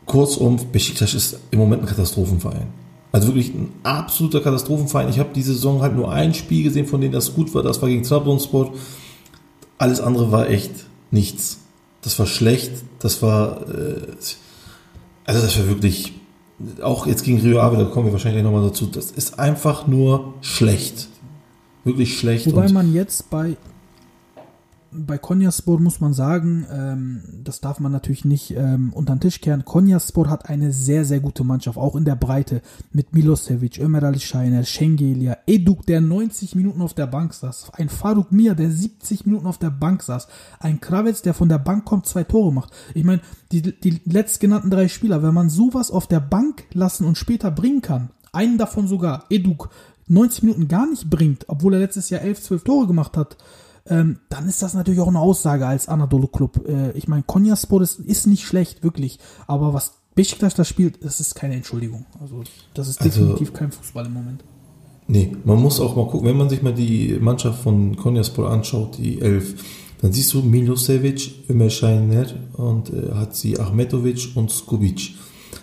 kurzum, 0.07 0.59
Besiktas 0.73 1.15
ist 1.15 1.39
im 1.51 1.59
Moment 1.59 1.83
ein 1.83 1.89
Katastrophenverein. 1.89 2.69
Also 3.13 3.29
wirklich 3.29 3.55
ein 3.55 3.73
absoluter 3.83 4.41
Katastrophenverein. 4.41 5.09
Ich 5.09 5.19
habe 5.19 5.31
diese 5.35 5.53
Saison 5.53 5.83
halt 5.83 5.95
nur 5.97 6.13
ein 6.13 6.35
Spiel 6.35 6.63
gesehen, 6.63 6.87
von 6.87 7.01
denen 7.01 7.13
das 7.13 7.35
gut 7.35 7.55
war. 7.55 7.63
Das 7.63 7.81
war 7.83 7.89
gegen 7.89 8.03
Trabzonspor. 8.03 8.75
Alles 9.77 10.01
andere 10.01 10.31
war 10.33 10.49
echt 10.49 10.73
nichts. 11.11 11.59
Das 12.03 12.19
war 12.19 12.27
schlecht. 12.27 12.73
Das 13.01 13.23
war, 13.23 13.63
äh, 13.69 14.07
also 15.25 15.41
das 15.43 15.59
war 15.59 15.69
wirklich, 15.69 16.13
auch 16.83 17.07
jetzt 17.07 17.25
gegen 17.25 17.41
Rio 17.41 17.61
Ave, 17.61 17.77
da 17.77 17.85
kommen 17.85 18.07
wir 18.07 18.13
wahrscheinlich 18.13 18.43
nochmal 18.43 18.63
dazu. 18.63 18.87
Das 18.87 19.11
ist 19.11 19.39
einfach 19.39 19.87
nur 19.87 20.35
schlecht. 20.41 21.09
Wirklich 21.85 22.19
schlecht. 22.19 22.47
Wobei 22.47 22.69
man 22.69 22.93
jetzt 22.93 23.31
bei, 23.31 23.57
bei 24.91 25.19
Konyaspor 25.19 25.81
muss 25.81 26.01
man 26.01 26.15
sagen, 26.15 26.67
ähm, 26.73 27.23
das 27.45 27.61
darf 27.61 27.81
man 27.81 27.93
natürlich 27.93 28.25
nicht 28.25 28.53
ähm, 28.57 28.93
unter 28.95 29.15
den 29.15 29.21
Tisch 29.21 29.41
kehren. 29.41 29.65
Konyaspor 29.65 30.29
hat 30.31 30.49
eine 30.49 30.73
sehr, 30.73 31.05
sehr 31.05 31.21
gute 31.21 31.45
Mannschaft, 31.45 31.79
auch 31.79 31.95
in 31.95 32.05
der 32.05 32.17
Breite, 32.17 32.63
mit 32.93 33.13
Milosevic, 33.13 33.79
Ömer 33.79 34.03
Ali 34.03 34.21
Scheiner, 34.21 34.65
Schengelia, 34.65 35.39
Eduk, 35.47 35.85
der 35.87 36.01
90 36.01 36.55
Minuten 36.55 36.81
auf 36.81 36.95
der 36.95 37.07
Bank 37.07 37.35
saß, 37.35 37.73
ein 37.75 37.89
Faruk 37.89 38.33
Mir, 38.33 38.55
der 38.55 38.71
70 38.71 39.27
Minuten 39.27 39.47
auf 39.47 39.59
der 39.59 39.71
Bank 39.71 40.03
saß, 40.03 40.29
ein 40.61 40.81
Kravitz, 40.81 41.23
der 41.23 41.35
von 41.35 41.49
der 41.49 41.59
Bank 41.59 41.85
kommt, 41.85 42.07
zwei 42.07 42.25
Tore 42.25 42.53
macht. 42.53 42.73
Ich 42.95 43.05
meine, 43.05 43.21
die, 43.53 43.63
die 43.63 44.01
letztgenannten 44.05 44.71
drei 44.71 44.89
Spieler, 44.89 45.23
wenn 45.23 45.35
man 45.35 45.51
sowas 45.51 45.91
auf 45.91 46.07
der 46.07 46.21
Bank 46.21 46.65
lassen 46.73 47.05
und 47.05 47.19
später 47.19 47.51
bringen 47.51 47.83
kann, 47.83 48.11
einen 48.33 48.59
davon 48.59 48.89
sogar, 48.89 49.25
Eduk, 49.31 49.71
90 50.09 50.43
Minuten 50.45 50.69
gar 50.69 50.89
nicht 50.89 51.11
bringt, 51.11 51.45
obwohl 51.49 51.75
er 51.75 51.81
letztes 51.81 52.11
Jahr 52.11 52.23
11, 52.23 52.43
12 52.43 52.65
Tore 52.65 52.87
gemacht 52.87 53.17
hat, 53.17 53.37
ähm, 53.89 54.19
dann 54.29 54.49
ist 54.49 54.63
das 54.63 54.75
natürlich 54.75 55.01
auch 55.01 55.09
eine 55.09 55.21
Aussage 55.21 55.67
als 55.67 55.89
Anadolu 55.89 56.27
Club. 56.29 56.67
Äh, 56.69 56.93
ich 56.93 57.09
meine, 57.09 57.23
Konyaspor 57.23 57.83
ist, 57.83 57.99
ist 58.01 58.27
nicht 58.27 58.45
schlecht, 58.45 58.83
wirklich. 58.83 59.19
Aber 59.47 59.75
was 59.75 59.93
Besiktas 60.15 60.55
da 60.55 60.65
spielt, 60.65 61.05
das 61.05 61.21
ist 61.21 61.35
keine 61.35 61.55
Entschuldigung. 61.55 62.07
Also, 62.21 62.43
das 62.75 62.89
ist 62.89 63.01
Also- 63.01 63.21
definitiv 63.21 63.53
kein 63.53 63.71
Fußball 63.73 64.07
im 64.07 64.15
Moment. 64.15 64.45
Nee, 65.07 65.35
man 65.45 65.61
muss 65.63 65.81
auch 65.81 65.97
mal 65.97 66.07
gucken, 66.07 66.29
wenn 66.29 66.37
man 66.37 66.51
sich 66.51 66.61
mal 66.63 66.75
die 66.75 67.17
Mannschaft 67.19 67.63
von 67.63 67.97
Konyaspor 67.97 68.51
anschaut, 68.51 68.99
die 68.99 69.21
elf, 69.23 69.55
dann 70.03 70.13
siehst 70.13 70.35
du 70.35 70.43
Milosevic, 70.43 71.49
Ömer 71.49 71.71
Scheiner 71.71 72.27
und 72.53 72.93
äh, 72.93 73.13
hat 73.15 73.35
sie 73.35 73.59
Ahmetovic 73.59 74.33
und 74.35 74.51
Skubic. 74.51 75.15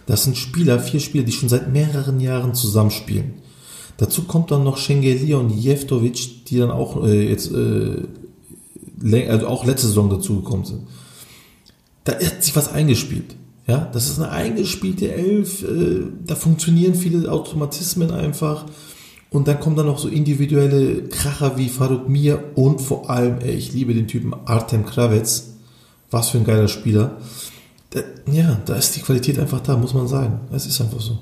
Das 0.07 0.23
sind 0.23 0.35
Spieler, 0.35 0.79
vier 0.79 0.99
Spieler, 0.99 1.23
die 1.23 1.31
schon 1.31 1.49
seit 1.49 1.71
mehreren 1.71 2.19
Jahren 2.19 2.53
zusammenspielen. 2.55 3.33
Dazu 3.97 4.23
kommt 4.23 4.51
dann 4.51 4.63
noch 4.63 4.77
Schengelia 4.77 5.37
und 5.37 5.49
Jeftovic, 5.51 6.45
die 6.45 6.57
dann 6.57 6.71
auch 6.71 7.03
äh, 7.05 7.29
jetzt 7.29 7.51
äh, 7.51 8.03
also 9.29 9.47
auch 9.47 9.65
letzte 9.65 9.87
Saison 9.87 10.09
dazugekommen 10.09 10.65
sind. 10.65 10.81
Da 12.03 12.13
hat 12.13 12.43
sich 12.43 12.55
was 12.55 12.71
eingespielt. 12.71 13.35
Ja, 13.67 13.89
das 13.91 14.09
ist 14.09 14.19
eine 14.19 14.29
eingespielte 14.29 15.11
Elf, 15.11 15.63
äh, 15.63 16.03
da 16.25 16.35
funktionieren 16.35 16.93
viele 16.93 17.31
Automatismen 17.31 18.11
einfach. 18.11 18.65
Und 19.31 19.47
dann 19.47 19.59
kommen 19.59 19.75
dann 19.75 19.87
noch 19.87 19.97
so 19.97 20.07
individuelle 20.07 21.09
Kracher 21.09 21.57
wie 21.57 21.67
Faruk 21.67 22.07
Mir 22.07 22.51
und 22.55 22.79
vor 22.79 23.09
allem, 23.09 23.39
ey, 23.39 23.55
ich 23.55 23.73
liebe 23.73 23.93
den 23.93 24.07
Typen 24.07 24.33
Artem 24.45 24.85
Kravets. 24.85 25.55
Was 26.11 26.29
für 26.29 26.37
ein 26.37 26.45
geiler 26.45 26.67
Spieler. 26.67 27.17
Da, 27.89 28.01
ja, 28.31 28.61
da 28.65 28.75
ist 28.75 28.95
die 28.95 29.01
Qualität 29.01 29.39
einfach 29.39 29.59
da, 29.61 29.75
muss 29.75 29.93
man 29.93 30.07
sagen. 30.07 30.41
Es 30.53 30.67
ist 30.67 30.79
einfach 30.79 31.01
so. 31.01 31.17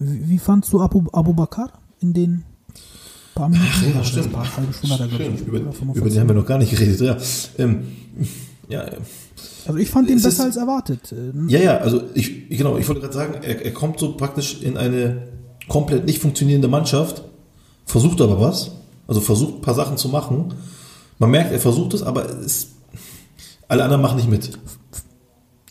Wie, 0.00 0.28
wie, 0.30 0.38
fandst 0.38 0.72
du 0.72 0.80
Abu, 0.80 1.04
Abu 1.12 1.32
Bakar 1.34 1.70
in 2.00 2.12
den 2.12 2.42
paar 3.34 3.48
Minuten? 3.48 3.68
ja, 3.84 3.96
Oder 3.96 4.04
stimmt. 4.04 4.32
Paar 4.32 4.56
halbe 4.56 4.72
Stunde 4.72 4.94
hat 4.94 5.00
er, 5.02 5.06
glaube 5.08 5.22
ich, 5.24 5.28
Stimmt, 5.30 5.48
über, 5.48 5.58
über 5.60 5.72
45. 5.72 6.12
den 6.14 6.20
haben 6.20 6.28
wir 6.28 6.34
noch 6.36 6.46
gar 6.46 6.58
nicht 6.58 6.70
geredet. 6.70 7.00
Ja, 7.00 7.16
ähm, 7.58 7.82
ja, 8.68 8.84
ja. 8.84 8.92
Also 9.66 9.78
ich 9.78 9.90
fand 9.90 10.08
ihn 10.08 10.16
Es 10.16 10.22
besser 10.24 10.44
ist- 10.44 10.46
als 10.46 10.56
erwartet. 10.56 11.12
Ähm, 11.12 11.48
Ja, 11.48 11.58
ja, 11.60 11.76
also 11.78 12.02
ich, 12.14 12.48
genau, 12.48 12.76
ich 12.78 12.88
wollte 12.88 13.02
gerade 13.02 13.14
sagen, 13.14 13.34
er, 13.42 13.64
er 13.64 13.72
kommt 13.74 13.98
so 14.00 14.16
praktisch 14.16 14.62
in 14.62 14.76
eine 14.76 15.28
komplett 15.68 16.06
nicht 16.06 16.18
funktionierende 16.20 16.68
Mannschaft, 16.68 17.22
versucht 17.84 18.20
aber 18.22 18.40
was, 18.40 18.70
also 19.06 19.20
versucht 19.20 19.56
ein 19.56 19.60
paar 19.60 19.74
Sachen 19.74 19.96
zu 19.98 20.08
machen. 20.08 20.54
Man 21.18 21.30
merkt, 21.30 21.52
er 21.52 21.60
versucht 21.60 21.92
es, 21.94 22.02
aber 22.02 22.24
es, 22.40 22.68
alle 23.68 23.84
anderen 23.84 24.00
machen 24.02 24.16
nicht 24.16 24.30
mit. 24.30 24.58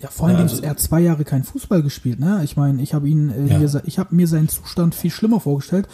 Ja, 0.02 0.10
vor 0.10 0.28
allem, 0.28 0.38
Ja, 0.38 0.44
also- 0.44 0.62
er 0.64 0.70
hat 0.72 0.80
zwei 0.80 1.02
Jahre 1.02 1.26
kein 1.26 1.44
Fußball 1.44 1.84
gespielt, 1.84 2.20
ne? 2.20 2.42
Ich 2.44 2.56
meine, 2.56 2.82
ich 2.82 2.94
habe 2.94 3.10
ihn, 3.10 3.30
äh, 3.30 3.46
Ja. 3.54 3.60
mir, 3.60 3.82
ich 3.86 4.00
habe 4.00 4.16
mir 4.16 4.28
seinen 4.28 4.48
Zustand 4.48 4.96
viel 4.96 5.12
schlimmer 5.12 5.40
vorgestellt, 5.42 5.88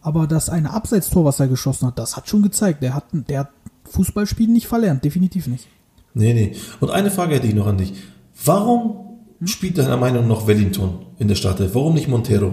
aber 0.00 0.26
das 0.26 0.48
eine 0.48 0.72
Abseitstor, 0.72 1.24
was 1.24 1.38
er 1.38 1.46
geschossen 1.48 1.86
hat, 1.86 1.98
das 1.98 2.16
hat 2.16 2.28
schon 2.28 2.42
gezeigt, 2.42 2.82
der 2.82 2.94
hat, 2.94 3.04
der 3.12 3.40
hat 3.40 3.48
Fußballspielen 3.90 4.52
nicht 4.52 4.66
verlernt, 4.66 5.04
definitiv 5.04 5.46
nicht. 5.46 5.68
Nee, 6.14 6.34
nee. 6.34 6.56
Und 6.80 6.90
eine 6.90 7.10
Frage 7.10 7.36
hätte 7.36 7.46
ich 7.46 7.54
noch 7.54 7.66
an 7.68 7.78
dich. 7.78 7.94
Warum 8.44 8.96
spielt 9.44 9.78
deiner 9.78 9.96
Meinung 9.96 10.26
nach 10.26 10.46
Wellington 10.46 11.06
in 11.18 11.28
der 11.28 11.34
Startelf? 11.36 11.74
Warum 11.74 11.94
nicht 11.94 12.08
Montero? 12.08 12.52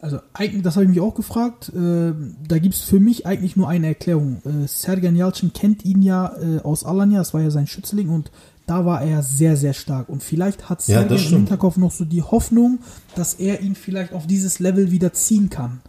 Also 0.00 0.18
eigentlich, 0.34 0.62
das 0.62 0.74
habe 0.76 0.84
ich 0.84 0.90
mich 0.90 1.00
auch 1.00 1.14
gefragt. 1.14 1.70
Äh, 1.74 2.12
da 2.46 2.58
gibt 2.58 2.74
es 2.74 2.82
für 2.82 3.00
mich 3.00 3.26
eigentlich 3.26 3.56
nur 3.56 3.68
eine 3.68 3.86
Erklärung. 3.86 4.42
Äh, 4.44 4.66
Sergen 4.66 5.16
Yalcin 5.16 5.54
kennt 5.54 5.84
ihn 5.84 6.02
ja 6.02 6.34
äh, 6.36 6.60
aus 6.60 6.84
Alanya, 6.84 7.18
das 7.18 7.32
war 7.32 7.40
ja 7.40 7.50
sein 7.50 7.66
Schützling 7.66 8.10
und 8.10 8.30
da 8.66 8.84
war 8.86 9.02
er 9.02 9.22
sehr, 9.22 9.56
sehr 9.56 9.74
stark. 9.74 10.08
Und 10.08 10.22
vielleicht 10.22 10.68
hat 10.70 10.80
Ja, 10.88 11.00
Sergen 11.00 11.08
das 11.10 11.24
im. 11.26 11.36
Hinterkopf 11.38 11.76
noch 11.76 11.92
so 11.92 12.04
die 12.04 12.22
Hoffnung, 12.22 12.78
dass 13.14 13.34
er 13.34 13.60
ihn 13.60 13.74
vielleicht 13.74 14.12
auf 14.12 14.26
dieses 14.26 14.58
Level 14.58 14.90
wieder 14.90 15.12
ziehen 15.12 15.50
kann. 15.50 15.80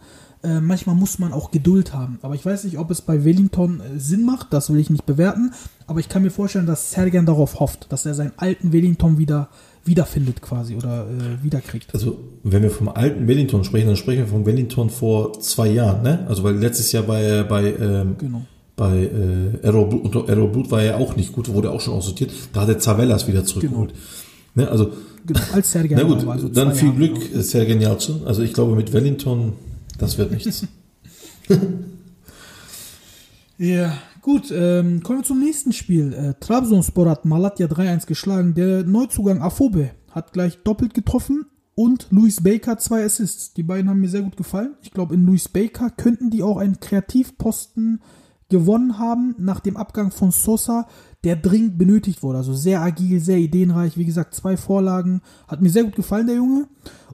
Äh, 0.42 0.60
manchmal 0.60 0.94
muss 0.94 1.18
man 1.18 1.32
auch 1.32 1.50
Geduld 1.50 1.94
haben. 1.94 2.18
Aber 2.22 2.34
ich 2.34 2.44
weiß 2.44 2.64
nicht, 2.64 2.78
ob 2.78 2.90
es 2.90 3.00
bei 3.00 3.24
Wellington 3.24 3.80
äh, 3.80 3.98
Sinn 3.98 4.24
macht, 4.24 4.52
das 4.52 4.70
will 4.70 4.78
ich 4.78 4.90
nicht 4.90 5.06
bewerten. 5.06 5.52
Aber 5.86 6.00
ich 6.00 6.08
kann 6.08 6.22
mir 6.22 6.30
vorstellen, 6.30 6.66
dass 6.66 6.90
Sergen 6.92 7.24
darauf 7.26 7.58
hofft, 7.60 7.90
dass 7.90 8.04
er 8.04 8.14
seinen 8.14 8.32
alten 8.36 8.72
Wellington 8.72 9.18
wieder 9.18 9.48
wiederfindet 9.84 10.42
quasi 10.42 10.74
oder 10.74 11.06
äh, 11.06 11.42
wiederkriegt. 11.44 11.94
Also, 11.94 12.18
wenn 12.42 12.62
wir 12.62 12.70
vom 12.70 12.88
alten 12.88 13.26
Wellington 13.28 13.62
sprechen, 13.64 13.86
dann 13.86 13.96
sprechen 13.96 14.18
wir 14.20 14.26
vom 14.26 14.44
Wellington 14.44 14.90
vor 14.90 15.38
zwei 15.40 15.68
Jahren, 15.68 16.02
ne? 16.02 16.26
Also, 16.28 16.42
weil 16.42 16.56
letztes 16.56 16.90
Jahr 16.92 17.04
bei, 17.04 17.44
bei, 17.44 17.72
ähm, 17.72 18.16
Genau. 18.18 18.42
Bei 18.76 19.04
äh, 19.04 19.66
Arrow 19.66 19.88
Blut, 19.88 20.04
unter 20.04 20.32
Arrow 20.32 20.52
Blut 20.52 20.70
war 20.70 20.82
er 20.82 20.98
auch 20.98 21.16
nicht 21.16 21.32
gut, 21.32 21.48
wurde 21.48 21.70
auch 21.70 21.80
schon 21.80 21.94
aussortiert. 21.94 22.30
Da 22.52 22.62
hat 22.62 22.68
er 22.68 22.78
Zavellas 22.78 23.26
wieder 23.26 23.44
zurückgeholt. 23.44 23.94
Ne? 24.54 24.68
Also, 24.68 24.92
Genau, 25.26 25.40
als 25.54 25.72
Sergen 25.72 25.96
na 25.96 26.04
gut, 26.04 26.24
war, 26.24 26.34
also 26.34 26.48
dann 26.48 26.72
viel 26.72 26.88
Jahre, 26.88 26.98
Glück, 26.98 27.30
genau. 27.30 27.42
Sergen 27.42 27.80
Yalcin. 27.80 28.20
Also, 28.26 28.42
ich 28.42 28.52
glaube, 28.52 28.76
mit 28.76 28.92
Wellington, 28.92 29.54
das 29.98 30.18
wird 30.18 30.30
nichts. 30.30 30.66
Ja, 33.58 33.96
gut, 34.20 34.52
ähm, 34.54 35.02
kommen 35.02 35.20
wir 35.20 35.24
zum 35.24 35.40
nächsten 35.40 35.72
Spiel. 35.72 36.12
Äh, 36.12 36.34
Trabzonspor 36.40 37.08
hat 37.08 37.24
Malatya 37.24 37.68
3-1 37.68 38.06
geschlagen. 38.06 38.52
Der 38.52 38.84
Neuzugang 38.84 39.40
Afobe 39.40 39.92
hat 40.10 40.34
gleich 40.34 40.58
doppelt 40.62 40.92
getroffen 40.92 41.46
und 41.74 42.08
Luis 42.10 42.42
Baker 42.42 42.76
zwei 42.76 43.02
Assists. 43.02 43.54
Die 43.54 43.62
beiden 43.62 43.88
haben 43.88 44.00
mir 44.00 44.10
sehr 44.10 44.20
gut 44.20 44.36
gefallen. 44.36 44.74
Ich 44.82 44.90
glaube, 44.90 45.14
in 45.14 45.24
Luis 45.24 45.48
Baker 45.48 45.88
könnten 45.88 46.28
die 46.28 46.42
auch 46.42 46.58
einen 46.58 46.80
Kreativposten 46.80 48.02
gewonnen 48.48 48.98
haben 48.98 49.34
nach 49.38 49.60
dem 49.60 49.76
Abgang 49.76 50.10
von 50.10 50.30
Sosa, 50.30 50.86
der 51.24 51.36
dringend 51.36 51.78
benötigt 51.78 52.22
wurde. 52.22 52.38
Also 52.38 52.54
sehr 52.54 52.80
agil, 52.80 53.20
sehr 53.20 53.38
ideenreich. 53.38 53.96
Wie 53.96 54.04
gesagt, 54.04 54.34
zwei 54.34 54.56
Vorlagen. 54.56 55.22
Hat 55.48 55.60
mir 55.60 55.70
sehr 55.70 55.84
gut 55.84 55.96
gefallen, 55.96 56.26
der 56.26 56.36
Junge. 56.36 56.68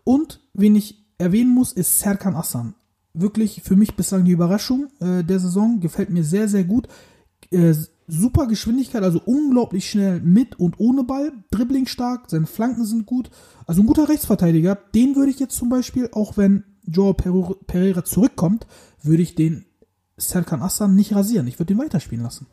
Und 0.04 0.40
wen 0.52 0.76
ich 0.76 1.06
erwähnen 1.18 1.54
muss, 1.54 1.72
ist 1.72 1.98
Serkan 1.98 2.34
Aslan. 2.34 2.74
Wirklich 3.14 3.62
für 3.62 3.76
mich 3.76 3.96
bislang 3.96 4.24
die 4.24 4.32
Überraschung 4.32 4.88
äh, 5.00 5.22
der 5.24 5.38
Saison. 5.38 5.80
Gefällt 5.80 6.10
mir 6.10 6.24
sehr, 6.24 6.48
sehr 6.48 6.64
gut. 6.64 6.88
Äh, 7.50 7.74
super 8.06 8.46
Geschwindigkeit, 8.46 9.02
also 9.02 9.20
unglaublich 9.24 9.88
schnell 9.88 10.20
mit 10.20 10.58
und 10.58 10.78
ohne 10.78 11.04
Ball. 11.04 11.32
Dribbling 11.50 11.86
stark, 11.86 12.28
seine 12.28 12.46
Flanken 12.46 12.84
sind 12.84 13.06
gut. 13.06 13.30
Also 13.66 13.82
ein 13.82 13.86
guter 13.86 14.08
Rechtsverteidiger. 14.08 14.76
Den 14.94 15.16
würde 15.16 15.30
ich 15.30 15.38
jetzt 15.38 15.56
zum 15.56 15.68
Beispiel, 15.68 16.10
auch 16.12 16.36
wenn 16.36 16.64
Joao 16.84 17.14
Pereira 17.14 18.04
zurückkommt, 18.04 18.66
würde 19.02 19.22
ich 19.22 19.34
den 19.34 19.64
Serkan 20.28 20.62
Aslan 20.62 20.94
nicht 20.94 21.14
rasieren. 21.14 21.46
Ich 21.46 21.58
würde 21.58 21.74
den 21.74 21.78
weiterspielen 21.78 22.24
lassen. 22.24 22.46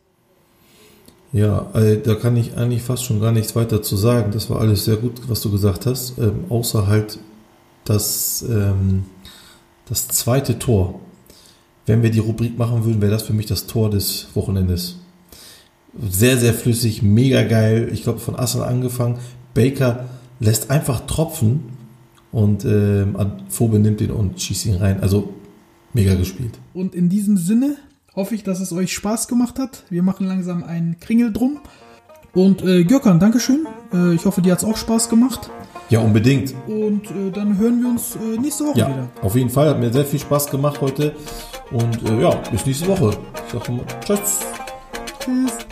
Ja, 1.32 1.70
äh, 1.74 2.02
da 2.02 2.16
kann 2.16 2.36
ich 2.38 2.58
eigentlich 2.58 2.82
fast 2.82 3.04
schon 3.04 3.22
gar 3.22 3.32
nichts 3.32 3.56
weiter 3.56 3.82
zu 3.82 3.96
sagen. 3.96 4.32
Das 4.32 4.50
war 4.50 4.60
alles 4.60 4.86
sehr 4.86 4.98
gut, 4.98 5.22
was 5.28 5.42
du 5.42 5.52
gesagt 5.52 5.86
hast. 5.86 6.18
Ähm, 6.18 6.46
außer 6.50 6.88
halt 6.88 7.20
das, 7.86 8.44
ähm, 8.50 9.06
das 9.88 10.08
zweite 10.08 10.58
Tor. 10.58 11.00
Wenn 11.86 12.04
wir 12.04 12.12
die 12.12 12.20
Rubrik 12.20 12.58
machen 12.58 12.84
würden, 12.84 13.02
wäre 13.02 13.12
das 13.12 13.24
für 13.24 13.34
mich 13.34 13.46
das 13.46 13.68
Tor 13.68 13.90
des 13.90 14.28
Wochenendes. 14.34 14.98
Sehr, 16.10 16.38
sehr 16.38 16.54
flüssig, 16.54 17.02
mega 17.02 17.44
geil. 17.44 17.90
Ich 17.94 18.04
glaube, 18.04 18.20
von 18.20 18.36
Aslan 18.36 18.68
angefangen. 18.68 19.20
Baker 19.54 20.06
lässt 20.40 20.70
einfach 20.72 21.06
tropfen 21.06 21.64
und 22.32 22.64
ähm, 22.66 23.16
Phobe 23.50 23.80
nimmt 23.80 24.02
ihn 24.02 24.12
und 24.12 24.40
schießt 24.42 24.68
ihn 24.68 24.76
rein. 24.76 25.02
Also 25.02 25.34
mega 25.94 26.16
gespielt. 26.16 26.60
Und 26.74 26.96
in 26.96 27.10
diesem 27.10 27.38
Sinne 27.38 27.78
hoffe 28.16 28.36
ich, 28.36 28.44
dass 28.44 28.60
es 28.60 28.72
euch 28.74 28.94
Spaß 28.94 29.28
gemacht 29.28 29.60
hat. 29.60 29.84
Wir 29.90 30.04
machen 30.04 30.28
langsam 30.28 30.64
einen 30.64 31.00
Kringel 31.00 31.32
drum. 31.32 31.60
Und 32.34 32.64
äh, 32.64 32.84
Görkan, 32.84 33.20
Dankeschön. 33.20 33.68
Äh, 33.94 34.14
ich 34.14 34.26
hoffe, 34.26 34.42
dir 34.42 34.52
hat 34.52 34.60
es 34.60 34.66
auch 34.66 34.78
Spaß 34.78 35.10
gemacht. 35.10 35.50
Ja, 35.90 36.00
unbedingt. 36.00 36.54
Und 36.68 37.10
äh, 37.10 37.32
dann 37.34 37.58
hören 37.58 37.82
wir 37.82 37.90
uns 37.90 38.16
äh, 38.16 38.40
nächste 38.40 38.66
Woche 38.66 38.80
ja, 38.80 38.88
wieder. 38.88 39.10
Auf 39.22 39.36
jeden 39.36 39.50
Fall, 39.50 39.70
hat 39.70 39.80
mir 39.80 39.92
sehr 39.92 40.06
viel 40.06 40.20
Spaß 40.20 40.52
gemacht 40.52 40.80
heute. 40.82 41.16
Und 41.72 42.04
äh, 42.08 42.22
ja, 42.22 42.36
bis 42.52 42.66
nächste 42.66 42.88
Woche. 42.88 43.18
Ich 43.48 43.54
sage 43.54 43.72
mal, 43.72 43.86
tschüss. 44.06 44.40
Tschüss. 45.20 45.69